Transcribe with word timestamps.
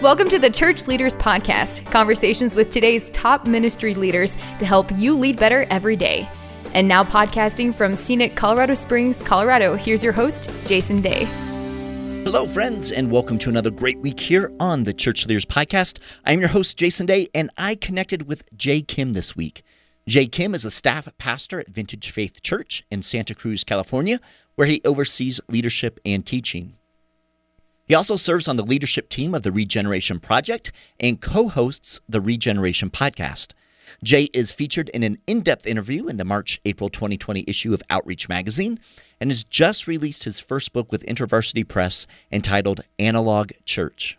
Welcome 0.00 0.30
to 0.30 0.38
the 0.38 0.48
Church 0.48 0.86
Leaders 0.86 1.14
Podcast, 1.14 1.84
conversations 1.92 2.54
with 2.54 2.70
today's 2.70 3.10
top 3.10 3.46
ministry 3.46 3.94
leaders 3.94 4.34
to 4.58 4.64
help 4.64 4.90
you 4.92 5.14
lead 5.14 5.38
better 5.38 5.66
every 5.68 5.94
day. 5.94 6.26
And 6.72 6.88
now, 6.88 7.04
podcasting 7.04 7.74
from 7.74 7.94
scenic 7.94 8.34
Colorado 8.34 8.72
Springs, 8.72 9.22
Colorado, 9.22 9.76
here's 9.76 10.02
your 10.02 10.14
host, 10.14 10.48
Jason 10.64 11.02
Day. 11.02 11.26
Hello, 12.24 12.46
friends, 12.46 12.90
and 12.90 13.10
welcome 13.10 13.36
to 13.40 13.50
another 13.50 13.70
great 13.70 13.98
week 13.98 14.18
here 14.18 14.50
on 14.58 14.84
the 14.84 14.94
Church 14.94 15.26
Leaders 15.26 15.44
Podcast. 15.44 15.98
I'm 16.24 16.40
your 16.40 16.48
host, 16.48 16.78
Jason 16.78 17.04
Day, 17.04 17.28
and 17.34 17.50
I 17.58 17.74
connected 17.74 18.26
with 18.26 18.44
Jay 18.56 18.80
Kim 18.80 19.12
this 19.12 19.36
week. 19.36 19.62
Jay 20.08 20.24
Kim 20.24 20.54
is 20.54 20.64
a 20.64 20.70
staff 20.70 21.12
pastor 21.18 21.60
at 21.60 21.68
Vintage 21.68 22.10
Faith 22.10 22.40
Church 22.40 22.84
in 22.90 23.02
Santa 23.02 23.34
Cruz, 23.34 23.64
California, 23.64 24.18
where 24.54 24.66
he 24.66 24.80
oversees 24.82 25.42
leadership 25.46 26.00
and 26.06 26.24
teaching. 26.24 26.78
He 27.90 27.96
also 27.96 28.14
serves 28.14 28.46
on 28.46 28.54
the 28.54 28.62
leadership 28.62 29.08
team 29.08 29.34
of 29.34 29.42
the 29.42 29.50
Regeneration 29.50 30.20
Project 30.20 30.70
and 31.00 31.20
co 31.20 31.48
hosts 31.48 31.98
the 32.08 32.20
Regeneration 32.20 32.88
Podcast. 32.88 33.52
Jay 34.04 34.28
is 34.32 34.52
featured 34.52 34.88
in 34.90 35.02
an 35.02 35.18
in 35.26 35.40
depth 35.40 35.66
interview 35.66 36.06
in 36.06 36.16
the 36.16 36.24
March 36.24 36.60
April 36.64 36.88
2020 36.88 37.42
issue 37.48 37.74
of 37.74 37.82
Outreach 37.90 38.28
Magazine 38.28 38.78
and 39.20 39.28
has 39.28 39.42
just 39.42 39.88
released 39.88 40.22
his 40.22 40.38
first 40.38 40.72
book 40.72 40.92
with 40.92 41.04
InterVarsity 41.04 41.66
Press 41.66 42.06
entitled 42.30 42.82
Analog 43.00 43.50
Church. 43.64 44.16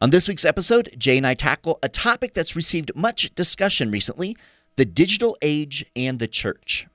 On 0.00 0.08
this 0.08 0.26
week's 0.26 0.46
episode, 0.46 0.88
Jay 0.96 1.18
and 1.18 1.26
I 1.26 1.34
tackle 1.34 1.78
a 1.82 1.90
topic 1.90 2.32
that's 2.32 2.56
received 2.56 2.92
much 2.96 3.34
discussion 3.34 3.90
recently 3.90 4.34
the 4.76 4.86
digital 4.86 5.36
age 5.42 5.84
and 5.94 6.18
the 6.18 6.26
church. 6.26 6.86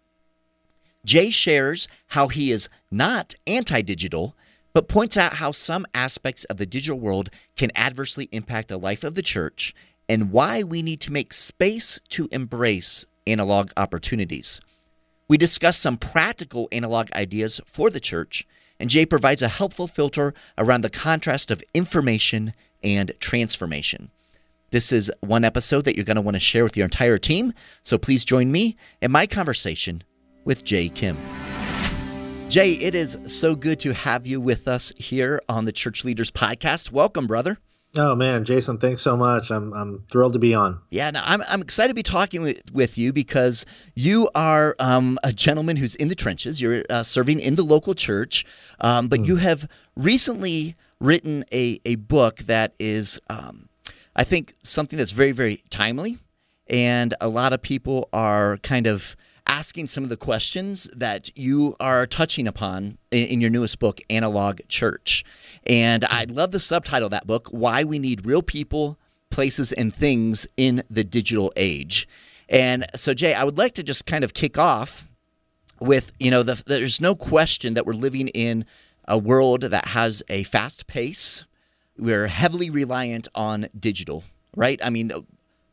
Jay 1.06 1.30
shares 1.30 1.88
how 2.08 2.30
he 2.30 2.50
is 2.50 2.68
not 2.90 3.36
anti 3.46 3.84
digital, 3.84 4.36
but 4.74 4.88
points 4.88 5.18
out 5.18 5.36
how 5.36 5.52
some 5.52 5.86
aspects 5.94 6.44
of 6.46 6.58
the 6.58 6.66
digital 6.66 7.00
world 7.00 7.30
can 7.56 7.72
adversely 7.76 8.28
impact 8.32 8.68
the 8.68 8.78
life 8.78 9.04
of 9.04 9.16
the 9.16 9.22
church 9.22 9.74
and 10.10 10.32
why 10.32 10.64
we 10.64 10.82
need 10.82 11.00
to 11.02 11.12
make 11.12 11.32
space 11.32 12.00
to 12.10 12.28
embrace 12.32 13.06
analog 13.26 13.72
opportunities. 13.78 14.60
We 15.28 15.38
discuss 15.38 15.78
some 15.78 15.98
practical 15.98 16.68
analog 16.72 17.12
ideas 17.14 17.62
for 17.66 17.90
the 17.90 18.00
church, 18.00 18.46
and 18.80 18.90
Jay 18.90 19.06
provides 19.06 19.42
a 19.42 19.48
helpful 19.48 19.88
filter 19.88 20.34
around 20.58 20.82
the 20.82 20.90
contrast 20.90 21.52
of 21.52 21.64
information 21.74 22.54
and 22.84 23.14
transformation. 23.20 24.12
This 24.72 24.92
is 24.92 25.12
one 25.22 25.46
episode 25.46 25.86
that 25.86 25.96
you're 25.96 26.04
going 26.04 26.16
to 26.16 26.22
want 26.22 26.36
to 26.36 26.40
share 26.40 26.64
with 26.64 26.76
your 26.76 26.86
entire 26.86 27.18
team, 27.18 27.54
so 27.84 27.98
please 27.98 28.26
join 28.26 28.52
me 28.52 28.76
in 29.02 29.12
my 29.12 29.28
conversation 29.28 30.04
with 30.44 30.66
Jay 30.66 30.90
Kim. 30.90 31.16
Jay, 32.54 32.74
it 32.74 32.94
is 32.94 33.18
so 33.26 33.56
good 33.56 33.80
to 33.80 33.96
have 33.96 34.28
you 34.28 34.40
with 34.40 34.68
us 34.68 34.94
here 34.96 35.42
on 35.50 35.66
the 35.66 35.72
Church 35.72 36.04
Leaders 36.04 36.30
Podcast. 36.30 36.92
Welcome, 36.92 37.26
brother. 37.26 37.58
Oh 37.98 38.14
man, 38.14 38.46
Jason, 38.46 38.78
thanks 38.78 39.02
so 39.02 39.18
much. 39.18 39.50
I'm 39.50 39.74
I'm 39.74 40.04
thrilled 40.12 40.34
to 40.34 40.40
be 40.40 40.54
on. 40.54 40.80
Yeah, 40.92 41.10
no, 41.10 41.24
I'm 41.26 41.42
I'm 41.48 41.64
excited 41.64 41.88
to 41.88 41.94
be 41.96 42.04
talking 42.04 42.44
with, 42.44 42.62
with 42.72 42.96
you 42.96 43.12
because 43.12 43.66
you 43.96 44.30
are 44.36 44.76
um, 44.78 45.18
a 45.24 45.34
gentleman 45.34 45.78
who's 45.78 45.96
in 45.96 46.10
the 46.10 46.16
trenches. 46.16 46.62
You're 46.62 46.84
uh, 46.92 47.02
serving 47.02 47.40
in 47.40 47.56
the 47.56 47.64
local 47.64 47.96
church, 47.96 48.46
um, 48.80 49.08
but 49.08 49.22
mm. 49.22 49.30
you 49.30 49.38
have 49.38 49.68
recently 49.96 50.76
written 51.00 51.46
a 51.52 51.82
a 51.86 51.96
book 51.96 52.38
that 52.44 52.76
is, 52.78 53.20
um, 53.32 53.68
I 54.16 54.24
think, 54.24 54.54
something 54.62 55.00
that's 55.00 55.10
very 55.10 55.32
very 55.32 55.64
timely, 55.72 56.20
and 56.68 57.16
a 57.20 57.30
lot 57.30 57.52
of 57.52 57.64
people 57.64 58.10
are 58.14 58.58
kind 58.58 58.86
of 58.86 59.16
asking 59.48 59.88
some 59.88 60.04
of 60.04 60.10
the 60.10 60.18
questions 60.18 60.90
that 60.96 61.30
you 61.38 61.76
are 61.80 62.06
touching 62.06 62.48
upon 62.48 62.98
in, 63.12 63.28
in, 63.28 63.42
your 63.42 63.50
newest 63.50 63.80
book, 63.80 64.02
Analog 64.10 64.62
Church. 64.68 65.24
And 65.66 66.06
I 66.06 66.26
love 66.26 66.52
the 66.52 66.60
subtitle 66.60 67.08
of 67.08 67.12
that 67.12 67.28
book, 67.28 67.50
Why 67.50 67.84
We 67.84 68.00
Need 68.00 68.26
Real 68.26 68.42
People, 68.42 68.98
Places, 69.30 69.72
and 69.72 69.94
Things 69.94 70.48
in 70.58 70.84
the 70.90 71.04
Digital 71.04 71.52
Age. 71.56 72.08
And 72.50 72.86
so, 72.96 73.14
Jay, 73.14 73.34
I 73.34 73.44
would 73.44 73.58
like 73.58 73.74
to 73.76 73.84
just 73.84 74.06
kind 74.06 74.24
of 74.24 74.34
kick 74.34 74.58
off 74.58 75.08
with 75.80 76.12
you 76.20 76.32
know, 76.32 76.44
the, 76.44 76.62
there's 76.66 77.02
no 77.02 77.16
question 77.16 77.74
that 77.74 77.86
we're 77.86 77.94
living 77.94 78.30
in 78.30 78.66
a 79.08 79.18
world 79.18 79.62
that 79.62 79.90
has 79.90 80.24
a 80.30 80.44
fast 80.44 80.88
pace. 80.88 81.44
We're 81.98 82.28
heavily 82.28 82.70
reliant 82.70 83.28
on 83.36 83.68
digital, 83.78 84.24
right? 84.56 84.80
I 84.84 84.90
mean, 84.90 85.12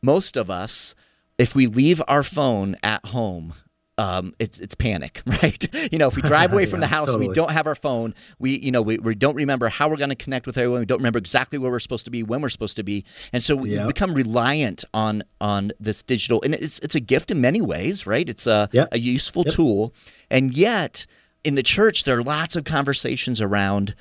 most 0.01 0.35
of 0.35 0.49
us 0.49 0.93
if 1.41 1.55
we 1.55 1.65
leave 1.65 2.03
our 2.07 2.21
phone 2.21 2.75
at 2.83 3.03
home, 3.07 3.55
um, 4.01 4.33
it's 4.39 4.57
it's 4.57 4.73
panic, 4.73 5.21
right? 5.43 5.91
you 5.91 5.99
know, 5.99 6.07
if 6.07 6.15
we 6.15 6.23
drive 6.23 6.51
away 6.51 6.65
from 6.71 6.81
yeah, 6.81 6.87
the 6.87 6.95
house, 6.95 7.09
totally. 7.09 7.27
we 7.27 7.33
don't 7.33 7.51
have 7.51 7.67
our 7.67 7.75
phone. 7.75 8.15
We 8.39 8.57
you 8.57 8.71
know 8.71 8.81
we, 8.81 8.97
we 8.97 9.13
don't 9.13 9.35
remember 9.35 9.69
how 9.69 9.87
we're 9.89 9.97
going 9.97 10.09
to 10.09 10.15
connect 10.15 10.47
with 10.47 10.57
everyone. 10.57 10.79
We 10.79 10.85
don't 10.87 10.97
remember 10.97 11.19
exactly 11.19 11.59
where 11.59 11.69
we're 11.69 11.79
supposed 11.79 12.05
to 12.05 12.11
be, 12.11 12.23
when 12.23 12.41
we're 12.41 12.49
supposed 12.49 12.75
to 12.77 12.83
be, 12.83 13.05
and 13.31 13.43
so 13.43 13.55
we 13.55 13.75
yep. 13.75 13.87
become 13.87 14.15
reliant 14.15 14.83
on 14.93 15.23
on 15.39 15.71
this 15.79 16.01
digital. 16.01 16.41
And 16.41 16.55
it's 16.55 16.79
it's 16.79 16.95
a 16.95 16.99
gift 16.99 17.29
in 17.29 17.39
many 17.41 17.61
ways, 17.61 18.07
right? 18.07 18.27
It's 18.27 18.47
a 18.47 18.69
yep. 18.71 18.89
a 18.91 18.97
useful 18.97 19.43
yep. 19.45 19.53
tool, 19.53 19.93
and 20.31 20.51
yet 20.55 21.05
in 21.43 21.53
the 21.53 21.63
church 21.63 22.03
there 22.03 22.17
are 22.17 22.23
lots 22.23 22.55
of 22.55 22.63
conversations 22.63 23.39
around 23.39 23.93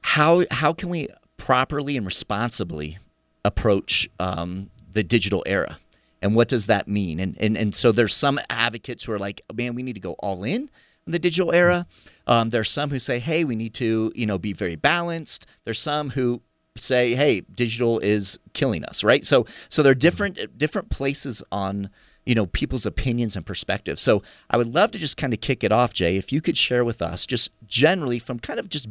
how 0.00 0.44
how 0.50 0.72
can 0.72 0.88
we 0.88 1.08
properly 1.36 1.98
and 1.98 2.06
responsibly 2.06 2.98
approach 3.44 4.08
um, 4.18 4.70
the 4.92 5.02
digital 5.02 5.42
era 5.46 5.78
and 6.22 6.36
what 6.36 6.48
does 6.48 6.66
that 6.68 6.88
mean? 6.88 7.20
And 7.20 7.36
and 7.38 7.56
and 7.56 7.74
so 7.74 7.92
there's 7.92 8.14
some 8.14 8.38
advocates 8.48 9.04
who 9.04 9.12
are 9.12 9.18
like, 9.18 9.42
man, 9.52 9.74
we 9.74 9.82
need 9.82 9.94
to 9.94 10.00
go 10.00 10.12
all 10.20 10.44
in 10.44 10.70
in 11.06 11.12
the 11.12 11.18
digital 11.18 11.52
era. 11.52 11.86
Um, 12.26 12.50
there's 12.50 12.70
some 12.70 12.90
who 12.90 12.98
say, 12.98 13.18
hey, 13.18 13.44
we 13.44 13.56
need 13.56 13.74
to 13.74 14.12
you 14.14 14.26
know 14.26 14.38
be 14.38 14.52
very 14.52 14.76
balanced. 14.76 15.46
There's 15.64 15.80
some 15.80 16.10
who 16.10 16.40
say, 16.76 17.14
hey, 17.14 17.40
digital 17.40 17.98
is 17.98 18.38
killing 18.54 18.84
us, 18.84 19.04
right? 19.04 19.24
So 19.24 19.46
so 19.68 19.82
there 19.82 19.90
are 19.92 19.96
different 19.96 20.56
different 20.56 20.90
places 20.90 21.42
on 21.50 21.90
you 22.24 22.36
know 22.36 22.46
people's 22.46 22.86
opinions 22.86 23.36
and 23.36 23.44
perspectives. 23.44 24.00
So 24.00 24.22
I 24.48 24.56
would 24.56 24.72
love 24.72 24.92
to 24.92 24.98
just 24.98 25.16
kind 25.16 25.32
of 25.32 25.40
kick 25.40 25.64
it 25.64 25.72
off, 25.72 25.92
Jay, 25.92 26.16
if 26.16 26.32
you 26.32 26.40
could 26.40 26.56
share 26.56 26.84
with 26.84 27.02
us 27.02 27.26
just 27.26 27.50
generally 27.66 28.20
from 28.20 28.38
kind 28.38 28.60
of 28.60 28.68
just 28.68 28.88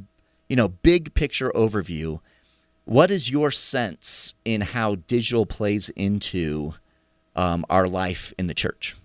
you 0.50 0.56
know 0.58 0.68
big 0.68 1.14
picture 1.14 1.52
overview. 1.56 2.20
What 2.84 3.12
is 3.12 3.30
your 3.30 3.52
sense 3.52 4.34
in 4.44 4.62
how 4.62 4.96
digital 4.96 5.46
plays 5.46 5.90
into 5.90 6.74
um, 7.36 7.66
our 7.70 7.88
life 7.88 8.34
in 8.38 8.48
the 8.48 8.54
church? 8.54 8.96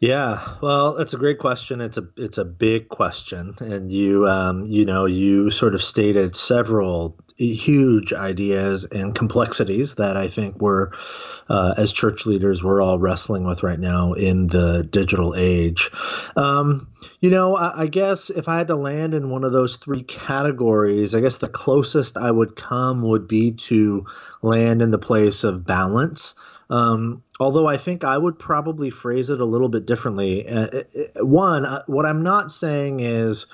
Yeah, 0.00 0.56
well, 0.62 0.94
that's 0.94 1.12
a 1.12 1.18
great 1.18 1.38
question. 1.38 1.82
It's 1.82 1.98
a 1.98 2.08
it's 2.16 2.38
a 2.38 2.44
big 2.46 2.88
question, 2.88 3.54
and 3.60 3.92
you 3.92 4.26
um, 4.26 4.64
you 4.64 4.86
know 4.86 5.04
you 5.04 5.50
sort 5.50 5.74
of 5.74 5.82
stated 5.82 6.34
several 6.34 7.18
huge 7.36 8.14
ideas 8.14 8.86
and 8.86 9.14
complexities 9.14 9.96
that 9.96 10.16
I 10.16 10.28
think 10.28 10.58
we're 10.58 10.88
uh, 11.50 11.74
as 11.76 11.92
church 11.92 12.24
leaders 12.24 12.62
we're 12.62 12.80
all 12.80 12.98
wrestling 12.98 13.44
with 13.44 13.62
right 13.62 13.78
now 13.78 14.14
in 14.14 14.46
the 14.46 14.88
digital 14.90 15.34
age. 15.36 15.90
Um, 16.34 16.88
you 17.20 17.28
know, 17.28 17.56
I, 17.56 17.82
I 17.82 17.86
guess 17.86 18.30
if 18.30 18.48
I 18.48 18.56
had 18.56 18.68
to 18.68 18.76
land 18.76 19.12
in 19.12 19.28
one 19.28 19.44
of 19.44 19.52
those 19.52 19.76
three 19.76 20.02
categories, 20.04 21.14
I 21.14 21.20
guess 21.20 21.38
the 21.38 21.48
closest 21.48 22.16
I 22.16 22.30
would 22.30 22.56
come 22.56 23.02
would 23.02 23.28
be 23.28 23.52
to 23.52 24.06
land 24.40 24.80
in 24.80 24.92
the 24.92 24.98
place 24.98 25.44
of 25.44 25.66
balance. 25.66 26.34
Um, 26.70 27.22
although 27.40 27.66
I 27.66 27.76
think 27.76 28.04
I 28.04 28.16
would 28.16 28.38
probably 28.38 28.90
phrase 28.90 29.28
it 29.28 29.40
a 29.40 29.44
little 29.44 29.68
bit 29.68 29.86
differently. 29.86 30.48
Uh, 30.48 30.68
uh, 30.68 30.82
uh, 31.20 31.26
one, 31.26 31.66
uh, 31.66 31.82
what 31.86 32.06
I'm 32.06 32.22
not 32.22 32.52
saying 32.52 33.00
is 33.00 33.46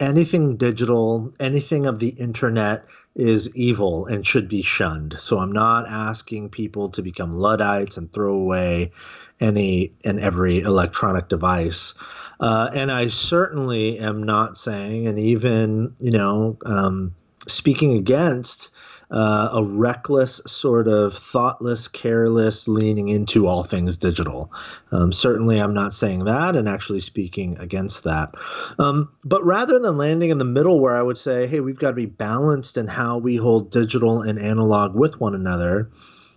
anything 0.00 0.56
digital, 0.56 1.32
anything 1.38 1.84
of 1.86 1.98
the 1.98 2.08
internet 2.08 2.86
is 3.14 3.54
evil 3.56 4.06
and 4.06 4.26
should 4.26 4.48
be 4.48 4.62
shunned. 4.62 5.18
So 5.18 5.40
I'm 5.40 5.52
not 5.52 5.88
asking 5.88 6.50
people 6.50 6.88
to 6.90 7.02
become 7.02 7.32
Luddites 7.32 7.96
and 7.96 8.10
throw 8.12 8.32
away 8.32 8.92
any 9.40 9.92
and 10.04 10.18
every 10.18 10.60
electronic 10.60 11.28
device. 11.28 11.94
Uh, 12.40 12.70
and 12.72 12.90
I 12.90 13.08
certainly 13.08 13.98
am 13.98 14.22
not 14.22 14.56
saying, 14.56 15.06
and 15.06 15.18
even, 15.18 15.94
you 15.98 16.12
know, 16.12 16.56
um, 16.64 17.14
speaking 17.48 17.96
against 17.96 18.70
uh, 19.10 19.48
a 19.52 19.64
reckless, 19.64 20.40
sort 20.46 20.86
of 20.86 21.14
thoughtless, 21.14 21.88
careless 21.88 22.68
leaning 22.68 23.08
into 23.08 23.46
all 23.46 23.64
things 23.64 23.96
digital. 23.96 24.52
Um, 24.92 25.12
certainly, 25.12 25.58
I'm 25.58 25.74
not 25.74 25.94
saying 25.94 26.24
that 26.24 26.56
and 26.56 26.68
actually 26.68 27.00
speaking 27.00 27.56
against 27.58 28.04
that. 28.04 28.34
Um, 28.78 29.08
but 29.24 29.44
rather 29.44 29.78
than 29.78 29.96
landing 29.96 30.30
in 30.30 30.38
the 30.38 30.44
middle 30.44 30.80
where 30.80 30.96
I 30.96 31.02
would 31.02 31.18
say, 31.18 31.46
hey, 31.46 31.60
we've 31.60 31.78
got 31.78 31.90
to 31.90 31.96
be 31.96 32.06
balanced 32.06 32.76
in 32.76 32.86
how 32.86 33.18
we 33.18 33.36
hold 33.36 33.70
digital 33.70 34.20
and 34.20 34.38
analog 34.38 34.94
with 34.94 35.20
one 35.20 35.34
another, 35.34 35.90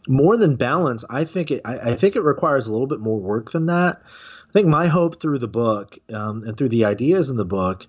more 0.08 0.38
than 0.38 0.56
balance, 0.56 1.06
I 1.10 1.26
think 1.26 1.52
it, 1.52 1.62
I, 1.66 1.92
I 1.92 1.96
think 1.96 2.16
it 2.16 2.22
requires 2.22 2.68
a 2.68 2.72
little 2.72 2.88
bit 2.88 3.00
more 3.00 3.20
work 3.20 3.52
than 3.52 3.68
that. 3.68 4.02
I 4.50 4.52
think 4.52 4.68
my 4.68 4.88
hope 4.88 5.22
through 5.22 5.40
the 5.40 5.48
book 5.48 5.98
um, 6.14 6.44
and 6.44 6.58
through 6.58 6.70
the 6.70 6.86
ideas 6.86 7.30
in 7.30 7.38
the 7.38 7.46
book 7.46 7.86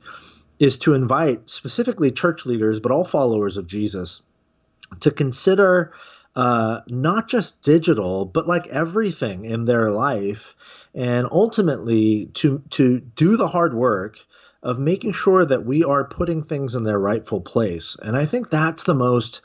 is 0.59 0.79
to 0.79 0.95
invite 0.95 1.49
specifically 1.49 2.11
church 2.11 2.47
leaders, 2.47 2.79
but 2.79 2.93
all 2.93 3.05
followers 3.05 3.57
of 3.57 3.67
Jesus 3.67 4.23
to 5.01 5.11
consider 5.11 5.93
uh, 6.35 6.81
not 6.87 7.29
just 7.29 7.63
digital, 7.63 8.25
but 8.25 8.49
like 8.49 8.67
everything 8.69 9.45
in 9.45 9.67
their 9.67 9.91
life, 9.91 10.89
and 10.95 11.27
ultimately 11.31 12.27
to 12.35 12.63
to 12.71 13.01
do 13.01 13.37
the 13.37 13.49
hard 13.49 13.75
work 13.75 14.19
of 14.63 14.79
making 14.79 15.13
sure 15.13 15.45
that 15.45 15.67
we 15.67 15.83
are 15.83 16.05
putting 16.05 16.43
things 16.43 16.75
in 16.75 16.85
their 16.85 16.99
rightful 16.99 17.41
place. 17.41 17.97
And 18.03 18.17
I 18.17 18.25
think 18.25 18.49
that's 18.49 18.85
the 18.85 18.95
most 18.95 19.41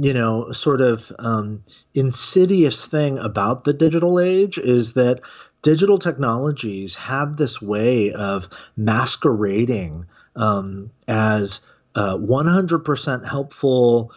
you 0.00 0.14
know, 0.14 0.50
sort 0.52 0.80
of 0.80 1.12
um, 1.18 1.62
insidious 1.92 2.86
thing 2.86 3.18
about 3.18 3.64
the 3.64 3.72
digital 3.74 4.18
age 4.18 4.56
is 4.56 4.94
that 4.94 5.20
digital 5.60 5.98
technologies 5.98 6.94
have 6.94 7.36
this 7.36 7.60
way 7.60 8.10
of 8.12 8.48
masquerading 8.78 10.06
um, 10.36 10.90
as 11.06 11.60
uh, 11.96 12.16
100% 12.16 13.28
helpful 13.28 14.10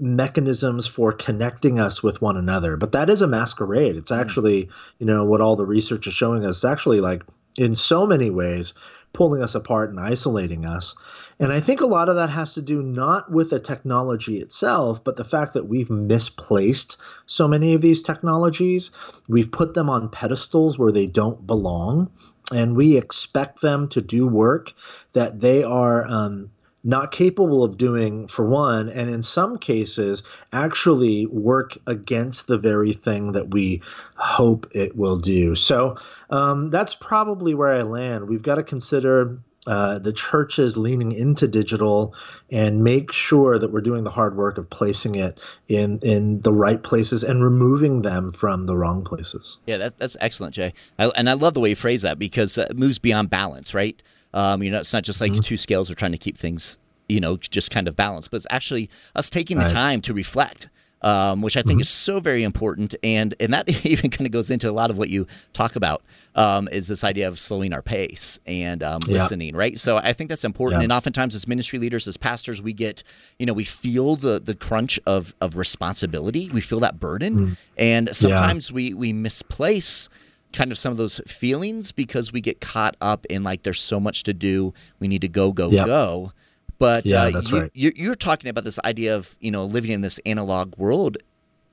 mechanisms 0.00 0.86
for 0.86 1.12
connecting 1.12 1.78
us 1.78 2.02
with 2.02 2.22
one 2.22 2.36
another. 2.36 2.76
But 2.76 2.92
that 2.92 3.10
is 3.10 3.22
a 3.22 3.26
masquerade. 3.26 3.96
It's 3.96 4.10
hmm. 4.10 4.20
actually, 4.20 4.68
you 4.98 5.06
know, 5.06 5.24
what 5.24 5.40
all 5.40 5.56
the 5.56 5.66
research 5.66 6.06
is 6.06 6.14
showing 6.14 6.44
us. 6.44 6.56
It's 6.56 6.64
actually 6.64 7.00
like 7.00 7.22
in 7.56 7.76
so 7.76 8.06
many 8.06 8.30
ways 8.30 8.74
pulling 9.12 9.42
us 9.42 9.54
apart 9.54 9.90
and 9.90 10.00
isolating 10.00 10.64
us. 10.64 10.94
And 11.40 11.52
I 11.52 11.60
think 11.60 11.80
a 11.80 11.86
lot 11.86 12.08
of 12.08 12.16
that 12.16 12.30
has 12.30 12.54
to 12.54 12.62
do 12.62 12.82
not 12.82 13.30
with 13.30 13.50
the 13.50 13.58
technology 13.58 14.36
itself, 14.36 15.02
but 15.02 15.16
the 15.16 15.24
fact 15.24 15.54
that 15.54 15.68
we've 15.68 15.90
misplaced 15.90 16.96
so 17.26 17.48
many 17.48 17.74
of 17.74 17.80
these 17.80 18.02
technologies. 18.02 18.90
We've 19.28 19.50
put 19.50 19.74
them 19.74 19.90
on 19.90 20.10
pedestals 20.10 20.78
where 20.78 20.92
they 20.92 21.06
don't 21.06 21.46
belong, 21.46 22.10
and 22.52 22.76
we 22.76 22.96
expect 22.96 23.62
them 23.62 23.88
to 23.88 24.00
do 24.00 24.26
work 24.26 24.72
that 25.12 25.40
they 25.40 25.64
are 25.64 26.06
um, 26.06 26.50
not 26.82 27.12
capable 27.12 27.62
of 27.62 27.76
doing 27.76 28.26
for 28.26 28.46
one 28.46 28.88
and 28.88 29.10
in 29.10 29.22
some 29.22 29.58
cases 29.58 30.22
actually 30.52 31.26
work 31.26 31.76
against 31.86 32.46
the 32.46 32.58
very 32.58 32.92
thing 32.92 33.32
that 33.32 33.50
we 33.50 33.82
hope 34.16 34.66
it 34.72 34.96
will 34.96 35.18
do 35.18 35.54
so 35.54 35.96
um, 36.30 36.70
that's 36.70 36.94
probably 36.94 37.54
where 37.54 37.72
i 37.72 37.82
land 37.82 38.28
we've 38.28 38.42
got 38.42 38.54
to 38.54 38.62
consider 38.62 39.38
uh, 39.66 39.98
the 39.98 40.12
churches 40.12 40.78
leaning 40.78 41.12
into 41.12 41.46
digital 41.46 42.14
and 42.50 42.82
make 42.82 43.12
sure 43.12 43.58
that 43.58 43.70
we're 43.70 43.82
doing 43.82 44.04
the 44.04 44.10
hard 44.10 44.36
work 44.36 44.56
of 44.56 44.70
placing 44.70 45.16
it 45.16 45.38
in 45.68 45.98
in 46.02 46.40
the 46.40 46.52
right 46.52 46.82
places 46.82 47.22
and 47.22 47.44
removing 47.44 48.00
them 48.00 48.32
from 48.32 48.64
the 48.64 48.76
wrong 48.76 49.04
places. 49.04 49.58
Yeah, 49.66 49.76
that's 49.76 49.94
that's 49.96 50.16
excellent, 50.18 50.54
Jay. 50.54 50.72
I, 50.98 51.08
and 51.08 51.28
I 51.28 51.34
love 51.34 51.52
the 51.52 51.60
way 51.60 51.68
you 51.68 51.76
phrase 51.76 52.02
that 52.02 52.18
because 52.18 52.56
it 52.56 52.74
moves 52.74 52.98
beyond 52.98 53.28
balance, 53.28 53.74
right? 53.74 54.02
Um, 54.34 54.62
you 54.62 54.70
know, 54.70 54.78
it's 54.78 54.92
not 54.92 55.02
just 55.02 55.20
like 55.20 55.32
mm-hmm. 55.32 55.40
two 55.40 55.56
scales 55.56 55.88
we're 55.88 55.94
trying 55.94 56.12
to 56.12 56.18
keep 56.18 56.38
things, 56.38 56.78
you 57.08 57.20
know, 57.20 57.36
just 57.36 57.70
kind 57.70 57.88
of 57.88 57.96
balanced, 57.96 58.30
but 58.30 58.36
it's 58.36 58.46
actually 58.50 58.90
us 59.14 59.30
taking 59.30 59.58
the 59.58 59.68
time 59.68 60.00
to 60.02 60.14
reflect. 60.14 60.68
Um, 61.02 61.40
which 61.40 61.56
I 61.56 61.62
think 61.62 61.76
mm-hmm. 61.76 61.80
is 61.80 61.88
so 61.88 62.20
very 62.20 62.42
important, 62.42 62.94
and 63.02 63.34
and 63.40 63.54
that 63.54 63.66
even 63.86 64.10
kind 64.10 64.26
of 64.26 64.32
goes 64.32 64.50
into 64.50 64.68
a 64.68 64.70
lot 64.70 64.90
of 64.90 64.98
what 64.98 65.08
you 65.08 65.26
talk 65.54 65.74
about 65.74 66.02
um, 66.34 66.68
is 66.70 66.88
this 66.88 67.04
idea 67.04 67.26
of 67.26 67.38
slowing 67.38 67.72
our 67.72 67.80
pace 67.80 68.38
and 68.44 68.82
um, 68.82 69.00
yeah. 69.06 69.14
listening, 69.14 69.56
right? 69.56 69.80
So 69.80 69.96
I 69.96 70.12
think 70.12 70.28
that's 70.28 70.44
important. 70.44 70.82
Yeah. 70.82 70.84
And 70.84 70.92
oftentimes, 70.92 71.34
as 71.34 71.48
ministry 71.48 71.78
leaders, 71.78 72.06
as 72.06 72.18
pastors, 72.18 72.60
we 72.60 72.74
get, 72.74 73.02
you 73.38 73.46
know, 73.46 73.54
we 73.54 73.64
feel 73.64 74.14
the 74.14 74.38
the 74.38 74.54
crunch 74.54 75.00
of 75.06 75.34
of 75.40 75.56
responsibility. 75.56 76.50
We 76.50 76.60
feel 76.60 76.80
that 76.80 77.00
burden, 77.00 77.38
mm. 77.38 77.56
and 77.78 78.14
sometimes 78.14 78.68
yeah. 78.68 78.74
we 78.74 78.92
we 78.92 79.14
misplace 79.14 80.10
kind 80.52 80.72
of 80.72 80.78
some 80.78 80.90
of 80.90 80.98
those 80.98 81.20
feelings 81.26 81.92
because 81.92 82.32
we 82.32 82.40
get 82.40 82.60
caught 82.60 82.96
up 83.00 83.26
in 83.26 83.42
like 83.42 83.62
there's 83.62 83.80
so 83.80 84.00
much 84.00 84.22
to 84.24 84.34
do. 84.34 84.74
We 84.98 85.08
need 85.08 85.20
to 85.20 85.28
go 85.28 85.52
go 85.52 85.70
yep. 85.70 85.86
go. 85.86 86.32
But 86.78 87.04
yeah, 87.04 87.24
uh, 87.24 87.30
that's 87.30 87.50
you, 87.50 87.60
right. 87.60 87.70
you're 87.74 88.14
talking 88.14 88.48
about 88.48 88.64
this 88.64 88.78
idea 88.84 89.14
of 89.14 89.36
you 89.40 89.50
know 89.50 89.64
living 89.64 89.92
in 89.92 90.00
this 90.00 90.18
analog 90.26 90.76
world 90.78 91.18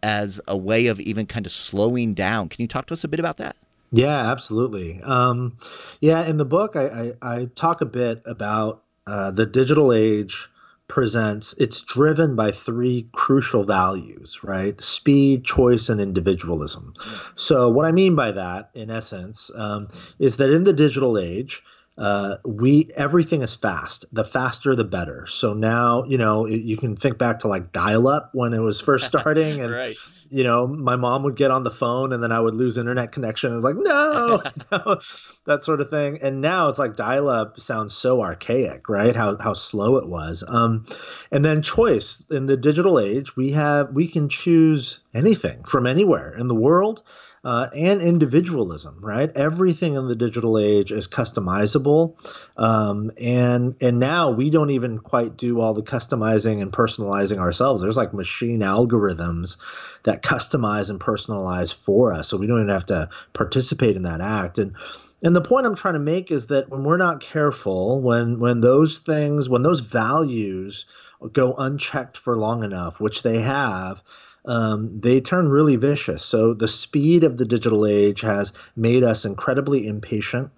as 0.03 0.39
a 0.47 0.56
way 0.56 0.88
of 0.88 1.00
even 1.00 1.25
kind 1.25 1.45
of 1.45 1.51
slowing 1.51 2.13
down. 2.13 2.50
Can 2.50 2.62
you 2.62 2.68
talk 2.68 2.85
to 2.88 2.94
us 2.94 3.03
a 3.03 3.07
bit 3.07 3.19
about 3.19 3.38
that? 3.38 3.56
Yeah 3.91 4.29
absolutely. 4.31 5.01
Um, 5.01 5.57
yeah 6.01 6.25
in 6.25 6.38
the 6.38 6.45
book 6.45 6.75
i, 6.75 7.13
I, 7.21 7.35
I 7.35 7.50
talk 7.56 7.81
a 7.81 7.85
bit 7.85 8.21
about 8.25 8.83
uh, 9.07 9.31
the 9.31 9.45
digital 9.45 9.94
age 9.94 10.50
presents 10.88 11.54
it's 11.57 11.84
driven 11.84 12.36
by 12.36 12.51
three 12.51 13.07
crucial 13.12 13.63
values 13.63 14.39
right? 14.44 14.80
Speed 14.81 15.44
choice 15.44 15.89
and 15.89 16.00
individualism. 16.00 16.94
So 17.36 17.69
what 17.69 17.86
i 17.86 17.92
mean 17.92 18.16
by 18.16 18.31
that 18.31 18.69
in 18.74 18.89
essence 18.89 19.51
um, 19.56 19.88
is 20.19 20.38
that 20.38 20.51
in 20.51 20.63
the 20.63 20.74
digital 20.74 21.18
age 21.18 21.62
uh, 21.97 22.38
we 22.45 22.89
everything 22.95 23.41
is 23.41 23.55
fast 23.55 24.05
the 24.11 24.23
faster 24.23 24.75
the 24.75 24.83
better 24.83 25.25
so 25.25 25.53
now 25.53 26.03
you 26.05 26.17
know 26.17 26.45
you 26.45 26.77
can 26.77 26.95
think 26.95 27.17
back 27.17 27.39
to 27.39 27.47
like 27.47 27.71
dial 27.71 28.07
up 28.07 28.29
when 28.33 28.53
it 28.53 28.59
was 28.59 28.79
first 28.79 29.07
starting 29.07 29.61
and 29.61 29.71
right 29.71 29.97
you 30.29 30.44
know, 30.44 30.67
my 30.67 30.95
mom 30.95 31.23
would 31.23 31.35
get 31.35 31.51
on 31.51 31.63
the 31.63 31.71
phone 31.71 32.11
and 32.11 32.21
then 32.21 32.31
I 32.31 32.39
would 32.39 32.53
lose 32.53 32.77
internet 32.77 33.11
connection. 33.11 33.51
It 33.51 33.55
was 33.55 33.63
like, 33.63 33.75
no, 33.77 34.41
no, 34.71 34.99
that 35.45 35.63
sort 35.63 35.81
of 35.81 35.89
thing. 35.89 36.19
And 36.21 36.41
now 36.41 36.67
it's 36.69 36.79
like 36.79 36.95
dial 36.95 37.29
up 37.29 37.59
sounds 37.59 37.94
so 37.94 38.21
archaic, 38.21 38.89
right? 38.89 39.15
How, 39.15 39.38
how 39.38 39.53
slow 39.53 39.97
it 39.97 40.07
was. 40.07 40.43
Um, 40.47 40.85
and 41.31 41.45
then 41.45 41.61
choice 41.61 42.23
in 42.29 42.47
the 42.47 42.57
digital 42.57 43.00
age, 43.00 43.35
we 43.35 43.51
have, 43.51 43.91
we 43.91 44.07
can 44.07 44.29
choose 44.29 45.00
anything 45.13 45.63
from 45.63 45.88
anywhere 45.88 46.35
in 46.38 46.47
the 46.47 46.55
world 46.55 47.03
uh, 47.44 47.69
and 47.75 48.01
individualism, 48.01 48.98
right? 49.00 49.31
Everything 49.36 49.95
in 49.95 50.07
the 50.07 50.16
digital 50.16 50.57
age 50.57 50.92
is 50.92 51.07
customizable, 51.07 52.16
um, 52.57 53.12
and 53.22 53.75
and 53.81 54.00
now 54.00 54.31
we 54.31 54.50
don't 54.50 54.72
even 54.72 55.00
quite 55.00 55.38
do 55.38 55.62
all 55.62 55.74
the 55.74 55.84
customizing 55.84 56.62
and 56.62 56.72
personalizing 56.72 57.38
ourselves. 57.38 57.81
There's 57.81 57.98
like 57.98 58.13
machine 58.13 58.62
algorithms 58.62 59.57
that 60.04 60.24
customize 60.24 60.89
and 60.89 61.00
personalize 61.00 61.74
for 61.74 62.13
us, 62.13 62.28
so 62.28 62.38
we 62.38 62.48
don't 62.48 62.57
even 62.57 62.69
have 62.69 62.86
to 62.88 63.10
participate 63.34 63.95
in 63.95 64.04
that 64.04 64.22
act. 64.22 64.57
And 64.57 64.75
and 65.24 65.36
the 65.36 65.42
point 65.42 65.66
I'm 65.66 65.75
trying 65.75 65.95
to 65.95 66.00
make 66.00 66.31
is 66.31 66.48
that 66.48 66.69
when 66.69 66.84
we're 66.84 66.98
not 66.98 67.22
careful, 67.22 68.01
when 68.01 68.39
when 68.39 68.62
those 68.62 69.00
things, 69.00 69.50
when 69.50 69.63
those 69.63 69.81
values 69.81 70.86
go 71.34 71.54
unchecked 71.56 72.18
for 72.18 72.38
long 72.38 72.63
enough, 72.63 73.01
which 73.01 73.24
they 73.24 73.39
have 73.42 74.04
um, 74.47 74.99
they 74.99 75.21
turn 75.21 75.49
really 75.49 75.75
vicious. 75.75 76.23
So 76.23 76.53
the 76.53 76.67
speed 76.67 77.23
of 77.23 77.38
the 77.38 77.45
digital 77.45 77.85
age 77.85 78.21
has 78.21 78.53
made 78.75 79.03
us 79.03 79.25
incredibly 79.25 79.88
impatient. 79.88 80.49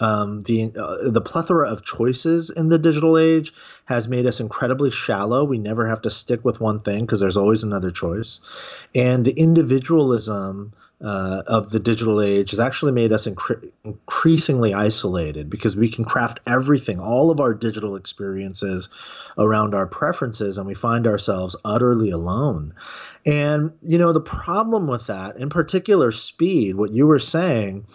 Um, 0.00 0.40
the 0.40 0.72
uh, 0.76 1.08
the 1.08 1.20
plethora 1.20 1.70
of 1.70 1.84
choices 1.84 2.50
in 2.50 2.68
the 2.68 2.80
digital 2.80 3.16
age 3.16 3.52
has 3.84 4.08
made 4.08 4.26
us 4.26 4.40
incredibly 4.40 4.90
shallow. 4.90 5.44
We 5.44 5.58
never 5.58 5.86
have 5.88 6.00
to 6.02 6.10
stick 6.10 6.44
with 6.44 6.60
one 6.60 6.80
thing 6.80 7.06
because 7.06 7.20
there's 7.20 7.36
always 7.36 7.62
another 7.62 7.92
choice, 7.92 8.40
and 8.92 9.24
the 9.24 9.32
individualism 9.32 10.72
uh, 11.04 11.42
of 11.46 11.70
the 11.70 11.78
digital 11.78 12.20
age 12.20 12.50
has 12.50 12.58
actually 12.58 12.92
made 12.92 13.12
us 13.12 13.26
incre- 13.26 13.70
increasingly 13.84 14.72
isolated 14.72 15.50
because 15.50 15.76
we 15.76 15.90
can 15.90 16.04
craft 16.04 16.40
everything, 16.46 16.98
all 16.98 17.30
of 17.30 17.40
our 17.40 17.52
digital 17.52 17.94
experiences 17.94 18.88
around 19.36 19.74
our 19.74 19.86
preferences, 19.86 20.56
and 20.56 20.66
we 20.66 20.74
find 20.74 21.06
ourselves 21.06 21.54
utterly 21.64 22.10
alone. 22.10 22.72
And, 23.26 23.70
you 23.82 23.98
know, 23.98 24.12
the 24.12 24.20
problem 24.20 24.86
with 24.86 25.06
that, 25.06 25.36
in 25.36 25.50
particular, 25.50 26.10
speed, 26.10 26.76
what 26.76 26.92
you 26.92 27.06
were 27.06 27.18
saying, 27.18 27.86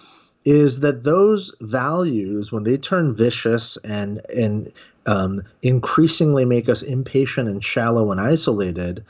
is 0.45 0.81
that 0.81 1.03
those 1.03 1.53
values, 1.61 2.51
when 2.51 2.63
they 2.63 2.77
turn 2.77 3.13
vicious 3.13 3.75
and, 3.77 4.21
and 4.35 4.71
um, 5.07 5.41
increasingly 5.63 6.45
make 6.45 6.69
us 6.69 6.83
impatient 6.83 7.49
and 7.49 7.63
shallow 7.63 8.11
and 8.11 8.21
isolated, 8.21 9.03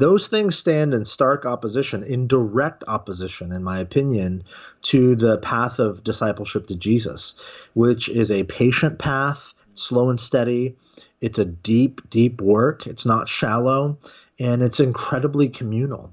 those 0.00 0.28
things 0.28 0.56
stand 0.56 0.94
in 0.94 1.04
stark 1.04 1.44
opposition, 1.44 2.02
in 2.02 2.26
direct 2.26 2.82
opposition, 2.88 3.52
in 3.52 3.62
my 3.62 3.78
opinion, 3.78 4.42
to 4.82 5.14
the 5.14 5.36
path 5.38 5.78
of 5.78 6.02
discipleship 6.02 6.66
to 6.68 6.76
Jesus, 6.76 7.34
which 7.74 8.08
is 8.08 8.30
a 8.30 8.44
patient 8.44 8.98
path, 8.98 9.52
slow 9.74 10.08
and 10.08 10.18
steady. 10.18 10.74
It's 11.20 11.38
a 11.38 11.44
deep, 11.44 12.00
deep 12.08 12.40
work. 12.40 12.86
It's 12.86 13.04
not 13.04 13.28
shallow, 13.28 13.98
and 14.38 14.62
it's 14.62 14.80
incredibly 14.80 15.50
communal. 15.50 16.12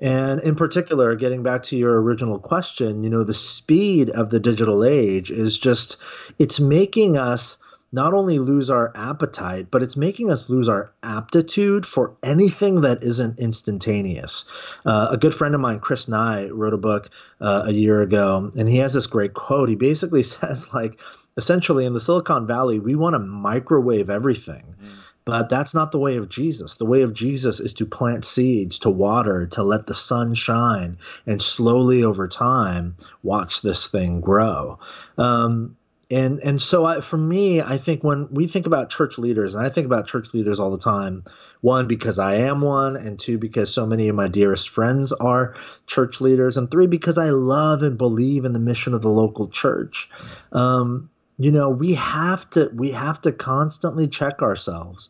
And 0.00 0.40
in 0.40 0.54
particular, 0.54 1.14
getting 1.14 1.42
back 1.42 1.62
to 1.64 1.76
your 1.76 2.00
original 2.02 2.38
question, 2.38 3.04
you 3.04 3.10
know, 3.10 3.22
the 3.22 3.34
speed 3.34 4.08
of 4.10 4.30
the 4.30 4.40
digital 4.40 4.82
age 4.82 5.30
is 5.30 5.58
just, 5.58 5.98
it's 6.38 6.58
making 6.58 7.18
us 7.18 7.58
not 7.96 8.12
only 8.12 8.38
lose 8.38 8.68
our 8.68 8.92
appetite, 8.94 9.68
but 9.70 9.82
it's 9.82 9.96
making 9.96 10.30
us 10.30 10.50
lose 10.50 10.68
our 10.68 10.92
aptitude 11.02 11.86
for 11.86 12.14
anything 12.22 12.82
that 12.82 13.02
isn't 13.02 13.40
instantaneous. 13.40 14.44
Uh, 14.84 15.08
a 15.10 15.16
good 15.16 15.34
friend 15.34 15.54
of 15.54 15.62
mine, 15.62 15.80
Chris 15.80 16.06
Nye, 16.06 16.48
wrote 16.50 16.74
a 16.74 16.78
book 16.78 17.08
uh, 17.40 17.62
a 17.64 17.72
year 17.72 18.02
ago, 18.02 18.52
and 18.58 18.68
he 18.68 18.76
has 18.76 18.92
this 18.92 19.06
great 19.06 19.32
quote. 19.32 19.70
He 19.70 19.76
basically 19.76 20.22
says, 20.34 20.72
like, 20.74 21.00
essentially 21.38 21.86
in 21.86 21.94
the 21.94 22.00
Silicon 22.00 22.46
Valley, 22.46 22.78
we 22.78 22.94
want 22.94 23.14
to 23.14 23.18
microwave 23.18 24.10
everything. 24.10 24.74
Mm. 24.80 24.88
But 25.24 25.48
that's 25.48 25.74
not 25.74 25.90
the 25.90 25.98
way 25.98 26.16
of 26.16 26.28
Jesus. 26.28 26.74
The 26.74 26.86
way 26.86 27.02
of 27.02 27.14
Jesus 27.14 27.60
is 27.60 27.72
to 27.74 27.86
plant 27.86 28.24
seeds, 28.24 28.78
to 28.80 28.90
water, 28.90 29.46
to 29.48 29.62
let 29.64 29.86
the 29.86 29.94
sun 29.94 30.34
shine, 30.34 30.98
and 31.26 31.42
slowly 31.42 32.04
over 32.04 32.28
time 32.28 32.94
watch 33.24 33.62
this 33.62 33.88
thing 33.88 34.20
grow. 34.20 34.78
Um, 35.18 35.76
and 36.10 36.38
and 36.40 36.60
so 36.60 36.84
I, 36.84 37.00
for 37.00 37.16
me 37.16 37.60
i 37.60 37.76
think 37.76 38.04
when 38.04 38.28
we 38.30 38.46
think 38.46 38.66
about 38.66 38.90
church 38.90 39.18
leaders 39.18 39.54
and 39.54 39.64
i 39.64 39.68
think 39.68 39.86
about 39.86 40.06
church 40.06 40.32
leaders 40.34 40.60
all 40.60 40.70
the 40.70 40.78
time 40.78 41.24
one 41.62 41.88
because 41.88 42.18
i 42.18 42.34
am 42.34 42.60
one 42.60 42.96
and 42.96 43.18
two 43.18 43.38
because 43.38 43.72
so 43.72 43.86
many 43.86 44.08
of 44.08 44.14
my 44.14 44.28
dearest 44.28 44.68
friends 44.68 45.12
are 45.14 45.54
church 45.86 46.20
leaders 46.20 46.56
and 46.56 46.70
three 46.70 46.86
because 46.86 47.18
i 47.18 47.30
love 47.30 47.82
and 47.82 47.98
believe 47.98 48.44
in 48.44 48.52
the 48.52 48.60
mission 48.60 48.94
of 48.94 49.02
the 49.02 49.08
local 49.08 49.48
church. 49.48 50.08
Um, 50.52 51.10
you 51.38 51.52
know 51.52 51.68
we 51.68 51.94
have 51.94 52.48
to 52.50 52.70
we 52.74 52.90
have 52.92 53.20
to 53.22 53.32
constantly 53.32 54.08
check 54.08 54.42
ourselves. 54.42 55.08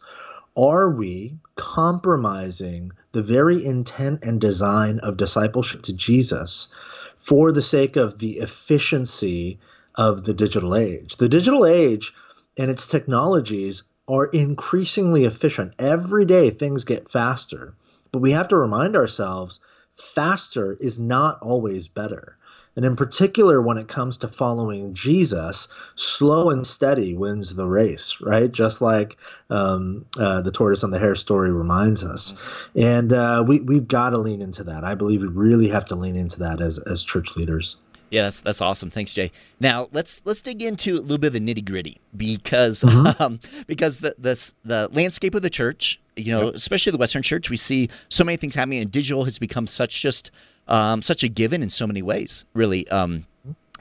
Are 0.56 0.90
we 0.90 1.38
compromising 1.56 2.92
the 3.12 3.22
very 3.22 3.64
intent 3.64 4.24
and 4.24 4.40
design 4.40 4.98
of 5.02 5.18
discipleship 5.18 5.82
to 5.82 5.92
Jesus 5.92 6.68
for 7.16 7.52
the 7.52 7.62
sake 7.62 7.96
of 7.96 8.18
the 8.18 8.32
efficiency 8.38 9.58
of 9.96 10.24
the 10.24 10.34
digital 10.34 10.74
age? 10.74 11.16
The 11.16 11.28
digital 11.28 11.66
age 11.66 12.12
and 12.58 12.70
its 12.70 12.86
technologies 12.86 13.82
are 14.08 14.26
increasingly 14.26 15.24
efficient. 15.24 15.74
Every 15.78 16.24
day 16.24 16.50
things 16.50 16.84
get 16.84 17.10
faster, 17.10 17.74
but 18.12 18.22
we 18.22 18.32
have 18.32 18.48
to 18.48 18.56
remind 18.56 18.96
ourselves 18.96 19.60
faster 19.94 20.76
is 20.80 21.00
not 21.00 21.38
always 21.40 21.88
better. 21.88 22.36
And 22.76 22.84
in 22.84 22.94
particular, 22.94 23.62
when 23.62 23.78
it 23.78 23.88
comes 23.88 24.18
to 24.18 24.28
following 24.28 24.92
Jesus, 24.92 25.68
slow 25.94 26.50
and 26.50 26.66
steady 26.66 27.14
wins 27.14 27.54
the 27.54 27.66
race, 27.66 28.18
right? 28.20 28.52
Just 28.52 28.82
like 28.82 29.16
um, 29.48 30.04
uh, 30.18 30.42
the 30.42 30.52
tortoise 30.52 30.82
and 30.82 30.92
the 30.92 30.98
hare 30.98 31.14
story 31.14 31.50
reminds 31.50 32.04
us. 32.04 32.34
And 32.74 33.14
uh, 33.14 33.42
we, 33.48 33.62
we've 33.62 33.88
got 33.88 34.10
to 34.10 34.18
lean 34.18 34.42
into 34.42 34.62
that. 34.64 34.84
I 34.84 34.94
believe 34.94 35.22
we 35.22 35.28
really 35.28 35.68
have 35.70 35.86
to 35.86 35.96
lean 35.96 36.16
into 36.16 36.38
that 36.40 36.60
as, 36.60 36.78
as 36.80 37.02
church 37.02 37.34
leaders. 37.34 37.76
Yeah, 38.10 38.22
that's 38.22 38.40
that's 38.40 38.60
awesome. 38.60 38.90
Thanks, 38.90 39.14
Jay. 39.14 39.32
Now 39.58 39.88
let's 39.92 40.22
let's 40.24 40.40
dig 40.40 40.62
into 40.62 40.98
a 40.98 41.00
little 41.00 41.18
bit 41.18 41.28
of 41.28 41.32
the 41.32 41.40
nitty 41.40 41.64
gritty 41.64 42.00
because 42.16 42.80
mm-hmm. 42.80 43.22
um, 43.22 43.40
because 43.66 44.00
the, 44.00 44.14
the 44.18 44.52
the 44.64 44.88
landscape 44.92 45.34
of 45.34 45.42
the 45.42 45.50
church, 45.50 46.00
you 46.14 46.32
know, 46.32 46.46
yep. 46.46 46.54
especially 46.54 46.92
the 46.92 46.98
Western 46.98 47.22
Church, 47.22 47.50
we 47.50 47.56
see 47.56 47.88
so 48.08 48.24
many 48.24 48.36
things 48.36 48.54
happening, 48.54 48.80
and 48.80 48.92
digital 48.92 49.24
has 49.24 49.38
become 49.38 49.66
such 49.66 50.00
just 50.00 50.30
um, 50.68 51.02
such 51.02 51.22
a 51.22 51.28
given 51.28 51.62
in 51.62 51.70
so 51.70 51.86
many 51.86 52.02
ways, 52.02 52.44
really, 52.54 52.88
um, 52.88 53.26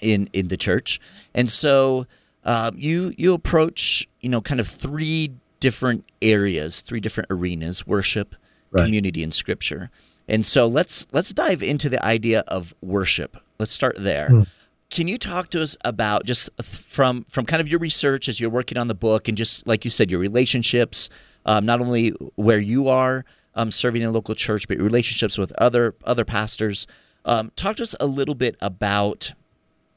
in 0.02 0.28
in 0.34 0.48
the 0.48 0.58
church. 0.58 1.00
And 1.36 1.50
so 1.50 2.08
um, 2.44 2.76
you 2.78 3.14
you 3.18 3.34
approach 3.34 4.08
you 4.22 4.30
know 4.30 4.42
kind 4.42 4.60
of 4.60 4.68
three 4.68 5.34
different 5.60 6.04
areas, 6.22 6.82
three 6.82 7.00
different 7.00 7.28
arenas: 7.30 7.86
worship, 7.86 8.36
right. 8.72 8.86
community, 8.86 9.22
and 9.22 9.34
scripture. 9.34 9.92
And 10.28 10.44
so 10.44 10.68
let's 10.68 11.06
let's 11.12 11.32
dive 11.32 11.62
into 11.62 11.90
the 11.90 12.04
idea 12.04 12.40
of 12.48 12.74
worship. 12.82 13.38
Let's 13.60 13.72
start 13.72 13.96
there. 13.98 14.30
Hmm. 14.30 14.42
Can 14.90 15.08
you 15.08 15.18
talk 15.18 15.50
to 15.52 15.62
us 15.62 15.76
about 15.84 16.26
just 16.26 16.50
from 16.62 17.26
from 17.30 17.46
kind 17.46 17.60
of 17.60 17.68
your 17.68 17.80
research 17.80 18.30
as 18.30 18.40
you're 18.40 18.50
working 18.50 18.78
on 18.78 18.88
the 18.88 18.96
book, 18.96 19.28
and 19.28 19.38
just 19.38 19.66
like 19.66 19.84
you 19.84 19.92
said, 19.92 20.12
your 20.12 20.20
relationships, 20.20 21.10
um, 21.46 21.66
not 21.66 21.82
only 21.82 22.10
where 22.36 22.60
you 22.60 22.88
are 22.88 23.26
um, 23.56 23.72
serving 23.72 24.04
in 24.04 24.10
a 24.10 24.12
local 24.12 24.36
church, 24.36 24.68
but 24.68 24.78
your 24.78 24.86
relationships 24.86 25.38
with 25.38 25.52
other 25.54 25.96
other 26.06 26.26
pastors. 26.26 26.86
Um, 27.26 27.52
talk 27.56 27.78
to 27.78 27.84
us 27.84 27.96
a 28.00 28.06
little 28.06 28.36
bit 28.36 28.56
about 28.62 29.34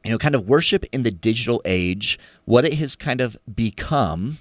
you 0.05 0.11
know 0.11 0.19
kind 0.19 0.35
of 0.35 0.49
worship 0.49 0.85
in 0.91 1.03
the 1.03 1.11
digital 1.11 1.61
age, 1.65 2.19
what 2.45 2.65
it 2.65 2.75
has 2.75 2.97
kind 2.97 3.21
of 3.21 3.37
become, 3.55 4.39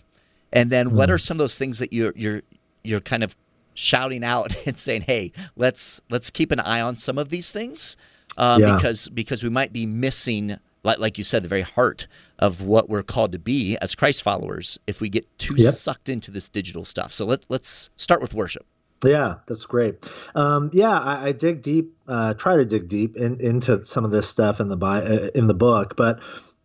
and 0.54 0.70
then 0.70 0.92
what 0.92 1.10
hmm. 1.10 1.16
are 1.16 1.18
some 1.18 1.36
of 1.36 1.40
those 1.40 1.58
things 1.58 1.80
that 1.80 1.92
you're 1.92 2.14
you're 2.16 2.42
you're 2.84 3.02
kind 3.02 3.24
of 3.24 3.36
shouting 3.74 4.24
out 4.24 4.56
and 4.66 4.80
saying, 4.80 5.02
"Hey, 5.02 5.32
let's 5.56 6.02
let's 6.10 6.32
keep 6.32 6.52
an 6.52 6.60
eye 6.60 6.82
on 6.82 6.96
some 6.96 7.18
of 7.18 7.30
these 7.30 7.52
things." 7.52 7.98
Um, 8.38 8.62
yeah. 8.62 8.76
because 8.76 9.10
because 9.10 9.44
we 9.44 9.50
might 9.50 9.74
be 9.74 9.86
missing 9.86 10.60
like, 10.84 11.00
like 11.00 11.18
you 11.18 11.24
said, 11.24 11.44
the 11.44 11.50
very 11.50 11.64
heart 11.64 12.08
of 12.40 12.62
what 12.62 12.90
we're 12.90 13.04
called 13.04 13.34
to 13.34 13.40
be 13.40 13.78
as 13.82 13.94
Christ 13.94 14.24
followers 14.24 14.80
if 14.88 15.02
we 15.02 15.10
get 15.10 15.26
too 15.38 15.56
yep. 15.58 15.74
sucked 15.74 16.08
into 16.08 16.32
this 16.32 16.48
digital 16.50 16.86
stuff. 16.86 17.12
So 17.12 17.26
let, 17.26 17.42
let's 17.50 17.90
start 17.98 18.22
with 18.22 18.34
worship. 18.34 18.66
Yeah, 19.04 19.36
that's 19.48 19.66
great. 19.66 20.10
Um, 20.34 20.72
yeah, 20.74 20.98
I, 20.98 21.26
I, 21.26 21.32
dig 21.32 21.62
deep, 21.62 21.94
uh, 22.08 22.34
try 22.34 22.56
to 22.56 22.66
dig 22.66 22.88
deep 22.88 23.16
in, 23.16 23.40
into 23.40 23.84
some 23.86 24.06
of 24.06 24.12
this 24.12 24.28
stuff 24.28 24.60
in 24.60 24.70
the 24.70 24.78
uh, 24.78 25.30
in 25.38 25.46
the 25.46 25.54
book. 25.54 25.96
But 25.96 26.20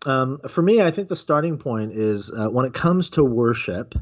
um, 0.07 0.39
for 0.49 0.63
me, 0.63 0.81
I 0.81 0.91
think 0.91 1.09
the 1.09 1.17
starting 1.17 1.59
point 1.59 1.93
is 1.93 2.31
uh, 2.31 2.49
when 2.49 2.65
it 2.65 2.73
comes 2.73 3.11
to 3.11 3.25
worship, 3.25 3.95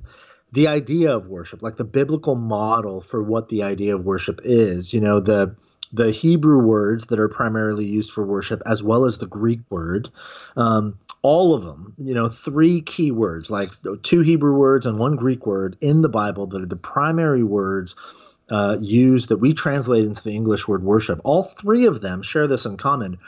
the 0.53 0.69
idea 0.69 1.15
of 1.15 1.27
worship, 1.27 1.61
like 1.61 1.77
the 1.77 1.85
biblical 1.85 2.37
model 2.37 3.01
for 3.01 3.21
what 3.21 3.49
the 3.49 3.65
idea 3.65 3.97
of 3.97 4.05
worship 4.05 4.41
is. 4.45 4.95
You 4.95 5.01
know, 5.01 5.19
the 5.19 5.57
the 5.93 6.11
Hebrew 6.11 6.61
words 6.61 7.07
that 7.07 7.19
are 7.19 7.29
primarily 7.29 7.87
used 7.87 8.13
for 8.13 8.25
worship, 8.25 8.63
as 8.67 8.83
well 8.83 9.05
as 9.05 9.19
the 9.19 9.27
Greek 9.27 9.61
word. 9.71 10.09
Um, 10.57 10.99
all 11.23 11.55
of 11.55 11.63
them, 11.63 11.95
you 11.99 12.15
know, 12.15 12.29
three 12.29 12.81
key 12.81 13.11
words, 13.11 13.51
like 13.51 13.71
two 14.03 14.21
Hebrew 14.23 14.55
words 14.55 14.87
and 14.87 14.99
one 14.99 15.17
Greek 15.17 15.47
word 15.47 15.77
in 15.81 16.03
the 16.03 16.09
Bible 16.09 16.47
that 16.47 16.63
are 16.63 16.67
the 16.67 16.77
primary 16.77 17.43
words 17.43 17.95
uh, 18.51 18.77
used 18.81 19.29
that 19.29 19.37
we 19.37 19.53
translate 19.53 20.05
into 20.05 20.25
the 20.25 20.35
English 20.35 20.67
word 20.67 20.83
worship. 20.83 21.21
All 21.25 21.43
three 21.43 21.87
of 21.87 22.01
them 22.01 22.23
share 22.23 22.47
this 22.47 22.65
in 22.65 22.77
common. 22.77 23.19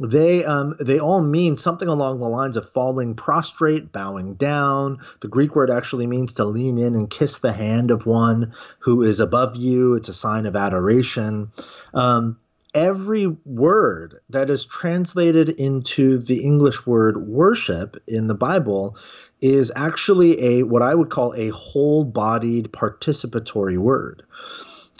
They 0.00 0.44
um, 0.46 0.74
they 0.80 0.98
all 0.98 1.20
mean 1.20 1.56
something 1.56 1.86
along 1.86 2.20
the 2.20 2.28
lines 2.28 2.56
of 2.56 2.66
falling 2.66 3.14
prostrate, 3.14 3.92
bowing 3.92 4.34
down. 4.34 4.98
The 5.20 5.28
Greek 5.28 5.54
word 5.54 5.70
actually 5.70 6.06
means 6.06 6.32
to 6.34 6.44
lean 6.46 6.78
in 6.78 6.94
and 6.94 7.10
kiss 7.10 7.38
the 7.38 7.52
hand 7.52 7.90
of 7.90 8.06
one 8.06 8.52
who 8.78 9.02
is 9.02 9.20
above 9.20 9.56
you. 9.56 9.94
It's 9.94 10.08
a 10.08 10.14
sign 10.14 10.46
of 10.46 10.56
adoration. 10.56 11.50
Um, 11.92 12.38
every 12.74 13.26
word 13.44 14.20
that 14.30 14.48
is 14.48 14.64
translated 14.64 15.50
into 15.50 16.18
the 16.18 16.44
English 16.44 16.86
word 16.86 17.26
worship 17.28 18.02
in 18.08 18.26
the 18.26 18.34
Bible 18.34 18.96
is 19.42 19.70
actually 19.76 20.40
a 20.42 20.62
what 20.62 20.80
I 20.80 20.94
would 20.94 21.10
call 21.10 21.34
a 21.34 21.50
whole-bodied 21.50 22.72
participatory 22.72 23.76
word 23.76 24.22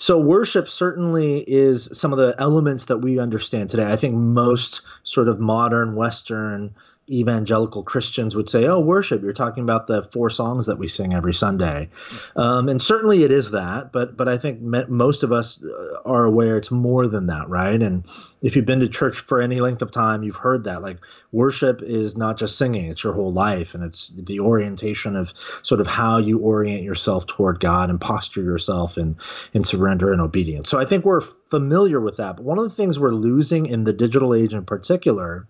so 0.00 0.18
worship 0.18 0.66
certainly 0.66 1.44
is 1.46 1.90
some 1.92 2.10
of 2.10 2.18
the 2.18 2.34
elements 2.38 2.86
that 2.86 2.98
we 2.98 3.18
understand 3.18 3.68
today. 3.68 3.84
I 3.84 3.96
think 3.96 4.14
most 4.14 4.80
sort 5.02 5.28
of 5.28 5.38
modern 5.38 5.94
Western 5.94 6.74
evangelical 7.10 7.82
Christians 7.82 8.36
would 8.36 8.48
say, 8.48 8.66
"Oh, 8.66 8.80
worship. 8.80 9.22
You're 9.22 9.32
talking 9.32 9.62
about 9.62 9.86
the 9.86 10.02
four 10.02 10.30
songs 10.30 10.66
that 10.66 10.78
we 10.78 10.88
sing 10.88 11.12
every 11.12 11.34
Sunday," 11.34 11.88
um, 12.36 12.68
and 12.68 12.80
certainly 12.80 13.24
it 13.24 13.30
is 13.30 13.50
that. 13.50 13.92
But 13.92 14.16
but 14.16 14.28
I 14.28 14.38
think 14.38 14.60
me- 14.60 14.84
most 14.88 15.22
of 15.22 15.32
us 15.32 15.62
uh, 15.62 15.96
are 16.04 16.24
aware 16.24 16.56
it's 16.56 16.70
more 16.70 17.06
than 17.06 17.26
that, 17.26 17.48
right? 17.48 17.80
And 17.80 18.04
if 18.42 18.56
you've 18.56 18.66
been 18.66 18.80
to 18.80 18.88
church 18.88 19.18
for 19.18 19.40
any 19.40 19.60
length 19.60 19.82
of 19.82 19.90
time, 19.90 20.22
you've 20.22 20.36
heard 20.36 20.64
that. 20.64 20.82
Like 20.82 20.98
worship 21.32 21.82
is 21.82 22.16
not 22.16 22.36
just 22.36 22.56
singing; 22.56 22.86
it's 22.86 23.04
your 23.04 23.12
whole 23.12 23.32
life, 23.32 23.74
and 23.74 23.82
it's 23.84 24.08
the 24.08 24.40
orientation 24.40 25.16
of 25.16 25.32
sort 25.62 25.80
of 25.80 25.86
how 25.86 26.18
you 26.18 26.38
orient 26.38 26.82
yourself 26.82 27.26
toward 27.26 27.60
God 27.60 27.90
and 27.90 28.00
posture 28.00 28.42
yourself 28.42 28.96
in 28.96 29.16
in 29.52 29.64
surrender 29.64 30.12
and 30.12 30.20
obedience. 30.20 30.70
So 30.70 30.78
I 30.78 30.84
think 30.84 31.04
we're 31.04 31.20
familiar 31.20 32.00
with 32.00 32.16
that. 32.16 32.36
But 32.36 32.44
one 32.44 32.58
of 32.58 32.64
the 32.64 32.70
things 32.70 32.98
we're 32.98 33.10
losing 33.12 33.66
in 33.66 33.84
the 33.84 33.92
digital 33.92 34.34
age, 34.34 34.54
in 34.54 34.64
particular 34.64 35.46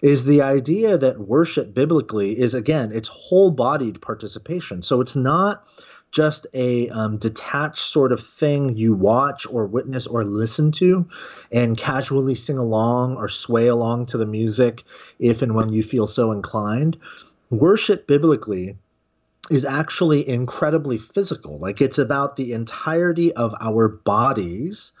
is 0.00 0.24
the 0.24 0.42
idea 0.42 0.96
that 0.96 1.20
worship 1.20 1.74
biblically 1.74 2.38
is 2.38 2.54
again 2.54 2.90
it's 2.92 3.08
whole 3.08 3.50
bodied 3.50 4.00
participation. 4.00 4.82
So 4.82 5.00
it's 5.00 5.16
not 5.16 5.64
just 6.10 6.46
a 6.54 6.88
um, 6.88 7.18
detached 7.18 7.78
sort 7.78 8.12
of 8.12 8.20
thing 8.20 8.76
you 8.76 8.94
watch 8.94 9.46
or 9.46 9.66
witness 9.66 10.06
or 10.06 10.24
listen 10.24 10.72
to 10.72 11.06
and 11.52 11.76
casually 11.76 12.34
sing 12.34 12.58
along 12.58 13.16
or 13.16 13.28
sway 13.28 13.66
along 13.66 14.06
to 14.06 14.18
the 14.18 14.26
music 14.26 14.84
if 15.18 15.42
and 15.42 15.54
when 15.54 15.70
you 15.70 15.82
feel 15.82 16.06
so 16.06 16.32
inclined. 16.32 16.96
Worship 17.50 18.06
biblically 18.06 18.78
is 19.50 19.64
actually 19.64 20.26
incredibly 20.28 20.98
physical. 20.98 21.58
Like 21.58 21.80
it's 21.80 21.98
about 21.98 22.36
the 22.36 22.52
entirety 22.52 23.32
of 23.34 23.54
our 23.60 23.88
bodies 23.88 24.92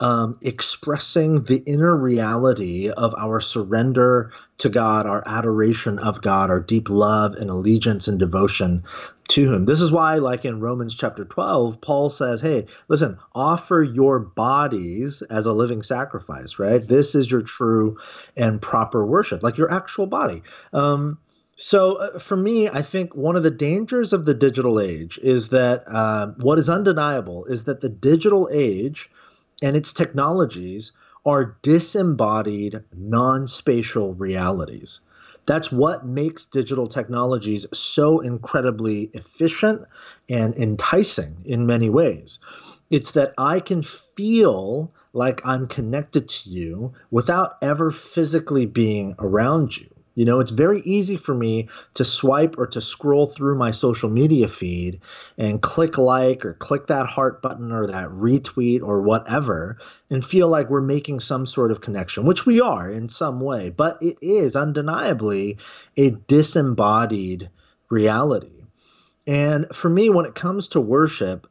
um, 0.00 0.38
expressing 0.42 1.44
the 1.44 1.62
inner 1.66 1.96
reality 1.96 2.90
of 2.90 3.14
our 3.16 3.40
surrender 3.40 4.32
to 4.58 4.68
God, 4.68 5.06
our 5.06 5.22
adoration 5.26 5.98
of 5.98 6.20
God, 6.20 6.50
our 6.50 6.60
deep 6.60 6.90
love 6.90 7.34
and 7.34 7.48
allegiance 7.48 8.08
and 8.08 8.18
devotion 8.18 8.82
to 9.28 9.52
Him. 9.52 9.64
This 9.64 9.80
is 9.80 9.92
why, 9.92 10.16
like 10.16 10.44
in 10.44 10.60
Romans 10.60 10.94
chapter 10.94 11.24
12, 11.24 11.80
Paul 11.80 12.10
says, 12.10 12.40
Hey, 12.40 12.66
listen, 12.88 13.18
offer 13.34 13.82
your 13.82 14.18
bodies 14.18 15.22
as 15.22 15.46
a 15.46 15.52
living 15.52 15.82
sacrifice, 15.82 16.58
right? 16.58 16.86
This 16.86 17.14
is 17.14 17.30
your 17.30 17.42
true 17.42 17.96
and 18.36 18.60
proper 18.60 19.06
worship, 19.06 19.42
like 19.42 19.56
your 19.56 19.72
actual 19.72 20.06
body. 20.06 20.42
Um, 20.72 21.18
so, 21.56 21.94
uh, 21.94 22.18
for 22.18 22.36
me, 22.36 22.68
I 22.68 22.82
think 22.82 23.14
one 23.14 23.36
of 23.36 23.44
the 23.44 23.50
dangers 23.50 24.12
of 24.12 24.24
the 24.24 24.34
digital 24.34 24.80
age 24.80 25.20
is 25.22 25.50
that 25.50 25.84
uh, 25.86 26.32
what 26.40 26.58
is 26.58 26.68
undeniable 26.68 27.44
is 27.44 27.64
that 27.64 27.80
the 27.80 27.88
digital 27.88 28.48
age 28.52 29.08
and 29.62 29.76
its 29.76 29.92
technologies 29.92 30.92
are 31.26 31.56
disembodied 31.62 32.82
non 32.96 33.46
spatial 33.48 34.14
realities. 34.14 35.00
That's 35.46 35.70
what 35.70 36.06
makes 36.06 36.46
digital 36.46 36.86
technologies 36.86 37.66
so 37.72 38.20
incredibly 38.20 39.10
efficient 39.12 39.82
and 40.28 40.54
enticing 40.56 41.36
in 41.44 41.66
many 41.66 41.90
ways. 41.90 42.38
It's 42.90 43.12
that 43.12 43.34
I 43.38 43.60
can 43.60 43.82
feel 43.82 44.92
like 45.12 45.40
I'm 45.44 45.66
connected 45.66 46.28
to 46.28 46.50
you 46.50 46.92
without 47.10 47.56
ever 47.62 47.90
physically 47.90 48.66
being 48.66 49.14
around 49.18 49.76
you. 49.76 49.93
You 50.14 50.24
know, 50.24 50.38
it's 50.40 50.52
very 50.52 50.80
easy 50.80 51.16
for 51.16 51.34
me 51.34 51.68
to 51.94 52.04
swipe 52.04 52.56
or 52.56 52.66
to 52.68 52.80
scroll 52.80 53.26
through 53.26 53.58
my 53.58 53.72
social 53.72 54.08
media 54.08 54.46
feed 54.46 55.00
and 55.36 55.60
click 55.60 55.98
like 55.98 56.44
or 56.44 56.54
click 56.54 56.86
that 56.86 57.06
heart 57.06 57.42
button 57.42 57.72
or 57.72 57.86
that 57.88 58.08
retweet 58.10 58.82
or 58.82 59.02
whatever 59.02 59.76
and 60.10 60.24
feel 60.24 60.48
like 60.48 60.70
we're 60.70 60.80
making 60.80 61.20
some 61.20 61.46
sort 61.46 61.72
of 61.72 61.80
connection, 61.80 62.24
which 62.24 62.46
we 62.46 62.60
are 62.60 62.88
in 62.88 63.08
some 63.08 63.40
way, 63.40 63.70
but 63.70 63.98
it 64.00 64.16
is 64.22 64.54
undeniably 64.54 65.58
a 65.96 66.10
disembodied 66.10 67.50
reality. 67.88 68.62
And 69.26 69.66
for 69.74 69.88
me, 69.88 70.10
when 70.10 70.26
it 70.26 70.34
comes 70.34 70.68
to 70.68 70.80
worship, 70.80 71.46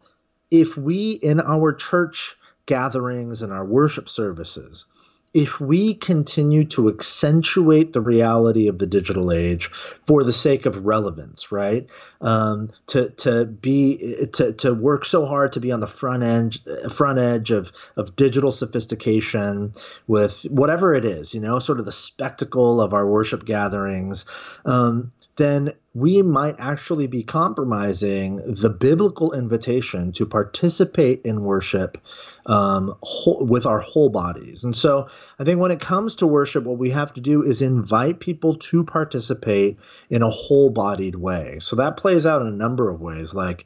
if 0.52 0.78
we 0.78 1.12
in 1.12 1.42
our 1.42 1.74
church 1.74 2.36
gatherings 2.66 3.42
and 3.42 3.52
our 3.52 3.66
worship 3.66 4.08
services, 4.08 4.86
if 5.34 5.60
we 5.60 5.96
continue 5.96 6.64
to 6.64 6.90
accentuate 6.90 7.94
the 7.94 8.02
reality 8.02 8.68
of 8.68 8.78
the 8.78 8.86
digital 8.86 9.32
age 9.32 9.66
for 9.68 10.24
the 10.24 10.32
sake 10.32 10.66
of 10.68 10.86
relevance, 10.86 11.52
right? 11.52 11.88
Um, 12.22 12.70
to 12.88 13.10
to 13.10 13.46
be 13.46 14.28
to 14.34 14.54
to 14.54 14.74
work 14.74 15.06
so 15.06 15.26
hard 15.26 15.52
to 15.54 15.60
be 15.60 15.72
on 15.72 15.80
the 15.80 15.88
front 15.88 16.24
edge 16.24 16.60
front 16.92 17.18
edge 17.18 17.50
of 17.50 17.72
of 17.98 18.16
digital 18.16 18.52
sophistication 18.52 19.74
with 20.08 20.44
whatever 20.50 20.94
it 20.94 21.04
is, 21.04 21.34
you 21.34 21.42
know, 21.42 21.58
sort 21.58 21.80
of 21.80 21.86
the 21.86 21.92
spectacle 21.92 22.80
of 22.80 22.94
our 22.94 23.08
worship 23.08 23.46
gatherings. 23.46 24.26
Um, 24.66 25.12
then 25.36 25.72
we 25.94 26.22
might 26.22 26.56
actually 26.60 27.08
be 27.08 27.24
compromising 27.24 28.38
the 28.38 28.70
biblical 28.70 29.34
invitation 29.34 30.12
to 30.14 30.26
participate 30.26 31.22
in 31.24 31.44
worship 31.44 31.98
um, 32.46 32.94
whole, 33.04 33.46
with 33.46 33.66
our 33.66 33.80
whole 33.80 34.10
bodies. 34.10 34.64
And 34.64 34.76
so 34.76 35.08
I 35.40 35.44
think 35.44 35.60
when 35.60 35.72
it 35.72 35.80
comes 35.80 36.16
to 36.16 36.28
worship, 36.28 36.64
what 36.64 36.78
we 36.78 36.90
have 36.92 37.14
to 37.14 37.22
do 37.22 37.42
is 37.44 37.62
invite 37.62 38.20
people 38.20 38.56
to 38.56 38.84
participate 38.84 39.78
in 40.10 40.24
a 40.24 40.30
whole 40.30 40.70
bodied 40.70 41.16
way. 41.16 41.58
So 41.60 41.76
that 41.78 41.98
plays 41.98 42.26
out 42.26 42.42
in 42.42 42.48
a 42.48 42.52
number 42.52 42.90
of 42.90 43.02
ways. 43.02 43.34
Like, 43.34 43.66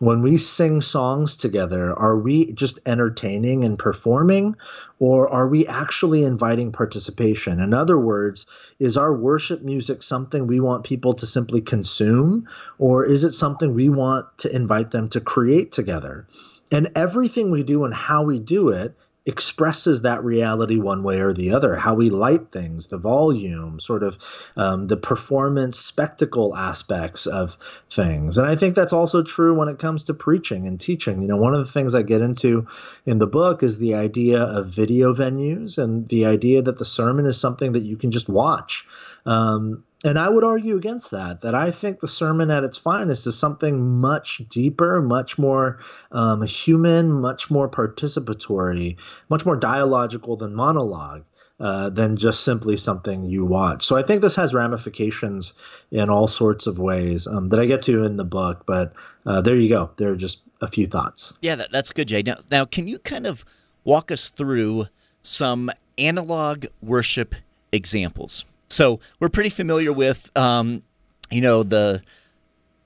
when 0.00 0.22
we 0.22 0.38
sing 0.38 0.80
songs 0.80 1.36
together, 1.36 1.92
are 1.98 2.16
we 2.16 2.50
just 2.54 2.78
entertaining 2.86 3.64
and 3.64 3.78
performing, 3.78 4.56
or 4.98 5.28
are 5.28 5.46
we 5.46 5.66
actually 5.66 6.24
inviting 6.24 6.72
participation? 6.72 7.60
In 7.60 7.74
other 7.74 7.98
words, 7.98 8.46
is 8.78 8.96
our 8.96 9.14
worship 9.14 9.60
music 9.62 10.02
something 10.02 10.46
we 10.46 10.58
want 10.58 10.84
people 10.84 11.12
to 11.12 11.26
simply 11.26 11.60
consume, 11.60 12.48
or 12.78 13.04
is 13.04 13.24
it 13.24 13.34
something 13.34 13.74
we 13.74 13.90
want 13.90 14.26
to 14.38 14.56
invite 14.56 14.90
them 14.90 15.10
to 15.10 15.20
create 15.20 15.70
together? 15.70 16.26
And 16.72 16.88
everything 16.96 17.50
we 17.50 17.62
do 17.62 17.84
and 17.84 17.92
how 17.92 18.22
we 18.22 18.38
do 18.38 18.70
it 18.70 18.96
expresses 19.30 20.02
that 20.02 20.22
reality 20.22 20.78
one 20.78 21.02
way 21.02 21.20
or 21.20 21.32
the 21.32 21.54
other. 21.54 21.76
How 21.76 21.94
we 21.94 22.10
light 22.10 22.52
things, 22.52 22.88
the 22.88 22.98
volume, 22.98 23.80
sort 23.80 24.02
of 24.02 24.18
um, 24.56 24.88
the 24.88 24.96
performance 24.96 25.78
spectacle 25.78 26.54
aspects 26.56 27.26
of 27.26 27.56
things. 27.88 28.36
And 28.36 28.46
I 28.46 28.56
think 28.56 28.74
that's 28.74 28.92
also 28.92 29.22
true 29.22 29.54
when 29.54 29.68
it 29.68 29.78
comes 29.78 30.04
to 30.04 30.14
preaching 30.14 30.66
and 30.66 30.78
teaching. 30.78 31.22
You 31.22 31.28
know, 31.28 31.36
one 31.36 31.54
of 31.54 31.64
the 31.64 31.72
things 31.72 31.94
I 31.94 32.02
get 32.02 32.20
into 32.20 32.66
in 33.06 33.18
the 33.18 33.26
book 33.26 33.62
is 33.62 33.78
the 33.78 33.94
idea 33.94 34.42
of 34.42 34.68
video 34.68 35.12
venues 35.12 35.78
and 35.78 36.08
the 36.08 36.26
idea 36.26 36.60
that 36.60 36.78
the 36.78 36.84
sermon 36.84 37.24
is 37.24 37.40
something 37.40 37.72
that 37.72 37.82
you 37.82 37.96
can 37.96 38.10
just 38.10 38.28
watch. 38.28 38.84
Um, 39.24 39.84
and 40.04 40.18
I 40.18 40.28
would 40.28 40.44
argue 40.44 40.76
against 40.76 41.10
that, 41.10 41.40
that 41.40 41.54
I 41.54 41.70
think 41.70 42.00
the 42.00 42.08
sermon 42.08 42.50
at 42.50 42.64
its 42.64 42.78
finest 42.78 43.26
is 43.26 43.38
something 43.38 44.00
much 44.00 44.38
deeper, 44.48 45.02
much 45.02 45.38
more 45.38 45.78
um, 46.12 46.42
human, 46.42 47.12
much 47.12 47.50
more 47.50 47.68
participatory, 47.68 48.96
much 49.28 49.44
more 49.44 49.56
dialogical 49.56 50.36
than 50.36 50.54
monologue. 50.54 51.24
Uh, 51.60 51.90
than 51.90 52.16
just 52.16 52.42
simply 52.42 52.74
something 52.74 53.22
you 53.22 53.44
watch. 53.44 53.84
So 53.84 53.94
I 53.94 54.02
think 54.02 54.22
this 54.22 54.34
has 54.36 54.54
ramifications 54.54 55.52
in 55.90 56.08
all 56.08 56.26
sorts 56.26 56.66
of 56.66 56.78
ways 56.78 57.26
um, 57.26 57.50
that 57.50 57.60
I 57.60 57.66
get 57.66 57.82
to 57.82 58.02
in 58.02 58.16
the 58.16 58.24
book. 58.24 58.64
But 58.64 58.94
uh, 59.26 59.42
there 59.42 59.56
you 59.56 59.68
go. 59.68 59.90
There 59.98 60.10
are 60.10 60.16
just 60.16 60.40
a 60.62 60.68
few 60.68 60.86
thoughts. 60.86 61.36
Yeah, 61.42 61.56
that, 61.56 61.70
that's 61.70 61.92
good, 61.92 62.08
Jay. 62.08 62.22
Now, 62.22 62.36
now, 62.50 62.64
can 62.64 62.88
you 62.88 62.98
kind 62.98 63.26
of 63.26 63.44
walk 63.84 64.10
us 64.10 64.30
through 64.30 64.86
some 65.20 65.70
analog 65.98 66.64
worship 66.80 67.34
examples? 67.72 68.46
So 68.70 69.00
we're 69.18 69.28
pretty 69.28 69.50
familiar 69.50 69.92
with, 69.92 70.30
um, 70.36 70.82
you 71.30 71.40
know, 71.40 71.62
the 71.62 72.02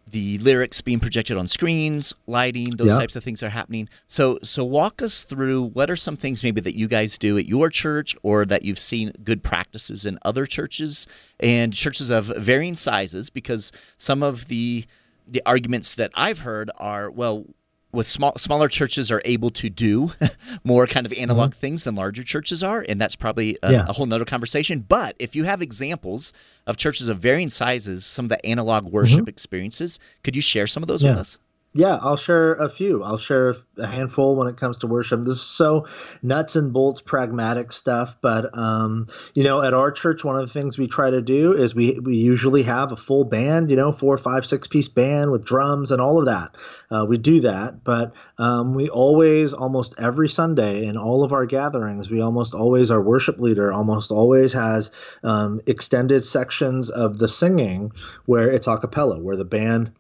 the 0.07 0.39
lyrics 0.39 0.81
being 0.81 1.01
projected 1.01 1.37
on 1.37 1.47
screens, 1.47 2.15
lighting, 2.27 2.71
those 2.77 2.91
types 2.93 3.17
of 3.17 3.25
things 3.25 3.43
are 3.43 3.49
happening. 3.49 3.89
So, 4.07 4.39
so 4.43 4.63
walk 4.63 5.03
us 5.03 5.25
through 5.25 5.71
what 5.71 5.91
are 5.91 5.97
some 5.97 6.17
things 6.17 6.45
maybe 6.45 6.61
that 6.61 6.77
you 6.77 6.87
guys 6.87 7.19
do 7.19 7.37
at 7.39 7.47
your 7.47 7.69
church, 7.69 8.15
or 8.23 8.45
that 8.45 8.63
you've 8.63 8.79
seen 8.79 9.13
good 9.25 9.43
practices 9.43 10.05
in 10.07 10.19
other 10.23 10.47
churches 10.47 11.07
and 11.41 11.73
churches 11.73 12.11
of 12.11 12.27
varying 12.27 12.77
sizes. 12.77 13.31
Because 13.31 13.73
some 13.97 14.23
of 14.23 14.49
the 14.49 14.85
the 15.27 15.43
arguments 15.47 15.95
that 15.97 16.11
I've 16.15 16.41
heard 16.41 16.71
are, 16.77 17.11
well, 17.11 17.47
with 17.95 18.07
small 18.07 18.33
smaller 18.37 18.69
churches 18.69 19.11
are 19.11 19.23
able 19.25 19.51
to 19.51 19.71
do 19.71 20.13
more 20.65 20.87
kind 20.87 21.07
of 21.07 21.13
analog 21.13 21.51
mm-hmm. 21.51 21.61
things 21.61 21.85
than 21.85 21.95
larger 21.95 22.23
churches 22.23 22.63
are 22.63 22.85
and 22.89 23.01
that's 23.01 23.17
probably 23.17 23.57
a, 23.63 23.73
yeah. 23.73 23.85
a, 23.89 23.93
whole 23.93 24.07
nother 24.07 24.25
conversation 24.25 24.81
but 24.81 25.15
if 25.19 25.35
you 25.35 25.45
have 25.45 25.63
examples 25.63 26.33
of 26.67 26.77
churches 26.77 27.09
of 27.09 27.19
varying 27.19 27.51
sizes 27.51 28.05
some 28.05 28.27
of 28.27 28.29
the 28.29 28.45
analog 28.45 28.85
worship 28.85 29.21
mm-hmm. 29.21 29.29
experiences 29.29 29.99
could 30.23 30.37
you 30.37 30.43
share 30.43 30.67
some 30.67 30.83
of 30.83 30.89
those 30.89 31.03
yeah. 31.03 31.11
with 31.11 31.19
us 31.19 31.39
yeah, 31.77 31.99
I'll 32.01 32.17
share 32.17 32.55
a 32.55 32.69
few. 32.69 33.03
I'll 33.03 33.17
share 33.17 33.53
a 33.79 33.87
handful 33.87 34.37
when 34.37 34.47
it 34.47 34.57
comes 34.57 34.77
to 34.79 34.87
worship. 34.87 35.25
This 35.25 35.35
is 35.35 35.43
so 35.43 35.87
nuts 36.23 36.55
and 36.55 36.73
bolts, 36.73 37.01
pragmatic 37.01 37.73
stuff. 37.73 38.17
But 38.21 38.57
um, 38.57 39.09
you 39.35 39.43
know, 39.43 39.61
at 39.61 39.75
our 39.75 39.91
church, 39.91 40.25
one 40.25 40.37
of 40.37 40.47
the 40.47 40.53
things 40.53 40.79
we 40.79 40.87
try 40.87 41.11
to 41.11 41.21
do 41.21 41.53
is 41.53 41.75
we 41.75 41.99
we 41.99 42.15
usually 42.15 42.63
have 42.63 42.93
a 42.93 42.97
full 42.97 43.25
band. 43.25 43.71
You 43.71 43.77
know, 43.77 43.91
four, 43.91 44.17
five, 44.17 44.47
six 44.47 44.69
piece 44.69 44.87
band 44.87 45.33
with 45.33 45.45
drums 45.45 45.91
and 45.91 46.01
all 46.01 46.19
of 46.21 46.27
that. 46.27 46.55
Uh, 46.93 47.05
we 47.09 47.19
do 47.19 47.41
that, 47.41 47.83
but 47.83 48.15
um, 48.39 48.75
we 48.75 48.89
always, 48.89 49.53
almost 49.53 49.97
every 49.99 50.29
Sunday 50.29 50.85
in 50.85 50.97
all 50.97 51.25
of 51.25 51.33
our 51.33 51.45
gatherings, 51.45 52.09
we 52.09 52.21
almost 52.21 52.55
always 52.55 52.89
our 52.93 53.03
worship 53.03 53.41
leader 53.41 53.73
almost 53.73 54.13
always 54.13 54.53
has 54.53 54.93
um, 55.25 55.61
extended 55.67 56.25
sections 56.25 56.89
of 56.89 57.19
the 57.19 57.27
singing 57.27 57.91
where 58.27 58.49
it's 58.49 58.69
a 58.69 58.79
cappella, 58.79 59.19
where 59.19 59.37
the 59.37 59.45
band 59.45 59.91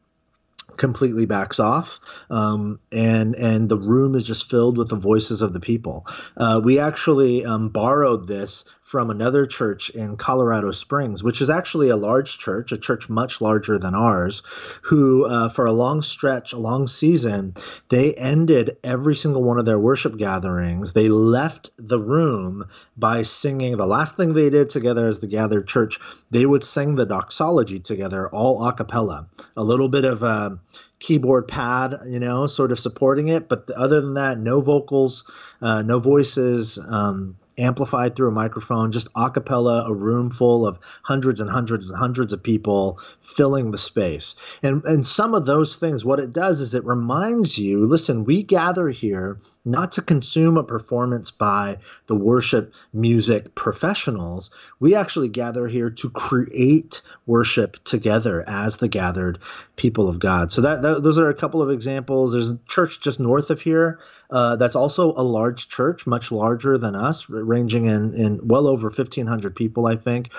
completely 0.77 1.27
backs 1.27 1.61
off, 1.61 2.01
um, 2.31 2.81
and 2.93 3.35
and 3.37 3.69
the 3.69 3.77
room 3.77 4.15
is 4.15 4.25
just 4.25 4.51
filled 4.51 4.77
with 4.79 4.89
the 4.89 4.97
voices 4.97 5.43
of 5.43 5.53
the 5.53 5.61
people. 5.61 6.07
Uh, 6.37 6.61
we 6.63 6.79
actually 6.79 7.45
um, 7.45 7.69
borrowed 7.69 8.27
this 8.27 8.65
from 8.95 9.11
another 9.11 9.45
church 9.45 9.91
in 9.91 10.17
Colorado 10.17 10.71
Springs, 10.71 11.21
which 11.21 11.41
is 11.41 11.51
actually 11.51 11.89
a 11.89 11.97
large 11.97 12.39
church, 12.39 12.71
a 12.71 12.79
church 12.79 13.09
much 13.09 13.41
larger 13.41 13.77
than 13.77 13.93
ours, 13.93 14.41
who, 14.83 15.25
uh, 15.25 15.49
for 15.49 15.67
a 15.67 15.73
long 15.73 16.01
stretch, 16.01 16.53
a 16.53 16.59
long 16.59 16.87
season, 16.87 17.55
they 17.89 18.15
ended 18.15 18.77
every 18.85 19.17
single 19.17 19.43
one 19.43 19.59
of 19.59 19.65
their 19.65 19.81
worship 19.81 20.17
gatherings. 20.17 20.93
They 20.93 21.09
left 21.09 21.71
the 21.77 21.99
room 21.99 22.67
by 22.97 23.23
singing 23.23 23.77
the 23.77 23.85
last 23.85 24.17
thing 24.17 24.33
they 24.33 24.49
did 24.49 24.71
together 24.71 25.09
as 25.09 25.19
the 25.19 25.27
gathered 25.27 25.67
church. 25.67 25.99
They 26.31 26.47
would 26.47 26.63
sing 26.63 26.95
the 26.95 27.05
doxology 27.05 27.81
together, 27.81 28.29
all 28.29 28.65
a 28.65 28.73
cappella, 28.73 29.27
a 29.57 29.65
little 29.65 29.89
bit 29.89 30.05
of 30.05 30.23
a 30.23 30.61
keyboard 31.01 31.49
pad, 31.49 31.99
you 32.07 32.21
know, 32.21 32.47
sort 32.47 32.71
of 32.71 32.79
supporting 32.79 33.27
it. 33.27 33.49
But 33.49 33.69
other 33.73 34.01
than 34.01 34.15
that, 34.15 34.39
no 34.39 34.61
vocals, 34.61 35.25
uh, 35.61 35.83
no 35.83 35.99
voices. 35.99 36.79
Um, 36.79 37.37
amplified 37.59 38.17
through 38.17 38.29
a 38.29 38.33
microphone, 38.33 38.93
just 38.93 39.09
a 39.17 39.31
cappella, 39.31 39.85
a 39.87 39.95
room 39.95 40.31
full 40.31 40.67
of 40.67 40.79
hundreds 41.03 41.41
and 41.41 41.51
hundreds 41.51 41.89
and 41.89 41.99
hundreds 41.99 42.33
of 42.33 42.43
people 42.43 42.99
filling 43.21 43.71
the 43.71 43.79
space. 43.79 44.35
And 44.63 44.85
and 44.85 45.07
some 45.07 45.35
of 45.35 45.47
those 45.47 45.77
things, 45.77 46.05
what 46.05 46.21
it 46.21 46.33
does 46.33 46.61
is 46.61 46.75
it 46.75 46.85
reminds 46.85 47.59
you, 47.59 47.87
listen, 47.87 48.25
we 48.25 48.43
gather 48.43 48.89
here 48.89 49.39
not 49.65 49.93
to 49.93 50.03
consume 50.03 50.57
a 50.57 50.65
performance 50.65 51.31
by 51.31 51.79
the 52.07 52.15
worship 52.15 52.75
music 52.93 53.55
professionals. 53.55 54.51
We 54.81 54.95
actually 54.95 55.29
gather 55.29 55.67
here 55.69 55.91
to 55.91 56.11
create 56.11 57.01
worship 57.27 57.83
together 57.85 58.45
as 58.47 58.79
the 58.79 58.89
gathered 58.89 59.39
people 59.77 60.09
of 60.09 60.19
God. 60.19 60.53
So 60.53 60.61
that, 60.61 60.83
that 60.83 61.03
those 61.03 61.19
are 61.19 61.29
a 61.29 61.35
couple 61.35 61.63
of 61.63 61.71
examples. 61.71 62.33
There's 62.33 62.51
a 62.51 62.59
church 62.69 63.01
just 63.01 63.21
north 63.21 63.51
of 63.51 63.61
here 63.61 64.01
uh, 64.31 64.57
that's 64.57 64.77
also 64.77 65.13
a 65.13 65.23
large 65.23 65.69
church, 65.69 66.07
much 66.07 66.31
larger 66.31 66.77
than 66.79 66.95
us, 66.95 67.29
ranging 67.29 67.87
in 67.87 68.15
in 68.15 68.47
well 68.47 68.67
over 68.67 68.89
1,500 68.89 69.57
people, 69.57 69.87
I 69.87 69.97
think. 69.97 70.33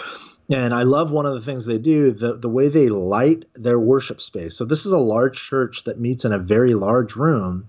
And 0.50 0.74
I 0.76 0.84
love 0.84 1.12
one 1.12 1.26
of 1.26 1.34
the 1.34 1.42
things 1.42 1.66
they 1.66 1.80
do, 1.80 2.12
the, 2.12 2.36
the 2.36 2.50
way 2.50 2.68
they 2.68 2.90
light 2.90 3.46
their 3.56 3.80
worship 3.80 4.22
space. 4.22 4.56
So, 4.56 4.64
this 4.64 4.86
is 4.86 4.92
a 4.92 5.00
large 5.00 5.42
church 5.42 5.86
that 5.86 6.00
meets 6.00 6.24
in 6.24 6.32
a 6.32 6.40
very 6.40 6.76
large 6.76 7.16
room. 7.16 7.66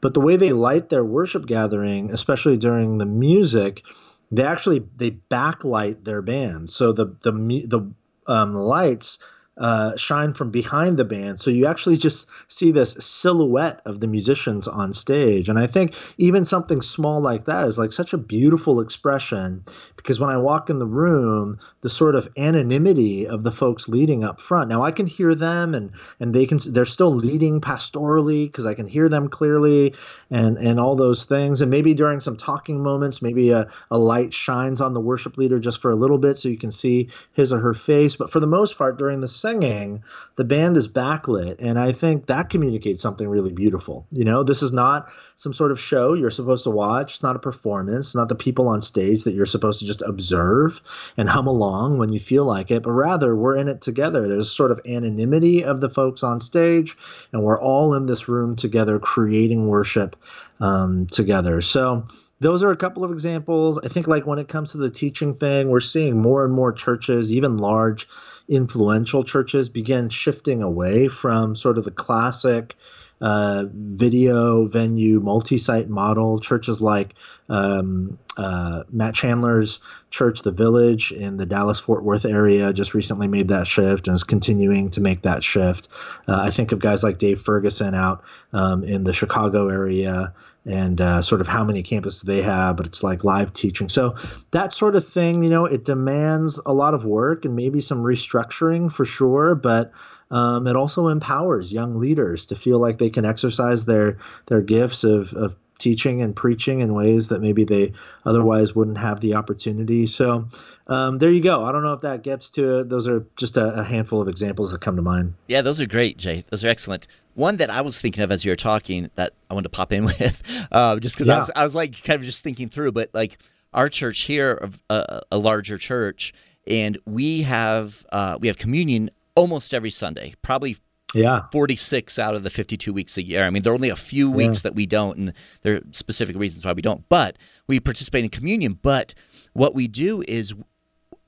But 0.00 0.14
the 0.14 0.20
way 0.20 0.36
they 0.36 0.52
light 0.52 0.88
their 0.88 1.04
worship 1.04 1.46
gathering, 1.46 2.12
especially 2.12 2.56
during 2.56 2.98
the 2.98 3.06
music, 3.06 3.82
they 4.30 4.44
actually 4.44 4.84
they 4.96 5.12
backlight 5.30 6.04
their 6.04 6.22
band. 6.22 6.70
So 6.70 6.92
the 6.92 7.06
the 7.22 7.32
the 7.32 8.32
um, 8.32 8.54
lights 8.54 9.18
uh, 9.58 9.96
shine 9.96 10.32
from 10.32 10.50
behind 10.50 10.96
the 10.96 11.04
band. 11.04 11.40
So 11.40 11.50
you 11.50 11.66
actually 11.66 11.96
just 11.96 12.26
see 12.48 12.70
this 12.70 12.92
silhouette 12.92 13.80
of 13.86 14.00
the 14.00 14.06
musicians 14.06 14.68
on 14.68 14.92
stage. 14.92 15.48
And 15.48 15.58
I 15.58 15.66
think 15.66 15.94
even 16.18 16.44
something 16.44 16.82
small 16.82 17.20
like 17.20 17.44
that 17.44 17.66
is 17.66 17.78
like 17.78 17.92
such 17.92 18.12
a 18.12 18.18
beautiful 18.18 18.80
expression 18.80 19.64
because 19.96 20.20
when 20.20 20.30
I 20.30 20.36
walk 20.36 20.70
in 20.70 20.78
the 20.78 20.86
room, 20.86 21.58
the 21.80 21.90
sort 21.90 22.14
of 22.14 22.28
anonymity 22.36 23.26
of 23.26 23.42
the 23.42 23.52
folks 23.52 23.88
leading 23.88 24.24
up 24.24 24.40
front. 24.40 24.68
Now 24.68 24.84
I 24.84 24.90
can 24.90 25.06
hear 25.06 25.34
them 25.34 25.74
and 25.74 25.90
and 26.20 26.34
they 26.34 26.46
can 26.46 26.58
they're 26.68 26.84
still 26.84 27.12
leading 27.12 27.60
pastorally 27.60 28.46
because 28.46 28.64
I 28.64 28.74
can 28.74 28.86
hear 28.86 29.08
them 29.08 29.28
clearly 29.28 29.94
and 30.30 30.56
and 30.58 30.80
all 30.80 30.96
those 30.96 31.24
things. 31.24 31.60
And 31.60 31.70
maybe 31.70 31.94
during 31.94 32.20
some 32.20 32.36
talking 32.36 32.82
moments, 32.82 33.20
maybe 33.20 33.50
a, 33.50 33.68
a 33.90 33.98
light 33.98 34.32
shines 34.32 34.80
on 34.80 34.94
the 34.94 35.00
worship 35.00 35.36
leader 35.36 35.58
just 35.58 35.80
for 35.80 35.90
a 35.90 35.96
little 35.96 36.18
bit 36.18 36.38
so 36.38 36.48
you 36.48 36.58
can 36.58 36.70
see 36.70 37.10
his 37.32 37.52
or 37.52 37.58
her 37.60 37.74
face. 37.74 38.16
But 38.16 38.30
for 38.30 38.40
the 38.40 38.46
most 38.46 38.78
part, 38.78 38.98
during 38.98 39.20
the 39.20 39.28
singing, 39.48 40.02
the 40.36 40.44
band 40.44 40.76
is 40.76 40.88
backlit. 40.88 41.56
And 41.58 41.78
I 41.78 41.92
think 41.92 42.26
that 42.26 42.50
communicates 42.50 43.00
something 43.00 43.28
really 43.28 43.52
beautiful. 43.52 44.06
You 44.10 44.24
know, 44.24 44.42
this 44.42 44.62
is 44.62 44.72
not 44.72 45.10
some 45.36 45.52
sort 45.52 45.70
of 45.70 45.80
show 45.80 46.14
you're 46.14 46.30
supposed 46.30 46.64
to 46.64 46.70
watch. 46.70 47.12
It's 47.12 47.22
not 47.22 47.36
a 47.36 47.40
performance. 47.40 48.08
It's 48.08 48.14
not 48.14 48.28
the 48.28 48.34
people 48.34 48.68
on 48.68 48.82
stage 48.82 49.24
that 49.24 49.34
you're 49.34 49.46
supposed 49.46 49.80
to 49.80 49.86
just 49.86 50.02
observe 50.02 50.80
and 51.16 51.28
hum 51.28 51.46
along 51.46 51.98
when 51.98 52.12
you 52.12 52.18
feel 52.18 52.44
like 52.44 52.70
it, 52.70 52.82
but 52.82 52.92
rather 52.92 53.34
we're 53.34 53.56
in 53.56 53.68
it 53.68 53.80
together. 53.80 54.28
There's 54.28 54.50
sort 54.50 54.70
of 54.70 54.80
anonymity 54.86 55.64
of 55.64 55.80
the 55.80 55.90
folks 55.90 56.22
on 56.22 56.40
stage, 56.40 56.96
and 57.32 57.42
we're 57.42 57.60
all 57.60 57.94
in 57.94 58.06
this 58.06 58.28
room 58.28 58.56
together 58.56 58.98
creating 58.98 59.66
worship 59.66 60.16
um, 60.60 61.06
together. 61.06 61.60
So, 61.60 62.06
those 62.40 62.62
are 62.62 62.70
a 62.70 62.76
couple 62.76 63.04
of 63.04 63.10
examples. 63.10 63.78
I 63.78 63.88
think, 63.88 64.06
like 64.06 64.26
when 64.26 64.38
it 64.38 64.48
comes 64.48 64.72
to 64.72 64.78
the 64.78 64.90
teaching 64.90 65.34
thing, 65.34 65.68
we're 65.68 65.80
seeing 65.80 66.20
more 66.20 66.44
and 66.44 66.54
more 66.54 66.72
churches, 66.72 67.32
even 67.32 67.56
large, 67.56 68.08
influential 68.48 69.24
churches, 69.24 69.68
begin 69.68 70.08
shifting 70.08 70.62
away 70.62 71.08
from 71.08 71.56
sort 71.56 71.78
of 71.78 71.84
the 71.84 71.90
classic 71.90 72.76
uh, 73.20 73.64
video 73.72 74.64
venue 74.66 75.20
multi-site 75.20 75.88
model. 75.88 76.38
Churches 76.38 76.80
like 76.80 77.14
um, 77.48 78.16
uh, 78.36 78.84
Matt 78.92 79.14
Chandler's 79.14 79.80
church, 80.10 80.42
The 80.42 80.52
Village, 80.52 81.10
in 81.10 81.38
the 81.38 81.46
Dallas 81.46 81.80
Fort 81.80 82.04
Worth 82.04 82.24
area, 82.24 82.72
just 82.72 82.94
recently 82.94 83.26
made 83.26 83.48
that 83.48 83.66
shift 83.66 84.06
and 84.06 84.14
is 84.14 84.22
continuing 84.22 84.90
to 84.90 85.00
make 85.00 85.22
that 85.22 85.42
shift. 85.42 85.88
Uh, 86.28 86.42
I 86.42 86.50
think 86.50 86.70
of 86.70 86.78
guys 86.78 87.02
like 87.02 87.18
Dave 87.18 87.40
Ferguson 87.40 87.94
out 87.94 88.22
um, 88.52 88.84
in 88.84 89.02
the 89.02 89.12
Chicago 89.12 89.68
area 89.68 90.32
and 90.64 91.00
uh, 91.00 91.22
sort 91.22 91.40
of 91.40 91.48
how 91.48 91.64
many 91.64 91.82
campuses 91.82 92.24
they 92.24 92.42
have, 92.42 92.76
but 92.76 92.86
it's 92.86 93.02
like 93.02 93.24
live 93.24 93.52
teaching. 93.52 93.88
So 93.88 94.14
that 94.50 94.72
sort 94.72 94.96
of 94.96 95.06
thing, 95.06 95.42
you 95.42 95.50
know, 95.50 95.64
it 95.64 95.84
demands 95.84 96.60
a 96.66 96.72
lot 96.72 96.94
of 96.94 97.04
work 97.04 97.44
and 97.44 97.56
maybe 97.56 97.80
some 97.80 98.02
restructuring 98.02 98.92
for 98.92 99.04
sure, 99.04 99.54
but 99.54 99.92
um, 100.30 100.66
it 100.66 100.76
also 100.76 101.08
empowers 101.08 101.72
young 101.72 101.98
leaders 101.98 102.44
to 102.46 102.54
feel 102.54 102.78
like 102.78 102.98
they 102.98 103.10
can 103.10 103.24
exercise 103.24 103.86
their 103.86 104.18
their 104.46 104.60
gifts 104.60 105.04
of, 105.04 105.32
of 105.34 105.56
teaching 105.78 106.22
and 106.22 106.34
preaching 106.34 106.80
in 106.80 106.92
ways 106.92 107.28
that 107.28 107.40
maybe 107.40 107.64
they 107.64 107.92
otherwise 108.24 108.74
wouldn't 108.74 108.98
have 108.98 109.20
the 109.20 109.34
opportunity. 109.34 110.06
So 110.06 110.48
um, 110.88 111.18
there 111.18 111.30
you 111.30 111.42
go. 111.42 111.64
I 111.64 111.72
don't 111.72 111.82
know 111.82 111.92
if 111.92 112.00
that 112.00 112.22
gets 112.22 112.50
to 112.50 112.80
it. 112.80 112.88
Those 112.88 113.06
are 113.06 113.24
just 113.36 113.56
a, 113.56 113.80
a, 113.80 113.84
handful 113.84 114.20
of 114.20 114.28
examples 114.28 114.72
that 114.72 114.80
come 114.80 114.96
to 114.96 115.02
mind. 115.02 115.34
Yeah, 115.46 115.62
those 115.62 115.80
are 115.80 115.86
great, 115.86 116.16
Jay. 116.16 116.44
Those 116.50 116.64
are 116.64 116.68
excellent. 116.68 117.06
One 117.34 117.56
that 117.58 117.70
I 117.70 117.80
was 117.80 118.00
thinking 118.00 118.22
of 118.22 118.32
as 118.32 118.44
you 118.44 118.50
were 118.50 118.56
talking 118.56 119.10
that 119.14 119.32
I 119.50 119.54
wanted 119.54 119.70
to 119.70 119.76
pop 119.76 119.92
in 119.92 120.04
with, 120.06 120.42
uh, 120.72 120.98
just 120.98 121.16
because 121.16 121.28
yeah. 121.28 121.36
I, 121.36 121.38
was, 121.38 121.50
I 121.56 121.64
was 121.64 121.74
like 121.74 122.02
kind 122.02 122.18
of 122.18 122.26
just 122.26 122.42
thinking 122.42 122.68
through, 122.68 122.92
but 122.92 123.10
like 123.12 123.38
our 123.72 123.88
church 123.88 124.20
here, 124.20 124.70
uh, 124.90 125.20
a 125.30 125.38
larger 125.38 125.78
church, 125.78 126.32
and 126.66 126.98
we 127.06 127.42
have 127.42 128.06
uh, 128.10 128.38
we 128.40 128.48
have 128.48 128.58
communion 128.58 129.10
almost 129.34 129.72
every 129.72 129.90
Sunday, 129.90 130.34
probably 130.42 130.76
yeah 131.14 131.42
46 131.52 132.18
out 132.18 132.34
of 132.34 132.42
the 132.42 132.50
52 132.50 132.92
weeks 132.92 133.16
a 133.16 133.22
year 133.22 133.44
i 133.44 133.50
mean 133.50 133.62
there 133.62 133.72
are 133.72 133.74
only 133.74 133.88
a 133.88 133.96
few 133.96 134.30
weeks 134.30 134.58
yeah. 134.58 134.62
that 134.70 134.74
we 134.74 134.86
don't 134.86 135.16
and 135.16 135.32
there 135.62 135.76
are 135.76 135.80
specific 135.92 136.36
reasons 136.36 136.64
why 136.64 136.72
we 136.72 136.82
don't 136.82 137.08
but 137.08 137.36
we 137.66 137.80
participate 137.80 138.24
in 138.24 138.30
communion 138.30 138.78
but 138.80 139.14
what 139.54 139.74
we 139.74 139.88
do 139.88 140.22
is 140.28 140.54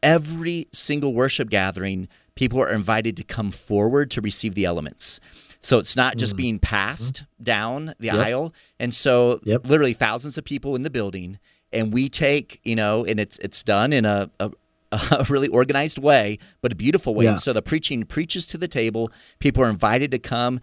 every 0.02 0.68
single 0.72 1.14
worship 1.14 1.48
gathering 1.48 2.08
people 2.34 2.60
are 2.60 2.70
invited 2.70 3.16
to 3.16 3.24
come 3.24 3.50
forward 3.50 4.10
to 4.10 4.20
receive 4.20 4.54
the 4.54 4.64
elements 4.64 5.18
so 5.62 5.78
it's 5.78 5.96
not 5.96 6.16
just 6.16 6.34
mm. 6.34 6.38
being 6.38 6.58
passed 6.58 7.22
mm. 7.22 7.44
down 7.44 7.94
the 7.98 8.06
yep. 8.06 8.16
aisle 8.16 8.54
and 8.78 8.94
so 8.94 9.40
yep. 9.44 9.66
literally 9.66 9.94
thousands 9.94 10.36
of 10.36 10.44
people 10.44 10.74
in 10.74 10.82
the 10.82 10.90
building 10.90 11.38
and 11.72 11.92
we 11.92 12.08
take 12.08 12.60
you 12.64 12.76
know 12.76 13.04
and 13.04 13.18
it's 13.18 13.38
it's 13.38 13.62
done 13.62 13.92
in 13.92 14.04
a, 14.04 14.30
a, 14.40 14.50
a 15.10 15.26
really 15.28 15.48
organized 15.48 15.98
way, 15.98 16.38
but 16.60 16.72
a 16.72 16.74
beautiful 16.74 17.14
way. 17.14 17.24
Yeah. 17.24 17.30
And 17.30 17.40
so 17.40 17.52
the 17.52 17.62
preaching 17.62 18.04
preaches 18.04 18.46
to 18.48 18.58
the 18.58 18.68
table. 18.68 19.10
People 19.38 19.62
are 19.62 19.70
invited 19.70 20.10
to 20.10 20.18
come, 20.18 20.60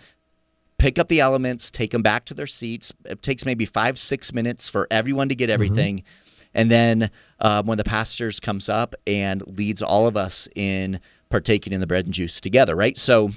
pick 0.78 1.00
up 1.00 1.08
the 1.08 1.20
elements, 1.20 1.72
take 1.72 1.92
them 1.92 2.02
back 2.02 2.26
to 2.26 2.34
their 2.34 2.48
seats. 2.48 2.92
It 3.06 3.22
takes 3.22 3.46
maybe 3.46 3.66
five, 3.66 3.98
six 3.98 4.34
minutes 4.34 4.70
for 4.70 4.88
everyone 4.92 5.30
to 5.30 5.36
get 5.36 5.46
mm-hmm. 5.46 5.54
everything. 5.54 5.98
Mm-hmm. 5.98 6.08
And 6.54 6.72
then 6.72 7.10
um, 7.40 7.68
when 7.68 7.78
the 7.78 7.84
pastors 7.84 8.40
comes 8.40 8.68
up 8.68 8.96
and 9.06 9.46
leads 9.46 9.82
all 9.82 10.08
of 10.08 10.18
us 10.18 10.48
in 10.56 11.00
partaking 11.30 11.74
in 11.74 11.82
the 11.82 11.88
bread 11.88 12.06
and 12.06 12.14
juice 12.14 12.42
together, 12.42 12.76
right? 12.76 12.98
So 12.98 13.32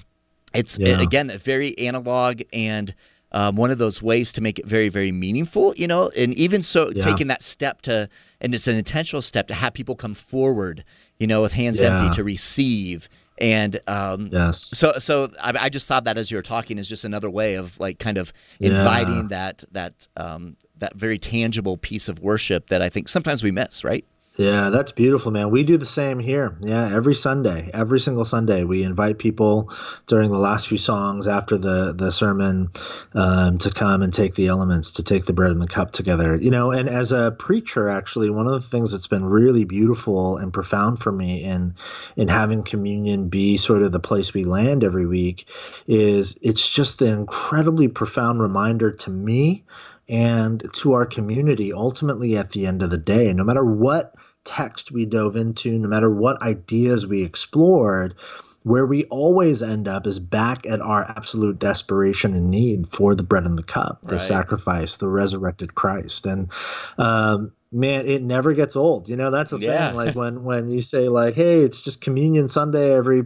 it's 0.55 0.79
yeah. 0.79 0.95
it, 0.95 1.01
again 1.01 1.29
very 1.39 1.77
analog 1.79 2.43
and 2.53 2.95
um, 3.33 3.57
one 3.57 3.71
of 3.71 3.79
those 3.79 4.03
ways 4.03 4.33
to 4.33 4.41
make 4.41 4.59
it 4.59 4.67
very, 4.67 4.89
very 4.89 5.13
meaningful, 5.13 5.75
you 5.77 5.87
know, 5.87 6.11
and 6.17 6.35
even 6.35 6.63
so, 6.63 6.91
yeah. 6.91 7.03
taking 7.03 7.29
that 7.29 7.43
step 7.43 7.83
to, 7.83 8.09
and 8.41 8.55
it's 8.55 8.67
an 8.67 8.77
intentional 8.77 9.23
step 9.23 9.47
to 9.49 9.55
have 9.55 9.73
people 9.73 9.95
come 9.95 10.15
forward, 10.15 10.85
you 11.19 11.27
know, 11.27 11.43
with 11.43 11.53
hands 11.53 11.81
yeah. 11.81 11.97
empty 11.97 12.15
to 12.17 12.25
receive. 12.25 13.09
And 13.39 13.81
um, 13.87 14.29
yes. 14.33 14.59
so, 14.59 14.95
so 14.99 15.31
I, 15.41 15.53
I, 15.59 15.69
just 15.71 15.89
thought 15.89 16.05
that 16.05 16.19
as 16.19 16.31
you 16.31 16.37
were 16.37 16.43
talking 16.43 16.77
is 16.77 16.89
just 16.89 17.07
another 17.07 17.31
way 17.31 17.55
of 17.55 17.81
like 17.81 17.99
kind 17.99 18.19
of 18.19 18.35
inviting 18.59 19.23
yeah. 19.23 19.29
that 19.29 19.65
that 19.73 20.09
um, 20.15 20.57
that 20.77 20.95
very 20.95 21.19
tangible 21.19 21.79
piece 21.79 22.11
of 22.11 22.19
worship 22.19 22.69
that 22.69 22.83
I 22.83 22.91
think 22.91 23.09
sometimes 23.09 23.43
we 23.43 23.51
miss, 23.51 23.83
right? 23.83 24.05
Yeah, 24.41 24.71
that's 24.71 24.91
beautiful, 24.91 25.33
man. 25.33 25.51
We 25.51 25.65
do 25.65 25.77
the 25.77 25.85
same 25.85 26.19
here. 26.19 26.57
Yeah, 26.63 26.89
every 26.95 27.13
Sunday, 27.13 27.71
every 27.75 28.01
single 28.01 28.25
Sunday, 28.25 28.65
we 28.65 28.85
invite 28.85 29.19
people 29.19 29.71
during 30.07 30.31
the 30.31 30.39
last 30.39 30.67
few 30.67 30.79
songs 30.79 31.27
after 31.27 31.59
the 31.59 31.93
the 31.93 32.11
sermon 32.11 32.71
um, 33.13 33.59
to 33.59 33.71
come 33.71 34.01
and 34.01 34.15
take 34.15 34.37
the 34.37 34.47
elements, 34.47 34.93
to 34.93 35.03
take 35.03 35.27
the 35.27 35.35
bread 35.35 35.51
and 35.51 35.61
the 35.61 35.67
cup 35.67 35.93
together. 35.93 36.39
You 36.41 36.51
know, 36.51 36.71
and 36.71 36.89
as 36.89 37.13
a 37.13 37.33
preacher, 37.39 37.91
actually, 37.91 38.31
one 38.31 38.47
of 38.47 38.55
the 38.55 38.67
things 38.67 38.93
that's 38.93 39.07
been 39.07 39.27
really 39.27 39.67
beautiful 39.67 40.39
and 40.39 40.55
profound 40.55 41.01
for 41.01 41.13
me 41.13 41.45
in 41.45 41.75
in 42.17 42.29
having 42.29 42.63
communion 42.63 43.29
be 43.29 43.59
sort 43.59 43.83
of 43.83 43.93
the 43.93 44.01
place 44.01 44.33
we 44.33 44.45
land 44.45 44.85
every 44.85 45.07
week 45.07 45.51
is 45.87 46.39
it's 46.41 46.67
just 46.67 47.03
an 47.03 47.15
incredibly 47.15 47.89
profound 47.89 48.41
reminder 48.41 48.91
to 48.91 49.11
me 49.11 49.65
and 50.09 50.65
to 50.73 50.95
our 50.95 51.05
community 51.05 51.75
ultimately 51.75 52.39
at 52.39 52.53
the 52.53 52.67
end 52.67 52.83
of 52.83 52.91
the 52.91 52.99
day 52.99 53.33
no 53.33 53.45
matter 53.45 53.65
what 53.65 54.15
text 54.45 54.93
we 54.93 55.07
dove 55.07 55.37
into, 55.37 55.79
no 55.79 55.89
matter 55.89 56.11
what 56.11 56.41
ideas 56.43 57.07
we 57.07 57.23
explored, 57.23 58.15
where 58.63 58.85
we 58.85 59.05
always 59.05 59.63
end 59.63 59.89
up 59.89 60.07
is 60.07 60.19
back 60.19 60.67
at 60.67 60.81
our 60.81 61.05
absolute 61.17 61.59
desperation 61.59 62.35
and 62.35 62.51
need 62.51 62.87
for 62.89 63.15
the 63.15 63.23
bread 63.23 63.45
and 63.45 63.57
the 63.57 63.63
cup, 63.63 64.03
the 64.03 64.13
right. 64.13 64.21
sacrifice, 64.21 64.99
the 64.99 65.09
resurrected 65.09 65.75
Christ. 65.75 66.27
And 66.27 66.51
um, 66.99 67.53
man, 67.73 68.07
it 68.07 68.23
never 68.23 68.53
gets 68.53 68.77
old. 68.77 69.09
You 69.09 69.17
know, 69.17 69.31
that's 69.31 69.51
the 69.51 69.61
yeah. 69.61 69.89
thing. 69.89 69.97
Like 69.97 70.15
when 70.15 70.45
when 70.45 70.69
you 70.69 70.83
say 70.83 71.09
like, 71.09 71.35
hey, 71.35 71.61
it's 71.61 71.83
just 71.83 72.03
communion 72.03 72.49
Sunday 72.49 72.93
every 72.93 73.25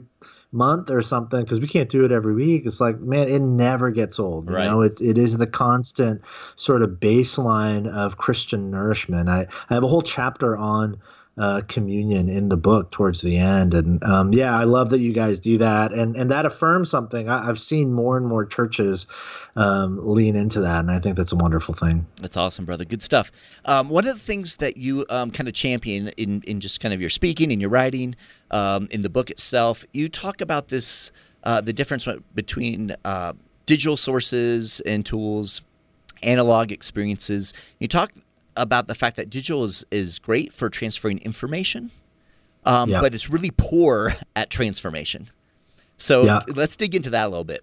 month 0.54 0.88
or 0.90 1.02
something 1.02 1.42
because 1.42 1.60
we 1.60 1.66
can't 1.66 1.90
do 1.90 2.04
it 2.04 2.12
every 2.12 2.34
week. 2.34 2.64
It's 2.64 2.80
like 2.80 3.00
man 3.00 3.28
it 3.28 3.42
never 3.42 3.90
gets 3.90 4.18
old 4.18 4.48
you 4.48 4.56
right. 4.56 4.64
know 4.64 4.80
it, 4.80 5.00
it 5.00 5.18
is 5.18 5.36
the 5.36 5.46
constant 5.46 6.22
sort 6.56 6.82
of 6.82 6.90
baseline 6.90 7.86
of 7.88 8.16
christian 8.16 8.70
nourishment. 8.70 9.28
I, 9.28 9.46
I 9.68 9.74
have 9.74 9.82
a 9.82 9.88
whole 9.88 10.02
chapter 10.02 10.56
on 10.56 10.98
uh, 11.36 11.62
communion 11.66 12.28
in 12.28 12.48
the 12.48 12.56
book 12.56 12.90
towards 12.92 13.20
the 13.20 13.36
end. 13.36 13.74
And 13.74 14.02
um, 14.04 14.32
yeah, 14.32 14.56
I 14.56 14.64
love 14.64 14.90
that 14.90 15.00
you 15.00 15.12
guys 15.12 15.40
do 15.40 15.58
that, 15.58 15.92
and 15.92 16.16
and 16.16 16.30
that 16.30 16.46
affirms 16.46 16.90
something. 16.90 17.28
I, 17.28 17.44
have 17.44 17.58
seen 17.58 17.92
more 17.92 18.16
and 18.16 18.26
more 18.26 18.44
churches 18.44 19.06
um, 19.56 19.98
lean 20.00 20.36
into 20.36 20.60
that, 20.60 20.80
and 20.80 20.90
I 20.90 21.00
think 21.00 21.16
that's 21.16 21.32
a 21.32 21.36
wonderful 21.36 21.74
thing. 21.74 22.06
That's 22.20 22.36
awesome, 22.36 22.64
brother. 22.64 22.84
Good 22.84 23.02
stuff. 23.02 23.32
Um, 23.64 23.88
one 23.88 24.06
of 24.06 24.14
the 24.14 24.22
things 24.22 24.58
that 24.58 24.76
you 24.76 25.04
um, 25.10 25.30
kind 25.30 25.48
of 25.48 25.54
champion 25.54 26.08
in 26.16 26.42
in 26.42 26.60
just 26.60 26.80
kind 26.80 26.94
of 26.94 27.00
your 27.00 27.10
speaking 27.10 27.50
and 27.50 27.60
your 27.60 27.70
writing 27.70 28.14
um, 28.50 28.86
in 28.90 29.02
the 29.02 29.10
book 29.10 29.30
itself, 29.30 29.84
you 29.92 30.08
talk 30.08 30.40
about 30.40 30.68
this 30.68 31.10
uh, 31.42 31.60
the 31.60 31.72
difference 31.72 32.06
between 32.34 32.94
uh, 33.04 33.32
digital 33.66 33.96
sources 33.96 34.80
and 34.80 35.04
tools 35.04 35.62
analog 36.22 36.72
experiences. 36.72 37.52
You 37.78 37.88
talk 37.88 38.12
about 38.56 38.86
the 38.86 38.94
fact 38.94 39.16
that 39.16 39.30
digital 39.30 39.64
is, 39.64 39.84
is 39.90 40.18
great 40.18 40.52
for 40.52 40.68
transferring 40.68 41.18
information, 41.18 41.90
um, 42.64 42.90
yeah. 42.90 43.00
but 43.00 43.14
it's 43.14 43.28
really 43.28 43.52
poor 43.56 44.14
at 44.36 44.50
transformation. 44.50 45.30
So 45.96 46.24
yeah. 46.24 46.40
let's 46.48 46.76
dig 46.76 46.94
into 46.94 47.10
that 47.10 47.26
a 47.26 47.28
little 47.28 47.44
bit. 47.44 47.62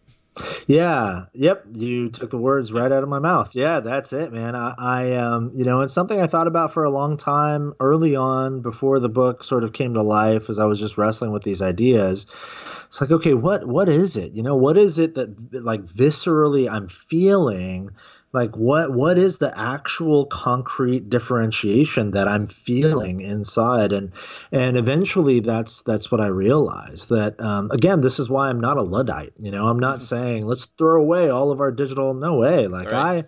Yeah. 0.65 1.25
Yep. 1.33 1.65
You 1.73 2.09
took 2.09 2.29
the 2.29 2.37
words 2.37 2.71
right 2.71 2.91
out 2.91 3.03
of 3.03 3.09
my 3.09 3.19
mouth. 3.19 3.53
Yeah, 3.53 3.81
that's 3.81 4.13
it, 4.13 4.31
man. 4.31 4.55
I, 4.55 4.73
I, 4.77 5.13
um, 5.13 5.51
you 5.53 5.65
know, 5.65 5.81
it's 5.81 5.93
something 5.93 6.21
I 6.21 6.27
thought 6.27 6.47
about 6.47 6.73
for 6.73 6.83
a 6.85 6.89
long 6.89 7.17
time 7.17 7.73
early 7.79 8.15
on 8.15 8.61
before 8.61 8.99
the 8.99 9.09
book 9.09 9.43
sort 9.43 9.63
of 9.65 9.73
came 9.73 9.93
to 9.95 10.01
life 10.01 10.49
as 10.49 10.57
I 10.57 10.65
was 10.65 10.79
just 10.79 10.97
wrestling 10.97 11.31
with 11.31 11.43
these 11.43 11.61
ideas. 11.61 12.25
It's 12.87 13.01
like, 13.01 13.11
okay, 13.11 13.33
what, 13.33 13.67
what 13.67 13.89
is 13.89 14.15
it? 14.15 14.31
You 14.31 14.43
know, 14.43 14.55
what 14.55 14.77
is 14.77 14.97
it 14.97 15.15
that 15.15 15.53
like 15.53 15.81
viscerally 15.81 16.69
I'm 16.71 16.87
feeling 16.87 17.91
like 18.33 18.55
what 18.55 18.91
what 18.91 19.17
is 19.17 19.37
the 19.37 19.57
actual 19.57 20.25
concrete 20.25 21.09
differentiation 21.09 22.11
that 22.11 22.27
i'm 22.27 22.47
feeling 22.47 23.21
inside 23.21 23.91
and 23.91 24.11
and 24.51 24.77
eventually 24.77 25.39
that's 25.39 25.81
that's 25.83 26.11
what 26.11 26.21
i 26.21 26.27
realized 26.27 27.09
that 27.09 27.39
um, 27.41 27.69
again 27.71 28.01
this 28.01 28.19
is 28.19 28.29
why 28.29 28.49
i'm 28.49 28.59
not 28.59 28.77
a 28.77 28.83
luddite 28.83 29.33
you 29.39 29.51
know 29.51 29.67
i'm 29.67 29.79
not 29.79 29.99
mm-hmm. 29.99 30.15
saying 30.15 30.45
let's 30.45 30.65
throw 30.77 31.01
away 31.01 31.29
all 31.29 31.51
of 31.51 31.59
our 31.59 31.71
digital 31.71 32.13
no 32.13 32.37
way 32.37 32.67
like 32.67 32.91
right. 32.91 33.25
i 33.25 33.27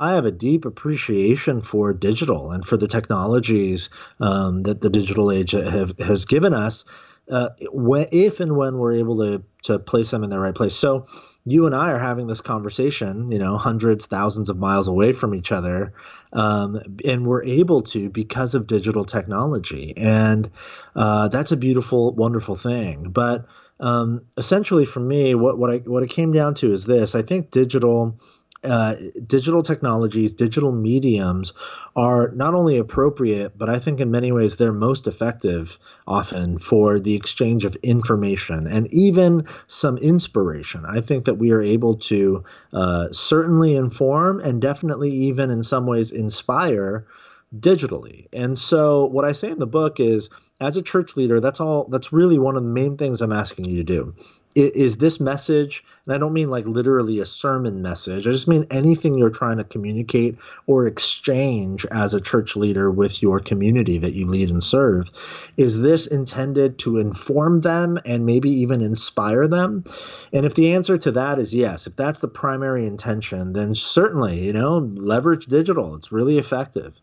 I 0.00 0.14
have 0.14 0.24
a 0.24 0.30
deep 0.30 0.64
appreciation 0.64 1.60
for 1.60 1.92
digital 1.92 2.52
and 2.52 2.64
for 2.64 2.76
the 2.76 2.86
technologies 2.86 3.90
um, 4.20 4.62
that 4.62 4.80
the 4.80 4.90
digital 4.90 5.32
age 5.32 5.50
have, 5.50 5.98
has 5.98 6.24
given 6.24 6.54
us 6.54 6.84
uh, 7.30 7.48
if 7.58 8.40
and 8.40 8.56
when 8.56 8.78
we're 8.78 8.94
able 8.94 9.16
to 9.16 9.42
to 9.64 9.78
place 9.78 10.10
them 10.10 10.24
in 10.24 10.30
the 10.30 10.38
right 10.38 10.54
place. 10.54 10.74
So 10.74 11.06
you 11.50 11.66
and 11.66 11.74
I 11.74 11.90
are 11.90 11.98
having 11.98 12.26
this 12.26 12.40
conversation, 12.40 13.30
you 13.30 13.38
know, 13.38 13.56
hundreds, 13.56 14.06
thousands 14.06 14.50
of 14.50 14.58
miles 14.58 14.88
away 14.88 15.12
from 15.12 15.34
each 15.34 15.52
other, 15.52 15.92
um, 16.32 16.80
and 17.04 17.26
we're 17.26 17.44
able 17.44 17.82
to 17.82 18.10
because 18.10 18.54
of 18.54 18.66
digital 18.66 19.04
technology, 19.04 19.94
and 19.96 20.50
uh, 20.94 21.28
that's 21.28 21.52
a 21.52 21.56
beautiful, 21.56 22.12
wonderful 22.14 22.56
thing. 22.56 23.10
But 23.10 23.46
um, 23.80 24.22
essentially, 24.36 24.84
for 24.84 25.00
me, 25.00 25.34
what 25.34 25.58
what 25.58 25.70
I 25.70 25.76
what 25.78 26.02
it 26.02 26.10
came 26.10 26.32
down 26.32 26.54
to 26.54 26.72
is 26.72 26.84
this: 26.84 27.14
I 27.14 27.22
think 27.22 27.50
digital 27.50 28.18
uh, 28.64 28.96
digital 29.26 29.62
technologies, 29.62 30.32
digital 30.32 30.72
mediums 30.72 31.52
are 31.94 32.30
not 32.34 32.54
only 32.54 32.76
appropriate, 32.76 33.56
but 33.56 33.68
I 33.68 33.78
think 33.78 34.00
in 34.00 34.10
many 34.10 34.32
ways 34.32 34.56
they're 34.56 34.72
most 34.72 35.06
effective 35.06 35.78
often 36.06 36.58
for 36.58 36.98
the 36.98 37.14
exchange 37.14 37.64
of 37.64 37.76
information 37.76 38.66
and 38.66 38.92
even 38.92 39.46
some 39.68 39.96
inspiration. 39.98 40.84
I 40.86 41.00
think 41.00 41.24
that 41.24 41.34
we 41.34 41.52
are 41.52 41.62
able 41.62 41.96
to 41.96 42.44
uh, 42.72 43.08
certainly 43.12 43.76
inform 43.76 44.40
and 44.40 44.60
definitely 44.60 45.12
even 45.12 45.50
in 45.50 45.62
some 45.62 45.86
ways 45.86 46.10
inspire 46.10 47.06
digitally. 47.58 48.26
And 48.32 48.58
so 48.58 49.06
what 49.06 49.24
I 49.24 49.32
say 49.32 49.50
in 49.50 49.58
the 49.58 49.66
book 49.66 50.00
is 50.00 50.30
as 50.60 50.76
a 50.76 50.82
church 50.82 51.16
leader, 51.16 51.40
that's 51.40 51.60
all 51.60 51.84
that's 51.84 52.12
really 52.12 52.38
one 52.38 52.56
of 52.56 52.62
the 52.62 52.68
main 52.68 52.96
things 52.96 53.22
I'm 53.22 53.32
asking 53.32 53.66
you 53.66 53.76
to 53.76 53.84
do 53.84 54.14
is 54.58 54.96
this 54.96 55.20
message 55.20 55.84
and 56.06 56.14
i 56.14 56.18
don't 56.18 56.32
mean 56.32 56.50
like 56.50 56.66
literally 56.66 57.20
a 57.20 57.26
sermon 57.26 57.82
message. 57.82 58.26
I 58.26 58.32
just 58.32 58.48
mean 58.48 58.66
anything 58.70 59.16
you're 59.16 59.30
trying 59.30 59.58
to 59.58 59.64
communicate 59.64 60.38
or 60.66 60.86
exchange 60.86 61.86
as 61.86 62.14
a 62.14 62.20
church 62.20 62.56
leader 62.56 62.90
with 62.90 63.22
your 63.22 63.40
community 63.40 63.98
that 63.98 64.14
you 64.14 64.26
lead 64.26 64.50
and 64.50 64.62
serve. 64.62 65.10
Is 65.56 65.80
this 65.80 66.06
intended 66.06 66.78
to 66.80 66.98
inform 66.98 67.60
them 67.60 67.98
and 68.04 68.26
maybe 68.26 68.50
even 68.50 68.82
inspire 68.82 69.46
them? 69.46 69.84
And 70.32 70.44
if 70.46 70.54
the 70.54 70.74
answer 70.74 70.98
to 70.98 71.10
that 71.12 71.38
is 71.38 71.54
yes 71.54 71.86
if 71.86 71.96
that's 71.96 72.20
the 72.20 72.28
primary 72.28 72.86
intention 72.86 73.52
then 73.52 73.74
certainly 73.74 74.46
you 74.46 74.52
know 74.52 74.90
leverage 74.94 75.46
digital. 75.46 75.94
It's 75.94 76.12
really 76.12 76.38
effective. 76.38 77.00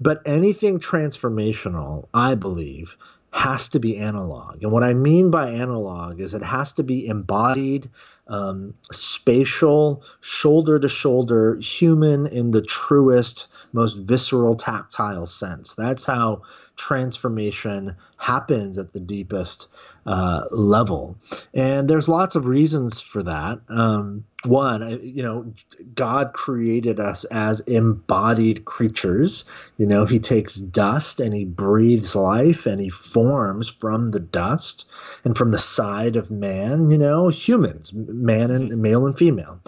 But 0.00 0.22
anything 0.24 0.80
transformational 0.80 2.08
i 2.14 2.34
believe 2.34 2.96
has 3.32 3.68
to 3.70 3.80
be 3.80 3.96
analog. 3.96 4.62
And 4.62 4.72
what 4.72 4.82
I 4.82 4.94
mean 4.94 5.30
by 5.30 5.48
analog 5.50 6.20
is 6.20 6.34
it 6.34 6.42
has 6.42 6.72
to 6.74 6.82
be 6.82 7.06
embodied, 7.06 7.90
um, 8.30 8.72
spatial, 8.92 10.02
shoulder 10.20 10.78
to 10.78 10.88
shoulder, 10.88 11.56
human 11.56 12.26
in 12.26 12.52
the 12.52 12.62
truest, 12.62 13.48
most 13.72 13.94
visceral, 13.98 14.54
tactile 14.54 15.26
sense. 15.26 15.74
That's 15.74 16.04
how 16.04 16.42
transformation 16.76 17.94
happens 18.18 18.78
at 18.78 18.92
the 18.92 19.00
deepest 19.00 19.68
uh, 20.06 20.44
level. 20.50 21.16
And 21.52 21.88
there's 21.88 22.08
lots 22.08 22.36
of 22.36 22.46
reasons 22.46 23.00
for 23.00 23.22
that. 23.22 23.60
Um, 23.68 24.24
one, 24.46 24.98
you 25.02 25.22
know, 25.22 25.52
God 25.94 26.32
created 26.32 26.98
us 26.98 27.24
as 27.24 27.60
embodied 27.60 28.64
creatures. 28.64 29.44
You 29.76 29.86
know, 29.86 30.06
He 30.06 30.18
takes 30.18 30.56
dust 30.56 31.20
and 31.20 31.34
He 31.34 31.44
breathes 31.44 32.16
life 32.16 32.64
and 32.66 32.80
He 32.80 32.88
forms 32.88 33.68
from 33.68 34.12
the 34.12 34.20
dust 34.20 34.90
and 35.24 35.36
from 35.36 35.50
the 35.50 35.58
side 35.58 36.16
of 36.16 36.30
man, 36.30 36.90
you 36.90 36.98
know, 36.98 37.28
humans, 37.28 37.92
man 38.20 38.50
and 38.50 38.70
mm-hmm. 38.70 38.82
male 38.82 39.06
and 39.06 39.16
female. 39.16 39.60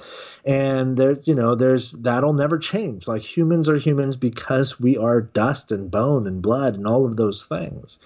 And 0.45 0.97
there's, 0.97 1.27
you 1.27 1.35
know, 1.35 1.55
there's 1.55 1.93
that'll 1.93 2.33
never 2.33 2.59
change. 2.59 3.09
Like 3.09 3.23
humans 3.23 3.69
are 3.69 3.79
humans 3.79 4.17
because 4.17 4.81
we 4.81 4.97
are 4.97 5.21
dust 5.21 5.73
and 5.73 5.91
bone 5.91 6.27
and 6.27 6.43
blood 6.43 6.75
and 6.75 6.87
all 6.87 7.07
of 7.07 7.17
those 7.17 7.45
things 7.45 7.99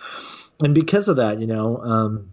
and 0.63 0.75
because 0.75 1.09
of 1.09 1.17
that, 1.17 1.41
you 1.41 1.47
know, 1.47 1.79
um, 1.79 2.33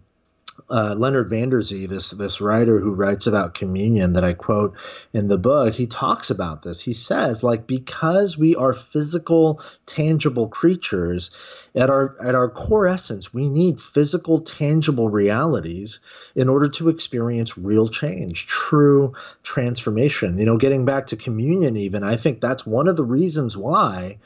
uh, 0.70 0.94
Leonard 0.96 1.28
Vander 1.28 1.62
Zee, 1.62 1.86
this 1.86 2.10
this 2.12 2.40
writer 2.40 2.80
who 2.80 2.94
writes 2.94 3.26
about 3.26 3.54
communion 3.54 4.14
that 4.14 4.24
I 4.24 4.32
quote 4.32 4.76
in 5.12 5.28
the 5.28 5.38
book, 5.38 5.74
he 5.74 5.86
talks 5.86 6.30
about 6.30 6.62
this. 6.62 6.80
He 6.80 6.92
says, 6.92 7.44
like, 7.44 7.66
because 7.66 8.38
we 8.38 8.56
are 8.56 8.72
physical, 8.72 9.60
tangible 9.86 10.48
creatures, 10.48 11.30
at 11.74 11.90
our 11.90 12.16
at 12.22 12.34
our 12.34 12.48
core 12.48 12.86
essence, 12.86 13.34
we 13.34 13.48
need 13.48 13.80
physical, 13.80 14.40
tangible 14.40 15.10
realities 15.10 16.00
in 16.34 16.48
order 16.48 16.68
to 16.68 16.88
experience 16.88 17.58
real 17.58 17.88
change, 17.88 18.46
true 18.46 19.12
transformation. 19.42 20.38
You 20.38 20.46
know, 20.46 20.56
getting 20.56 20.84
back 20.84 21.08
to 21.08 21.16
communion, 21.16 21.76
even 21.76 22.04
I 22.04 22.16
think 22.16 22.40
that's 22.40 22.64
one 22.64 22.88
of 22.88 22.96
the 22.96 23.04
reasons 23.04 23.56
why 23.56 24.18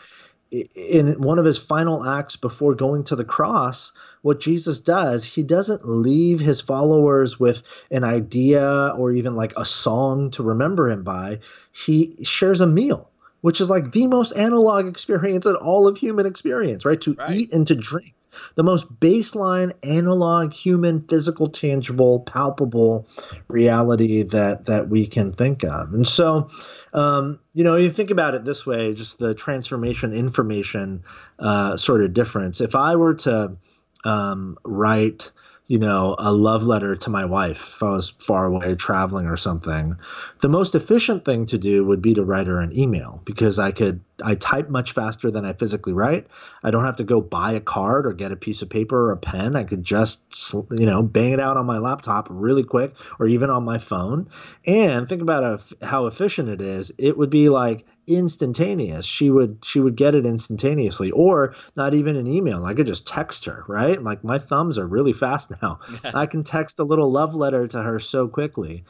in 0.50 1.20
one 1.20 1.38
of 1.38 1.44
his 1.44 1.58
final 1.58 2.04
acts 2.04 2.37
before 2.37 2.74
going 2.74 3.04
to 3.04 3.16
the 3.16 3.24
cross, 3.24 3.92
what 4.22 4.40
Jesus 4.40 4.80
does, 4.80 5.24
he 5.24 5.42
doesn't 5.42 5.87
leave 5.87 6.40
his 6.40 6.61
followers 6.61 7.38
with 7.38 7.62
an 7.90 8.04
idea 8.04 8.92
or 8.96 9.12
even 9.12 9.37
like 9.37 9.52
a 9.56 9.64
song 9.64 10.30
to 10.32 10.42
remember 10.42 10.88
him 10.88 11.02
by. 11.02 11.40
He 11.72 12.14
shares 12.24 12.61
a 12.61 12.66
meal, 12.66 13.11
which 13.42 13.61
is 13.61 13.70
like 13.70 13.92
the 13.92 14.06
most 14.06 14.32
analog 14.32 14.87
experience 14.87 15.46
in 15.46 15.54
all 15.56 15.87
of 15.87 15.98
human 15.98 16.26
experience, 16.26 16.84
right? 16.84 17.00
To 17.02 17.14
right. 17.14 17.30
eat 17.30 17.52
and 17.52 17.66
to 17.66 17.74
drink. 17.74 18.14
The 18.54 18.62
most 18.62 18.92
baseline, 19.00 19.72
analog, 19.82 20.52
human, 20.52 21.00
physical, 21.00 21.48
tangible, 21.48 22.20
palpable 22.20 23.08
reality 23.48 24.22
that 24.22 24.66
that 24.66 24.88
we 24.88 25.06
can 25.06 25.32
think 25.32 25.64
of. 25.64 25.94
And 25.94 26.06
so 26.06 26.48
um, 26.92 27.38
you 27.54 27.64
know, 27.64 27.76
you 27.76 27.90
think 27.90 28.10
about 28.10 28.34
it 28.34 28.44
this 28.44 28.66
way, 28.66 28.94
just 28.94 29.18
the 29.18 29.34
transformation 29.34 30.12
information 30.12 31.02
uh, 31.38 31.76
sort 31.76 32.02
of 32.02 32.14
difference. 32.14 32.60
If 32.60 32.74
I 32.74 32.96
were 32.96 33.14
to 33.14 33.56
um, 34.04 34.58
write 34.64 35.30
you 35.68 35.78
know, 35.78 36.16
a 36.18 36.33
love 36.33 36.64
letter 36.64 36.96
to 36.96 37.11
my 37.11 37.26
wife 37.26 37.74
if 37.76 37.83
I 37.83 37.90
was 37.90 38.09
far 38.09 38.46
away 38.46 38.74
traveling 38.74 39.26
or 39.26 39.37
something, 39.37 39.96
the 40.40 40.48
most 40.48 40.74
efficient 40.74 41.26
thing 41.26 41.44
to 41.46 41.59
do 41.59 41.85
would 41.85 42.00
be 42.00 42.14
to 42.14 42.24
write 42.24 42.46
her 42.46 42.59
an 42.59 42.76
email 42.76 43.20
because 43.26 43.59
I 43.59 43.70
could 43.70 44.00
I 44.24 44.35
type 44.35 44.70
much 44.70 44.92
faster 44.92 45.31
than 45.31 45.44
I 45.44 45.52
physically 45.52 45.92
write. 45.92 46.26
I 46.64 46.70
don't 46.70 46.87
have 46.87 46.96
to 46.96 47.04
go 47.04 47.20
buy 47.20 47.52
a 47.52 47.61
card 47.61 48.07
or 48.07 48.14
get 48.14 48.33
a 48.33 48.37
piece 48.37 48.62
of 48.62 48.70
paper 48.70 49.09
or 49.09 49.12
a 49.12 49.18
pen. 49.18 49.57
I 49.57 49.64
could 49.64 49.85
just 49.85 50.22
you 50.70 50.87
know 50.87 51.02
bang 51.02 51.33
it 51.33 51.40
out 51.40 51.59
on 51.59 51.66
my 51.66 51.78
laptop 51.78 52.28
really 52.31 52.64
quick 52.64 52.94
or 53.18 53.26
even 53.26 53.50
on 53.50 53.64
my 53.64 53.76
phone. 53.76 54.28
And 54.66 55.07
think 55.07 55.20
about 55.20 55.62
how 55.83 56.07
efficient 56.07 56.48
it 56.48 56.62
is. 56.62 56.92
It 56.96 57.18
would 57.18 57.31
be 57.31 57.50
like 57.50 57.85
instantaneous. 58.09 59.05
She 59.05 59.31
would 59.31 59.59
she 59.62 59.81
would 59.81 59.97
get 59.97 60.14
it 60.14 60.27
instantaneously 60.27 61.11
or 61.11 61.55
not 61.77 61.94
even 61.94 62.16
an 62.16 62.27
email. 62.27 62.64
I 62.64 62.75
could 62.75 62.87
just 62.87 63.07
text 63.07 63.44
her 63.44 63.64
right? 63.68 64.03
Like 64.03 64.25
my 64.25 64.38
thumbs 64.38 64.79
are 64.79 64.87
really 64.87 65.12
fast 65.12 65.53
now. 65.62 65.81
I 66.05 66.27
can 66.27 66.44
text 66.44 66.79
a 66.79 66.85
little 66.85 67.11
love 67.11 67.35
letter 67.35 67.66
to 67.66 67.83
her 67.83 68.01
so 68.01 68.29
quickly. 68.29 68.85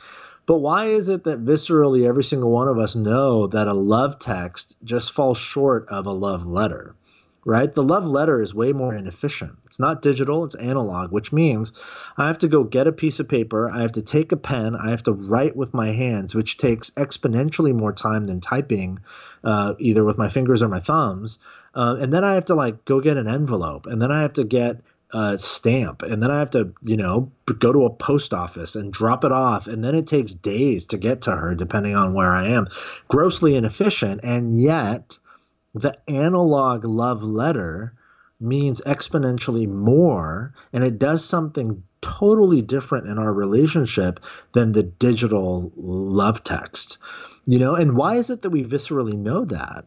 But 0.47 0.59
why 0.59 0.87
is 0.87 1.11
it 1.11 1.25
that 1.25 1.45
viscerally 1.45 2.09
every 2.09 2.25
single 2.25 2.51
one 2.51 2.69
of 2.69 2.79
us 2.79 2.97
know 2.97 3.49
that 3.49 3.69
a 3.69 3.75
love 3.75 4.19
text 4.19 4.79
just 4.83 5.13
falls 5.13 5.37
short 5.37 5.87
of 5.89 6.07
a 6.07 6.13
love 6.13 6.47
letter 6.47 6.95
right? 7.49 7.73
The 7.73 7.83
love 7.83 8.05
letter 8.05 8.43
is 8.43 8.55
way 8.55 8.75
more 8.75 8.95
inefficient. 8.95 9.57
It's 9.65 9.81
not 9.81 10.03
digital, 10.03 10.45
it's 10.45 10.55
analog, 10.55 11.11
which 11.11 11.33
means 11.33 11.73
I 12.19 12.27
have 12.27 12.37
to 12.41 12.49
go 12.49 12.63
get 12.63 12.87
a 12.87 12.93
piece 12.93 13.21
of 13.21 13.29
paper, 13.29 13.71
I 13.71 13.81
have 13.81 13.93
to 13.93 14.03
take 14.03 14.33
a 14.33 14.37
pen, 14.37 14.77
I 14.77 14.91
have 14.91 15.03
to 15.05 15.13
write 15.13 15.57
with 15.57 15.73
my 15.73 15.93
hands, 15.93 16.35
which 16.35 16.59
takes 16.59 16.91
exponentially 16.91 17.73
more 17.75 17.95
time 17.95 18.25
than 18.25 18.43
typing, 18.43 19.01
uh, 19.43 19.73
either 19.79 20.05
with 20.05 20.19
my 20.19 20.29
fingers 20.29 20.63
or 20.63 20.69
my 20.69 20.81
thumbs. 20.81 21.39
Uh, 21.75 21.97
and 21.99 22.13
then 22.13 22.23
I 22.23 22.35
have 22.35 22.45
to 22.47 22.55
like 22.55 22.85
go 22.85 23.01
get 23.01 23.17
an 23.17 23.31
envelope, 23.31 23.87
and 23.87 24.03
then 24.03 24.13
I 24.13 24.21
have 24.21 24.35
to 24.35 24.45
get 24.45 24.83
a 25.15 25.39
stamp, 25.39 26.03
and 26.03 26.23
then 26.23 26.31
I 26.31 26.41
have 26.41 26.51
to, 26.51 26.75
you 26.85 26.99
know, 26.99 27.33
go 27.47 27.73
to 27.73 27.87
a 27.87 27.91
post 27.91 28.35
office 28.35 28.77
and 28.77 28.93
drop 28.93 29.25
it 29.25 29.33
off, 29.33 29.69
and 29.69 29.83
then 29.83 29.95
it 29.95 30.07
takes 30.07 30.35
days 30.35 30.85
to 30.87 30.99
get 30.99 31.23
to 31.23 31.31
her, 31.31 31.55
depending 31.55 31.97
on 31.97 32.13
where 32.13 32.31
I 32.31 32.49
am. 32.49 32.67
Grossly 33.09 33.57
inefficient, 33.57 34.21
and 34.23 34.61
yet 34.61 35.17
the 35.75 35.95
analog 36.09 36.85
love 36.85 37.23
letter 37.23 37.95
means 38.41 38.81
exponentially 38.83 39.69
more 39.69 40.55
and 40.73 40.85
it 40.85 40.99
does 40.99 41.25
something 41.25 41.83
totally 42.01 42.63
different 42.63 43.09
in 43.09 43.19
our 43.19 43.33
relationship 43.33 44.21
than 44.53 44.73
the 44.73 44.83
digital 44.83 45.73
love 45.77 46.45
text. 46.45 46.99
You 47.47 47.59
know 47.59 47.75
and 47.75 47.97
why 47.97 48.17
is 48.17 48.31
it 48.31 48.43
that 48.43 48.51
we 48.51 48.65
viscerally 48.65 49.19
know 49.19 49.45
that? 49.47 49.85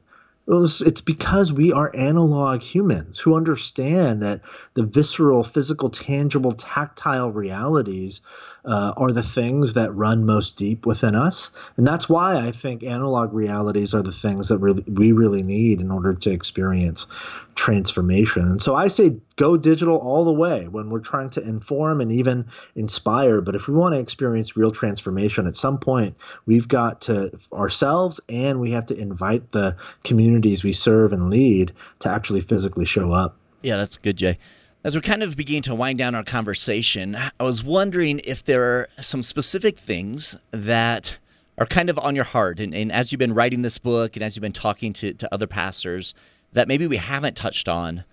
It's 0.48 1.02
because 1.02 1.54
we 1.54 1.72
are 1.72 1.96
analog 1.96 2.62
humans 2.62 3.20
who 3.20 3.38
understand 3.38 4.22
that 4.24 4.42
the 4.74 4.84
visceral, 4.84 5.44
physical, 5.44 5.90
tangible, 5.90 6.52
tactile 6.52 7.32
realities 7.32 8.22
uh, 8.66 8.94
are 8.98 9.12
the 9.12 9.24
things 9.24 9.74
that 9.74 9.94
run 9.96 10.26
most 10.26 10.56
deep 10.56 10.86
within 10.86 11.16
us. 11.16 11.52
And 11.78 11.88
that's 11.88 12.08
why 12.08 12.36
I 12.36 12.52
think 12.52 12.84
analog 12.84 13.34
realities 13.34 13.94
are 13.94 14.04
the 14.04 14.12
things 14.12 14.50
that 14.50 14.60
really, 14.60 14.84
we 14.88 15.12
really 15.12 15.44
need 15.44 15.82
in 15.82 15.92
order 15.92 16.14
to 16.14 16.30
experience 16.30 17.08
transformation. 17.56 18.44
And 18.44 18.62
so 18.62 18.76
I 18.76 18.88
say 18.88 19.18
go 19.36 19.58
digital 19.58 19.98
all 19.98 20.26
the 20.26 20.34
way 20.34 20.68
when 20.68 20.90
we're 20.90 21.00
trying 21.00 21.30
to 21.32 21.42
inform 21.42 22.02
and 22.02 22.12
even 22.12 22.46
inspire. 22.76 23.42
But 23.42 23.56
if 23.56 23.68
we 23.68 23.74
want 23.74 23.94
to 23.94 24.00
experience 24.00 24.56
real 24.56 24.72
transformation, 24.72 25.48
at 25.48 25.56
some 25.56 25.78
point 25.78 26.16
we've 26.46 26.68
got 26.68 27.02
to 27.02 27.32
ourselves 27.52 28.20
and 28.30 28.60
we 28.60 28.72
have 28.72 28.86
to 28.88 28.96
invite 28.96 29.52
the 29.52 29.76
communities 30.04 30.64
we 30.64 30.74
serve 30.74 31.14
and 31.14 31.30
lead 31.30 31.72
to 32.00 32.10
actually 32.10 32.42
physically 32.42 32.86
show 32.86 33.12
up. 33.12 33.36
Yeah, 33.64 33.78
that's 33.78 33.98
good, 33.98 34.18
Jay. 34.18 34.38
As 34.84 34.96
we're 34.96 35.02
kind 35.02 35.22
of 35.22 35.38
beginning 35.38 35.62
to 35.64 35.76
wind 35.76 36.00
down 36.00 36.16
our 36.16 36.24
conversation, 36.24 37.16
I 37.16 37.44
was 37.44 37.64
wondering 37.64 38.20
if 38.24 38.44
there 38.44 38.64
are 38.64 38.88
some 39.00 39.22
specific 39.22 39.78
things 39.78 40.36
that 40.50 41.20
are 41.60 41.68
kind 41.68 41.92
of 41.92 42.00
on 42.00 42.16
your 42.16 42.24
heart. 42.24 42.60
And, 42.60 42.74
and 42.74 42.92
as 42.92 43.12
you've 43.12 43.20
been 43.20 43.36
writing 43.36 43.62
this 43.62 43.78
book 43.78 44.16
and 44.16 44.24
as 44.24 44.36
you've 44.36 44.42
been 44.42 44.52
talking 44.52 44.92
to, 44.94 45.14
to 45.14 45.32
other 45.32 45.46
pastors, 45.46 46.16
that 46.54 46.68
maybe 46.68 46.88
we 46.88 46.98
haven't 46.98 47.38
touched 47.38 47.70
on, 47.70 48.06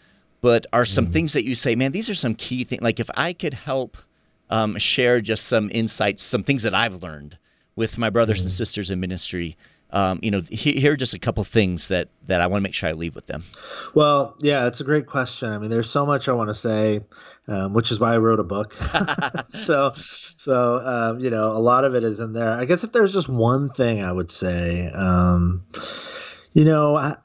but 0.42 0.66
are 0.70 0.84
some 0.84 1.06
mm. 1.06 1.12
things 1.14 1.32
that 1.32 1.44
you 1.46 1.54
say, 1.54 1.74
man, 1.74 1.92
these 1.92 2.10
are 2.10 2.14
some 2.14 2.34
key 2.34 2.64
things. 2.64 2.82
Like 2.82 3.00
if 3.00 3.08
I 3.14 3.32
could 3.32 3.54
help 3.54 3.96
um, 4.50 4.76
share 4.76 5.22
just 5.22 5.46
some 5.46 5.70
insights, 5.72 6.22
some 6.22 6.42
things 6.44 6.64
that 6.64 6.74
I've 6.74 7.02
learned 7.02 7.38
with 7.76 7.96
my 7.96 8.10
brothers 8.10 8.40
mm. 8.40 8.42
and 8.42 8.52
sisters 8.52 8.90
in 8.90 9.00
ministry, 9.00 9.56
um, 9.90 10.20
you 10.22 10.30
know, 10.30 10.42
here 10.50 10.92
are 10.92 10.96
just 10.96 11.14
a 11.14 11.18
couple 11.18 11.42
things 11.44 11.88
that 11.88 12.08
that 12.26 12.40
I 12.40 12.46
want 12.46 12.60
to 12.60 12.62
make 12.62 12.74
sure 12.74 12.88
I 12.88 12.92
leave 12.92 13.14
with 13.14 13.26
them. 13.26 13.44
Well, 13.94 14.36
yeah, 14.40 14.66
it's 14.66 14.80
a 14.80 14.84
great 14.84 15.06
question. 15.06 15.50
I 15.50 15.58
mean, 15.58 15.70
there's 15.70 15.88
so 15.88 16.04
much 16.04 16.28
I 16.28 16.32
want 16.32 16.48
to 16.48 16.54
say, 16.54 17.00
um, 17.46 17.72
which 17.72 17.90
is 17.90 17.98
why 17.98 18.12
I 18.12 18.18
wrote 18.18 18.38
a 18.38 18.44
book. 18.44 18.72
so, 19.48 19.92
so 19.94 20.78
um, 20.78 21.20
you 21.20 21.30
know, 21.30 21.52
a 21.52 21.58
lot 21.58 21.84
of 21.84 21.94
it 21.94 22.04
is 22.04 22.20
in 22.20 22.34
there. 22.34 22.50
I 22.50 22.66
guess 22.66 22.84
if 22.84 22.92
there's 22.92 23.12
just 23.12 23.28
one 23.28 23.70
thing 23.70 24.02
I 24.02 24.12
would 24.12 24.30
say. 24.30 24.90
You 26.54 26.64
know, 26.64 26.96
I, 26.96 27.16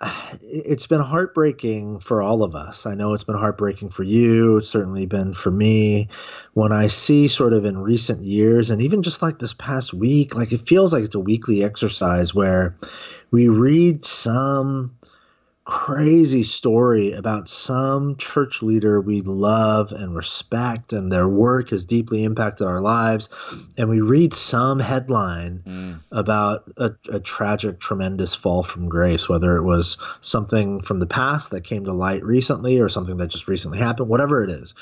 it's 0.42 0.86
been 0.86 1.02
heartbreaking 1.02 2.00
for 2.00 2.22
all 2.22 2.44
of 2.44 2.56
us. 2.56 2.86
I 2.86 2.94
know 2.94 3.14
it's 3.14 3.24
been 3.24 3.38
heartbreaking 3.38 3.90
for 3.90 4.04
you. 4.04 4.58
It's 4.58 4.68
certainly 4.68 5.06
been 5.06 5.34
for 5.34 5.50
me. 5.50 6.10
When 6.54 6.72
I 6.72 6.88
see 6.88 7.28
sort 7.28 7.54
of 7.54 7.66
in 7.66 7.78
recent 7.78 8.22
years, 8.22 8.70
and 8.70 8.82
even 8.82 9.02
just 9.02 9.22
like 9.22 9.40
this 9.40 9.54
past 9.54 9.94
week, 9.94 10.36
like 10.36 10.52
it 10.52 10.68
feels 10.68 10.94
like 10.94 11.04
it's 11.04 11.16
a 11.16 11.20
weekly 11.20 11.64
exercise 11.64 12.36
where 12.36 12.76
we 13.32 13.48
read 13.48 14.06
some 14.06 14.96
crazy 15.66 16.44
story 16.44 17.14
about 17.14 17.48
some 17.48 18.18
church 18.18 18.62
leader 18.62 19.00
we 19.00 19.22
love 19.22 19.92
and 19.94 20.16
respect, 20.16 20.92
and 20.92 21.12
their 21.12 21.30
work 21.30 21.70
has 21.70 21.86
deeply 21.86 22.24
impacted 22.24 22.68
our 22.68 22.82
lives. 22.82 23.30
And 23.78 23.90
we 23.90 24.02
read 24.02 24.34
some 24.34 24.80
headline 24.80 25.64
mm. 25.66 26.00
about 26.12 26.70
a, 26.78 26.92
a, 27.10 27.20
tragic, 27.20 27.80
tremendous 27.80 28.36
fall 28.36 28.64
from 28.64 28.90
grace, 28.90 29.30
whether 29.30 29.56
it 29.56 29.64
was 29.64 29.98
something 30.20 30.82
from 30.82 31.00
the 31.00 31.08
past 31.08 31.52
that 31.52 31.64
came 31.64 31.86
to 31.86 31.94
light 31.94 32.24
recently 32.24 32.80
or 32.80 32.90
something 32.90 33.18
that 33.18 33.30
just 33.30 33.48
recently 33.48 33.78
happened, 33.78 34.10
whatever 34.10 34.44
it 34.44 34.50
is. 34.50 34.74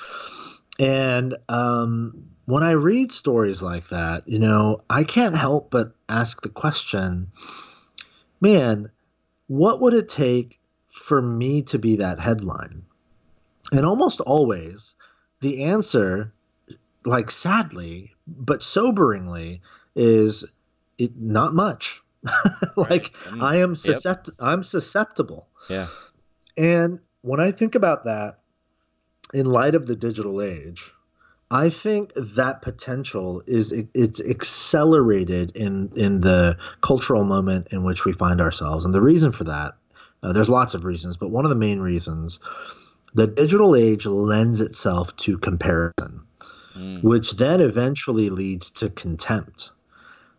And 0.80 1.36
um, 1.48 2.26
when 2.46 2.64
I 2.64 2.72
read 2.72 3.12
stories 3.12 3.62
like 3.62 3.90
that, 3.90 4.28
you 4.28 4.40
know, 4.40 4.80
I 4.90 5.04
can't 5.04 5.38
help 5.38 5.70
but 5.70 5.94
ask 6.10 6.42
the 6.42 6.50
question 6.50 7.28
man, 8.40 8.90
what 9.46 9.80
would 9.82 9.94
it 9.94 10.10
take 10.10 10.58
for 10.92 11.22
me 11.22 11.62
to 11.64 11.80
be 11.80 11.96
that 11.98 12.20
headline? 12.20 12.84
And 13.72 13.86
almost 13.86 14.22
always, 14.22 14.94
the 15.40 15.64
answer, 15.64 16.34
like 17.06 17.32
sadly, 17.32 18.14
but 18.28 18.62
soberingly, 18.62 19.62
is 19.96 20.46
it 20.98 21.18
not 21.18 21.54
much. 21.54 22.02
like 22.78 23.12
right. 23.32 23.42
I 23.42 23.56
am 23.58 23.74
suscept- 23.74 24.28
yep. 24.28 24.36
I'm 24.40 24.64
susceptible. 24.64 25.48
Yeah. 25.70 25.88
And 26.58 27.00
when 27.22 27.40
I 27.40 27.52
think 27.52 27.76
about 27.76 28.04
that 28.04 28.40
in 29.34 29.48
light 29.48 29.74
of 29.74 29.88
the 29.88 29.96
digital 29.96 30.42
age, 30.42 30.92
I 31.50 31.70
think 31.70 32.14
that 32.14 32.62
potential 32.62 33.42
is 33.46 33.74
it's 33.94 34.22
accelerated 34.22 35.52
in 35.56 35.92
in 35.96 36.22
the 36.22 36.58
cultural 36.82 37.26
moment 37.26 37.68
in 37.72 37.84
which 37.84 38.06
we 38.06 38.14
find 38.14 38.40
ourselves, 38.40 38.86
and 38.86 38.94
the 38.94 39.02
reason 39.02 39.32
for 39.34 39.44
that 39.44 39.76
uh, 40.24 40.34
there's 40.34 40.50
lots 40.50 40.74
of 40.74 40.86
reasons, 40.86 41.18
but 41.18 41.30
one 41.30 41.46
of 41.46 41.50
the 41.50 41.56
main 41.56 41.80
reasons 41.80 42.40
the 43.14 43.28
digital 43.28 43.76
age 43.76 44.06
lends 44.06 44.62
itself 44.62 45.16
to 45.18 45.38
comparison, 45.38 46.22
mm. 46.76 47.04
which 47.04 47.34
then 47.34 47.60
eventually 47.60 48.30
leads 48.30 48.70
to 48.72 48.90
contempt. 48.90 49.72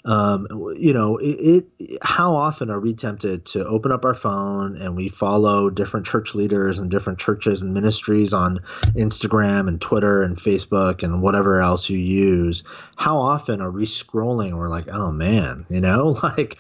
Um, 0.05 0.49
you 0.77 0.93
know, 0.93 1.17
it, 1.19 1.67
it, 1.79 1.99
How 2.03 2.35
often 2.35 2.71
are 2.71 2.81
we 2.81 2.93
tempted 2.93 3.45
to 3.47 3.65
open 3.67 3.93
up 3.93 4.05
our 4.05 4.15
phone 4.15 4.77
and 4.77 4.97
we 4.97 5.09
follow 5.09 5.71
different 5.71 6.07
church 6.07 6.35
leaders 6.35 6.79
and 6.79 6.91
different 6.91 7.21
churches 7.21 7.63
and 7.63 7.73
ministries 7.73 8.33
on 8.33 8.59
Instagram 8.97 9.69
and 9.69 9.81
Twitter 9.81 10.25
and 10.25 10.37
Facebook 10.37 11.05
and 11.05 11.23
whatever 11.23 11.61
else 11.61 11.89
you 11.89 11.99
use? 11.99 12.65
How 12.97 13.17
often 13.17 13.61
are 13.61 13.71
we 13.71 13.85
scrolling? 13.85 14.49
And 14.49 14.59
we're 14.59 14.69
like, 14.69 14.89
oh 14.89 15.13
man, 15.13 15.67
you 15.69 15.81
know, 15.81 16.19
like 16.23 16.59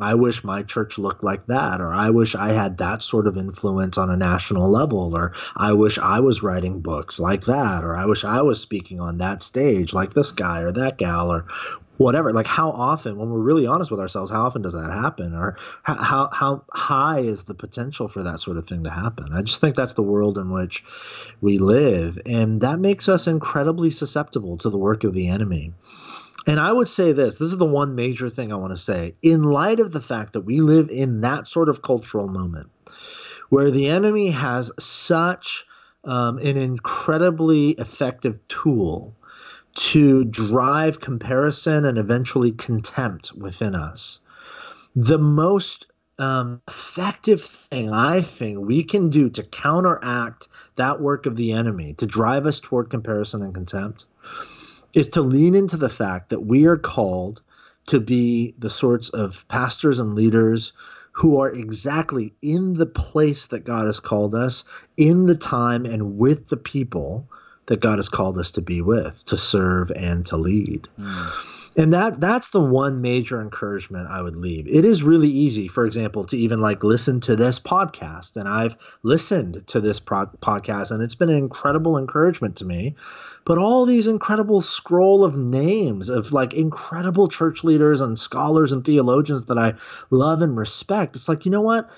I 0.00 0.16
wish 0.16 0.42
my 0.42 0.64
church 0.64 0.98
looked 0.98 1.22
like 1.22 1.46
that, 1.46 1.80
or 1.80 1.92
I 1.92 2.10
wish 2.10 2.34
I 2.34 2.48
had 2.48 2.78
that 2.78 3.00
sort 3.00 3.28
of 3.28 3.36
influence 3.36 3.96
on 3.96 4.10
a 4.10 4.16
national 4.16 4.68
level, 4.68 5.16
or 5.16 5.32
I 5.56 5.72
wish 5.72 5.98
I 5.98 6.18
was 6.18 6.42
writing 6.42 6.80
books 6.80 7.20
like 7.20 7.44
that, 7.44 7.84
or 7.84 7.94
I 7.96 8.04
wish 8.04 8.24
I 8.24 8.42
was 8.42 8.60
speaking 8.60 9.00
on 9.00 9.18
that 9.18 9.40
stage 9.40 9.94
like 9.94 10.14
this 10.14 10.32
guy 10.32 10.62
or 10.62 10.72
that 10.72 10.98
gal, 10.98 11.30
or 11.30 11.44
whatever. 11.98 12.32
Like, 12.32 12.48
how 12.48 12.70
often, 12.72 13.18
when 13.18 13.30
we're 13.30 13.38
really 13.38 13.68
honest 13.68 13.92
with 13.92 14.00
ourselves, 14.00 14.32
how 14.32 14.44
often 14.44 14.62
does 14.62 14.72
that 14.72 14.90
happen, 14.90 15.32
or 15.32 15.56
how 15.84 16.28
how 16.32 16.64
high 16.72 17.20
is 17.20 17.44
the 17.44 17.54
potential 17.54 18.08
for 18.08 18.24
that 18.24 18.40
sort 18.40 18.56
of 18.56 18.66
thing 18.66 18.82
to 18.82 18.90
happen? 18.90 19.32
I 19.32 19.42
just 19.42 19.60
think 19.60 19.76
that's 19.76 19.92
the 19.94 20.02
world 20.02 20.38
in 20.38 20.50
which 20.50 20.82
we 21.40 21.58
live, 21.58 22.18
and 22.26 22.60
that 22.62 22.80
makes 22.80 23.08
us 23.08 23.28
incredibly 23.28 23.90
susceptible 23.90 24.58
to 24.58 24.70
the 24.70 24.78
work 24.78 25.04
of 25.04 25.14
the 25.14 25.28
enemy. 25.28 25.72
And 26.46 26.60
I 26.60 26.72
would 26.72 26.88
say 26.88 27.12
this 27.12 27.36
this 27.36 27.52
is 27.52 27.58
the 27.58 27.64
one 27.64 27.94
major 27.94 28.28
thing 28.28 28.52
I 28.52 28.56
want 28.56 28.72
to 28.72 28.78
say. 28.78 29.14
In 29.22 29.42
light 29.42 29.80
of 29.80 29.92
the 29.92 30.00
fact 30.00 30.32
that 30.32 30.42
we 30.42 30.60
live 30.60 30.90
in 30.90 31.20
that 31.22 31.48
sort 31.48 31.68
of 31.68 31.82
cultural 31.82 32.28
moment 32.28 32.70
where 33.48 33.70
the 33.70 33.88
enemy 33.88 34.30
has 34.30 34.72
such 34.78 35.64
um, 36.04 36.38
an 36.38 36.56
incredibly 36.56 37.70
effective 37.72 38.38
tool 38.48 39.14
to 39.74 40.24
drive 40.26 41.00
comparison 41.00 41.84
and 41.84 41.98
eventually 41.98 42.52
contempt 42.52 43.32
within 43.34 43.74
us, 43.74 44.20
the 44.94 45.18
most 45.18 45.86
um, 46.18 46.60
effective 46.68 47.40
thing 47.40 47.90
I 47.90 48.20
think 48.20 48.60
we 48.60 48.84
can 48.84 49.10
do 49.10 49.28
to 49.30 49.42
counteract 49.42 50.48
that 50.76 51.00
work 51.00 51.26
of 51.26 51.36
the 51.36 51.52
enemy, 51.52 51.94
to 51.94 52.06
drive 52.06 52.46
us 52.46 52.60
toward 52.60 52.90
comparison 52.90 53.42
and 53.42 53.52
contempt, 53.52 54.06
is 54.94 55.08
to 55.10 55.20
lean 55.20 55.54
into 55.54 55.76
the 55.76 55.88
fact 55.88 56.30
that 56.30 56.46
we 56.46 56.66
are 56.66 56.76
called 56.76 57.42
to 57.86 58.00
be 58.00 58.54
the 58.58 58.70
sorts 58.70 59.10
of 59.10 59.46
pastors 59.48 59.98
and 59.98 60.14
leaders 60.14 60.72
who 61.12 61.38
are 61.38 61.50
exactly 61.50 62.34
in 62.42 62.74
the 62.74 62.86
place 62.86 63.46
that 63.48 63.64
God 63.64 63.86
has 63.86 64.00
called 64.00 64.34
us, 64.34 64.64
in 64.96 65.26
the 65.26 65.36
time 65.36 65.84
and 65.84 66.18
with 66.18 66.48
the 66.48 66.56
people 66.56 67.28
that 67.66 67.80
God 67.80 67.98
has 67.98 68.08
called 68.08 68.38
us 68.38 68.50
to 68.52 68.62
be 68.62 68.80
with, 68.80 69.24
to 69.26 69.36
serve 69.36 69.90
and 69.92 70.26
to 70.26 70.36
lead. 70.36 70.88
Mm 70.98 71.43
and 71.76 71.92
that 71.92 72.20
that's 72.20 72.48
the 72.48 72.60
one 72.60 73.00
major 73.00 73.40
encouragement 73.40 74.08
i 74.08 74.20
would 74.20 74.36
leave 74.36 74.66
it 74.68 74.84
is 74.84 75.02
really 75.02 75.28
easy 75.28 75.68
for 75.68 75.86
example 75.86 76.24
to 76.24 76.36
even 76.36 76.58
like 76.58 76.84
listen 76.84 77.20
to 77.20 77.36
this 77.36 77.58
podcast 77.58 78.36
and 78.36 78.48
i've 78.48 78.76
listened 79.02 79.66
to 79.66 79.80
this 79.80 79.98
pro- 80.00 80.26
podcast 80.40 80.90
and 80.90 81.02
it's 81.02 81.14
been 81.14 81.30
an 81.30 81.36
incredible 81.36 81.98
encouragement 81.98 82.56
to 82.56 82.64
me 82.64 82.94
but 83.44 83.58
all 83.58 83.84
these 83.84 84.06
incredible 84.06 84.60
scroll 84.60 85.24
of 85.24 85.36
names 85.36 86.08
of 86.08 86.32
like 86.32 86.54
incredible 86.54 87.28
church 87.28 87.64
leaders 87.64 88.00
and 88.00 88.18
scholars 88.18 88.72
and 88.72 88.84
theologians 88.84 89.46
that 89.46 89.58
i 89.58 89.72
love 90.10 90.42
and 90.42 90.56
respect 90.56 91.16
it's 91.16 91.28
like 91.28 91.44
you 91.44 91.50
know 91.50 91.62
what 91.62 91.88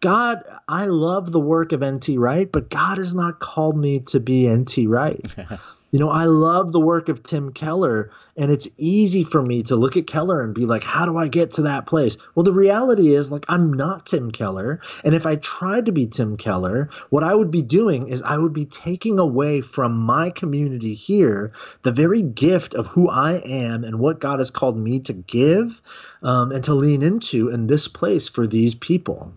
God, 0.00 0.42
I 0.66 0.86
love 0.86 1.30
the 1.30 1.38
work 1.38 1.70
of 1.70 1.80
N.T. 1.80 2.18
Wright, 2.18 2.50
but 2.50 2.70
God 2.70 2.98
has 2.98 3.14
not 3.14 3.38
called 3.38 3.78
me 3.78 4.00
to 4.00 4.18
be 4.18 4.48
N.T. 4.48 4.88
Wright. 4.88 5.20
You 5.92 5.98
know, 5.98 6.08
I 6.08 6.24
love 6.24 6.72
the 6.72 6.80
work 6.80 7.10
of 7.10 7.22
Tim 7.22 7.52
Keller, 7.52 8.10
and 8.34 8.50
it's 8.50 8.66
easy 8.78 9.22
for 9.22 9.42
me 9.42 9.62
to 9.64 9.76
look 9.76 9.94
at 9.94 10.06
Keller 10.06 10.42
and 10.42 10.54
be 10.54 10.64
like, 10.64 10.82
how 10.82 11.04
do 11.04 11.18
I 11.18 11.28
get 11.28 11.50
to 11.50 11.62
that 11.62 11.84
place? 11.84 12.16
Well, 12.34 12.44
the 12.44 12.52
reality 12.54 13.14
is, 13.14 13.30
like, 13.30 13.44
I'm 13.48 13.70
not 13.74 14.06
Tim 14.06 14.30
Keller. 14.30 14.80
And 15.04 15.14
if 15.14 15.26
I 15.26 15.36
tried 15.36 15.84
to 15.84 15.92
be 15.92 16.06
Tim 16.06 16.38
Keller, 16.38 16.88
what 17.10 17.22
I 17.22 17.34
would 17.34 17.50
be 17.50 17.60
doing 17.60 18.08
is 18.08 18.22
I 18.22 18.38
would 18.38 18.54
be 18.54 18.64
taking 18.64 19.18
away 19.18 19.60
from 19.60 19.98
my 19.98 20.30
community 20.30 20.94
here 20.94 21.52
the 21.82 21.92
very 21.92 22.22
gift 22.22 22.72
of 22.72 22.86
who 22.86 23.10
I 23.10 23.42
am 23.44 23.84
and 23.84 23.98
what 23.98 24.18
God 24.18 24.40
has 24.40 24.50
called 24.50 24.78
me 24.78 24.98
to 25.00 25.12
give 25.12 25.82
um, 26.22 26.52
and 26.52 26.64
to 26.64 26.72
lean 26.72 27.02
into 27.02 27.50
in 27.50 27.66
this 27.66 27.86
place 27.86 28.30
for 28.30 28.46
these 28.46 28.74
people. 28.74 29.30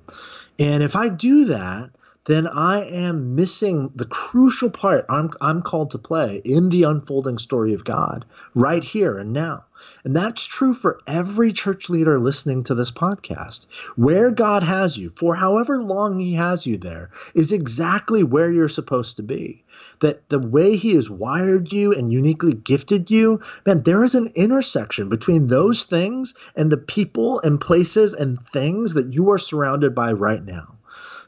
And 0.57 0.83
if 0.83 0.95
I 0.95 1.09
do 1.09 1.43
that, 1.45 1.89
then 2.25 2.47
I 2.47 2.81
am 2.85 3.35
missing 3.35 3.91
the 3.93 4.05
crucial 4.05 4.71
part 4.71 5.05
I'm, 5.09 5.29
I'm 5.41 5.61
called 5.61 5.91
to 5.91 5.99
play 5.99 6.41
in 6.43 6.69
the 6.69 6.81
unfolding 6.81 7.37
story 7.37 7.73
of 7.73 7.85
God 7.85 8.25
right 8.55 8.83
here 8.83 9.17
and 9.17 9.31
now. 9.31 9.65
And 10.03 10.15
that's 10.15 10.47
true 10.47 10.73
for 10.73 10.99
every 11.05 11.51
church 11.51 11.87
leader 11.87 12.17
listening 12.17 12.63
to 12.63 12.73
this 12.73 12.89
podcast. 12.89 13.65
Where 13.95 14.31
God 14.31 14.63
has 14.63 14.97
you, 14.97 15.11
for 15.15 15.35
however 15.35 15.83
long 15.83 16.19
He 16.19 16.33
has 16.33 16.65
you 16.65 16.77
there, 16.77 17.11
is 17.35 17.53
exactly 17.53 18.23
where 18.23 18.51
you're 18.51 18.69
supposed 18.69 19.17
to 19.17 19.23
be. 19.23 19.63
That 19.99 20.27
the 20.29 20.39
way 20.39 20.77
He 20.77 20.95
has 20.95 21.09
wired 21.09 21.71
you 21.71 21.93
and 21.93 22.11
uniquely 22.11 22.53
gifted 22.53 23.11
you, 23.11 23.39
man, 23.67 23.83
there 23.83 24.03
is 24.03 24.15
an 24.15 24.31
intersection 24.33 25.09
between 25.09 25.47
those 25.47 25.83
things 25.83 26.33
and 26.55 26.71
the 26.71 26.77
people 26.77 27.39
and 27.41 27.61
places 27.61 28.15
and 28.15 28.41
things 28.41 28.95
that 28.95 29.13
you 29.13 29.29
are 29.29 29.37
surrounded 29.37 29.93
by 29.93 30.11
right 30.11 30.43
now. 30.43 30.75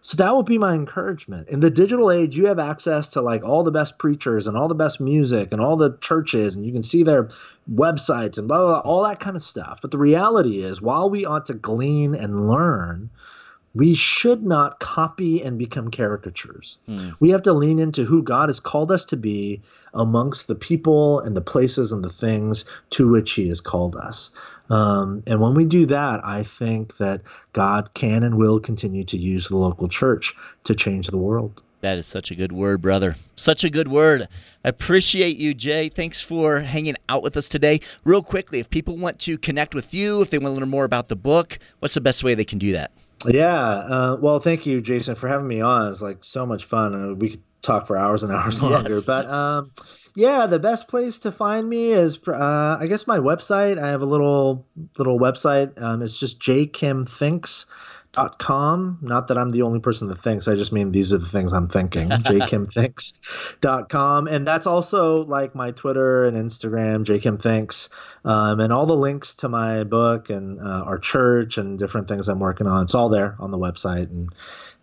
So 0.02 0.16
that 0.18 0.36
would 0.36 0.46
be 0.46 0.58
my 0.58 0.74
encouragement. 0.74 1.50
In 1.50 1.60
the 1.60 1.70
digital 1.70 2.12
age, 2.12 2.38
you 2.38 2.46
have 2.48 2.60
access 2.60 3.10
to 3.10 3.22
like 3.22 3.44
all 3.44 3.64
the 3.64 3.72
best 3.72 3.98
preachers 3.98 4.48
and 4.48 4.58
all 4.58 4.68
the 4.68 4.76
best 4.76 5.00
music 5.00 5.50
and 5.52 5.62
all 5.62 5.76
the 5.76 5.98
churches, 6.02 6.56
and 6.56 6.66
you 6.66 6.72
can 6.72 6.84
see 6.84 7.04
their 7.04 7.30
websites 7.74 8.38
and 8.38 8.48
blah, 8.48 8.60
blah, 8.60 8.82
blah 8.82 8.92
all 8.92 9.04
that 9.04 9.20
kind 9.20 9.36
of 9.36 9.42
stuff. 9.42 9.80
But 9.82 9.92
the 9.92 9.98
reality 9.98 10.64
is, 10.64 10.82
while 10.82 11.10
we 11.10 11.26
ought 11.26 11.46
to 11.48 11.54
glean 11.54 12.16
and 12.16 12.48
learn, 12.48 13.10
we 13.78 13.94
should 13.94 14.44
not 14.44 14.80
copy 14.80 15.42
and 15.44 15.60
become 15.60 15.92
caricatures. 15.92 16.80
Mm. 16.90 17.16
We 17.20 17.30
have 17.30 17.44
to 17.44 17.54
lean 17.54 17.78
into 17.78 18.06
who 18.06 18.24
God 18.24 18.50
has 18.50 18.60
called 18.60 18.92
us 18.92 19.06
to 19.06 19.18
be 19.18 19.62
amongst 19.94 20.48
the 20.48 20.56
people 20.56 21.20
and 21.20 21.38
the 21.38 21.42
places 21.42 21.92
and 21.92 22.04
the 22.04 22.10
things 22.10 22.66
to 22.92 23.08
which 23.08 23.34
He 23.34 23.48
has 23.50 23.62
called 23.62 23.96
us. 23.96 24.32
Um, 24.70 25.24
and 25.28 25.40
when 25.40 25.54
we 25.54 25.66
do 25.66 25.86
that, 25.88 26.26
I 26.26 26.44
think 26.44 26.98
that 26.98 27.22
God 27.54 27.94
can 27.94 28.24
and 28.24 28.38
will 28.38 28.60
continue 28.60 29.04
to 29.06 29.18
use 29.18 29.48
the 29.48 29.58
local 29.58 29.88
church 29.88 30.34
to 30.66 30.76
change 30.76 31.08
the 31.08 31.18
world. 31.18 31.62
That 31.82 31.98
is 31.98 32.08
such 32.08 32.32
a 32.32 32.36
good 32.36 32.52
word, 32.52 32.82
brother. 32.82 33.16
Such 33.36 33.64
a 33.64 33.70
good 33.70 33.88
word. 33.88 34.28
I 34.66 34.70
appreciate 34.70 35.38
you, 35.38 35.54
Jay. 35.54 35.90
Thanks 35.90 36.20
for 36.20 36.62
hanging 36.62 36.96
out 37.08 37.22
with 37.22 37.38
us 37.38 37.48
today. 37.48 37.82
Real 38.04 38.24
quickly, 38.24 38.60
if 38.60 38.70
people 38.70 38.98
want 38.98 39.20
to 39.20 39.38
connect 39.38 39.76
with 39.76 39.94
you, 39.94 40.22
if 40.22 40.32
they 40.32 40.40
want 40.40 40.56
to 40.56 40.60
learn 40.60 40.70
more 40.70 40.86
about 40.86 41.08
the 41.08 41.16
book, 41.16 41.60
what's 41.80 41.94
the 41.94 42.02
best 42.02 42.24
way 42.24 42.34
they 42.34 42.46
can 42.46 42.58
do 42.58 42.72
that? 42.74 42.92
Yeah. 43.28 43.56
Uh, 43.56 44.18
well, 44.20 44.40
thank 44.40 44.66
you, 44.66 44.82
Jason, 44.82 45.16
for 45.16 45.28
having 45.28 45.48
me 45.48 45.62
on. 45.62 45.92
It's 45.92 46.02
like 46.02 46.24
so 46.24 46.46
much 46.46 46.66
fun. 46.66 46.94
Uh, 46.94 47.14
we 47.14 47.30
could 47.30 47.44
talk 47.68 47.86
for 47.86 47.98
hours 47.98 48.24
and 48.24 48.34
hours 48.34 48.62
yes. 48.62 48.72
longer. 48.72 49.00
But 49.06 49.26
um, 49.30 49.72
yeah, 50.16 50.48
the 50.48 50.60
best 50.60 50.88
place 50.88 51.20
to 51.20 51.32
find 51.32 51.70
me 51.70 51.92
is, 51.92 52.20
uh, 52.28 52.78
I 52.80 52.88
guess, 52.88 53.06
my 53.06 53.20
website. 53.20 53.82
I 53.82 53.90
have 53.90 54.02
a 54.02 54.06
little 54.06 54.66
little 54.98 55.20
website. 55.20 55.80
Um, 55.80 56.02
it's 56.02 56.18
just 56.18 56.40
jaykimthinks 56.40 57.66
dot 58.14 58.40
com. 58.40 58.98
Not 59.02 59.28
that 59.28 59.38
I'm 59.38 59.52
the 59.52 59.62
only 59.62 59.80
person 59.80 60.08
that 60.08 60.18
thinks. 60.18 60.48
I 60.48 60.56
just 60.56 60.74
mean 60.74 60.92
these 60.92 61.14
are 61.14 61.20
the 61.20 61.28
things 61.28 61.54
I'm 61.54 61.68
thinking. 61.68 62.10
dot 63.62 63.90
com, 63.90 64.28
and 64.28 64.48
that's 64.48 64.66
also 64.66 65.24
like 65.26 65.54
my 65.54 65.70
Twitter 65.72 66.26
and 66.26 66.36
Instagram. 66.36 67.06
jaykimthinks, 67.06 67.90
um, 68.26 68.60
and 68.60 68.74
all 68.74 68.88
the 68.88 68.96
links 68.96 69.36
to 69.36 69.50
my 69.50 69.84
book 69.84 70.32
and 70.32 70.60
uh, 70.60 70.84
our 70.84 70.98
church 70.98 71.60
and 71.60 71.78
different 71.78 72.08
things 72.08 72.28
I'm 72.28 72.40
working 72.40 72.66
on. 72.66 72.84
It's 72.86 72.96
all 72.96 73.10
there 73.10 73.36
on 73.40 73.52
the 73.52 73.60
website 73.60 74.10
and 74.10 74.34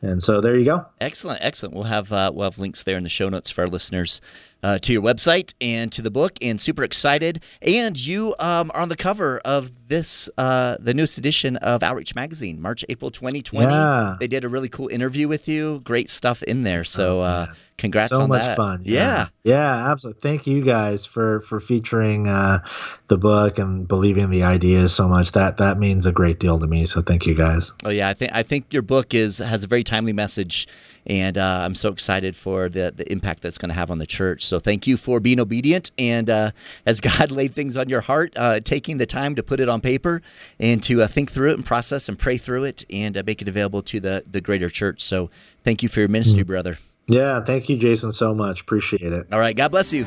and 0.05 0.23
so 0.23 0.41
there 0.41 0.57
you 0.57 0.65
go. 0.65 0.87
Excellent, 1.01 1.41
excellent. 1.43 1.75
We'll 1.75 1.85
have 1.85 2.13
uh, 2.13 2.31
we'll 2.35 2.45
have 2.45 2.59
links 2.59 2.83
there 2.83 2.97
in 2.97 3.03
the 3.05 3.09
show 3.09 3.29
notes 3.29 3.51
for 3.51 3.63
our 3.63 3.69
listeners 3.69 4.21
uh, 4.65 4.79
to 4.79 4.93
your 4.93 5.03
website 5.03 5.53
and 5.61 5.93
to 5.93 6.03
the 6.03 6.11
book. 6.11 6.33
And 6.41 6.61
super 6.61 6.83
excited. 6.83 7.43
And 7.63 8.05
you 8.05 8.35
um, 8.39 8.73
are 8.75 8.81
on 8.81 8.89
the 8.89 8.97
cover 8.97 9.39
of 9.45 9.89
this 9.89 10.31
uh, 10.39 10.77
the 10.81 10.95
newest 10.95 11.19
edition 11.19 11.57
of 11.59 11.83
Outreach 11.83 12.15
Magazine, 12.15 12.61
March 12.61 12.85
April 12.89 13.11
2020. 13.11 13.73
Yeah. 13.73 14.17
They 14.19 14.27
did 14.27 14.45
a 14.45 14.49
really 14.49 14.71
cool 14.71 14.89
interview 14.89 15.29
with 15.29 15.47
you. 15.47 15.81
Great 15.85 16.11
stuff 16.11 16.43
in 16.43 16.63
there. 16.63 16.83
So. 16.83 17.21
Oh, 17.21 17.47
congrats 17.77 18.15
so 18.15 18.23
on 18.23 18.29
much 18.29 18.57
fun 18.57 18.81
yeah. 18.85 19.29
yeah. 19.43 19.53
yeah 19.53 19.91
absolutely 19.91 20.21
thank 20.21 20.47
you 20.47 20.65
guys 20.65 21.05
for 21.05 21.41
for 21.41 21.59
featuring 21.59 22.29
uh, 22.29 22.61
the 23.09 23.19
book 23.19 23.59
and 23.59 23.89
believing 23.89 24.31
the 24.31 24.45
ideas 24.45 24.95
so 24.95 25.09
much 25.09 25.33
that 25.33 25.57
that 25.57 25.77
means 25.77 26.07
a 26.07 26.13
great 26.13 26.39
deal 26.39 26.59
to 26.59 26.69
me 26.69 26.87
so 26.87 27.03
thank 27.03 27.27
you 27.27 27.35
guys 27.35 27.73
oh 27.85 27.91
yeah 27.91 28.09
i 28.09 28.15
think 28.15 28.31
i 28.33 28.45
think 28.45 28.73
your 28.73 28.83
book 28.83 29.13
is 29.13 29.39
has 29.39 29.65
a 29.65 29.67
very 29.67 29.83
timely 29.83 30.13
message 30.13 30.69
and 31.07 31.39
uh, 31.39 31.63
i'm 31.65 31.75
so 31.75 31.91
excited 31.91 32.35
for 32.35 32.69
the 32.69 32.93
the 32.95 33.11
impact 33.11 33.43
that's 33.43 33.59
going 33.59 33.69
to 33.69 33.75
have 33.75 33.91
on 33.91 33.99
the 33.99 34.07
church 34.07 34.45
so 34.45 34.59
thank 34.59 34.87
you 34.87 34.97
for 34.97 35.21
being 35.21 35.41
obedient 35.41 35.91
and 35.99 36.31
uh, 36.31 36.51
as 36.87 37.01
god 37.01 37.31
laid 37.31 37.55
things 37.55 37.77
on 37.77 37.89
your 37.89 38.03
heart 38.03 38.33
uh, 38.37 38.61
taking 38.61 38.99
the 38.99 39.07
time 39.07 39.35
to 39.35 39.43
put 39.43 39.61
it 39.61 39.69
on 39.69 39.81
paper 39.81 40.23
and 40.59 40.83
to 40.83 41.03
uh, 41.03 41.07
think 41.07 41.31
through 41.31 41.51
it 41.51 41.55
and 41.55 41.67
process 41.67 42.09
and 42.09 42.19
pray 42.19 42.37
through 42.37 42.65
it 42.65 42.85
and 42.91 43.17
uh, 43.17 43.23
make 43.27 43.43
it 43.43 43.49
available 43.49 43.83
to 43.83 44.01
the 44.01 44.25
the 44.31 44.41
greater 44.41 44.69
church 44.69 45.01
so 45.01 45.31
thank 45.63 45.83
you 45.83 45.89
for 45.89 46.01
your 46.01 46.09
ministry 46.09 46.43
mm-hmm. 46.43 46.49
brother 46.49 46.79
yeah, 47.07 47.45
thank 47.45 47.69
you, 47.69 47.77
Jason, 47.77 48.13
so 48.13 48.35
much. 48.35 48.63
Appreciate 48.63 49.13
it. 49.13 49.27
All 49.31 49.39
right, 49.39 49.55
God 49.55 49.71
bless 49.71 49.93
you. 49.93 50.07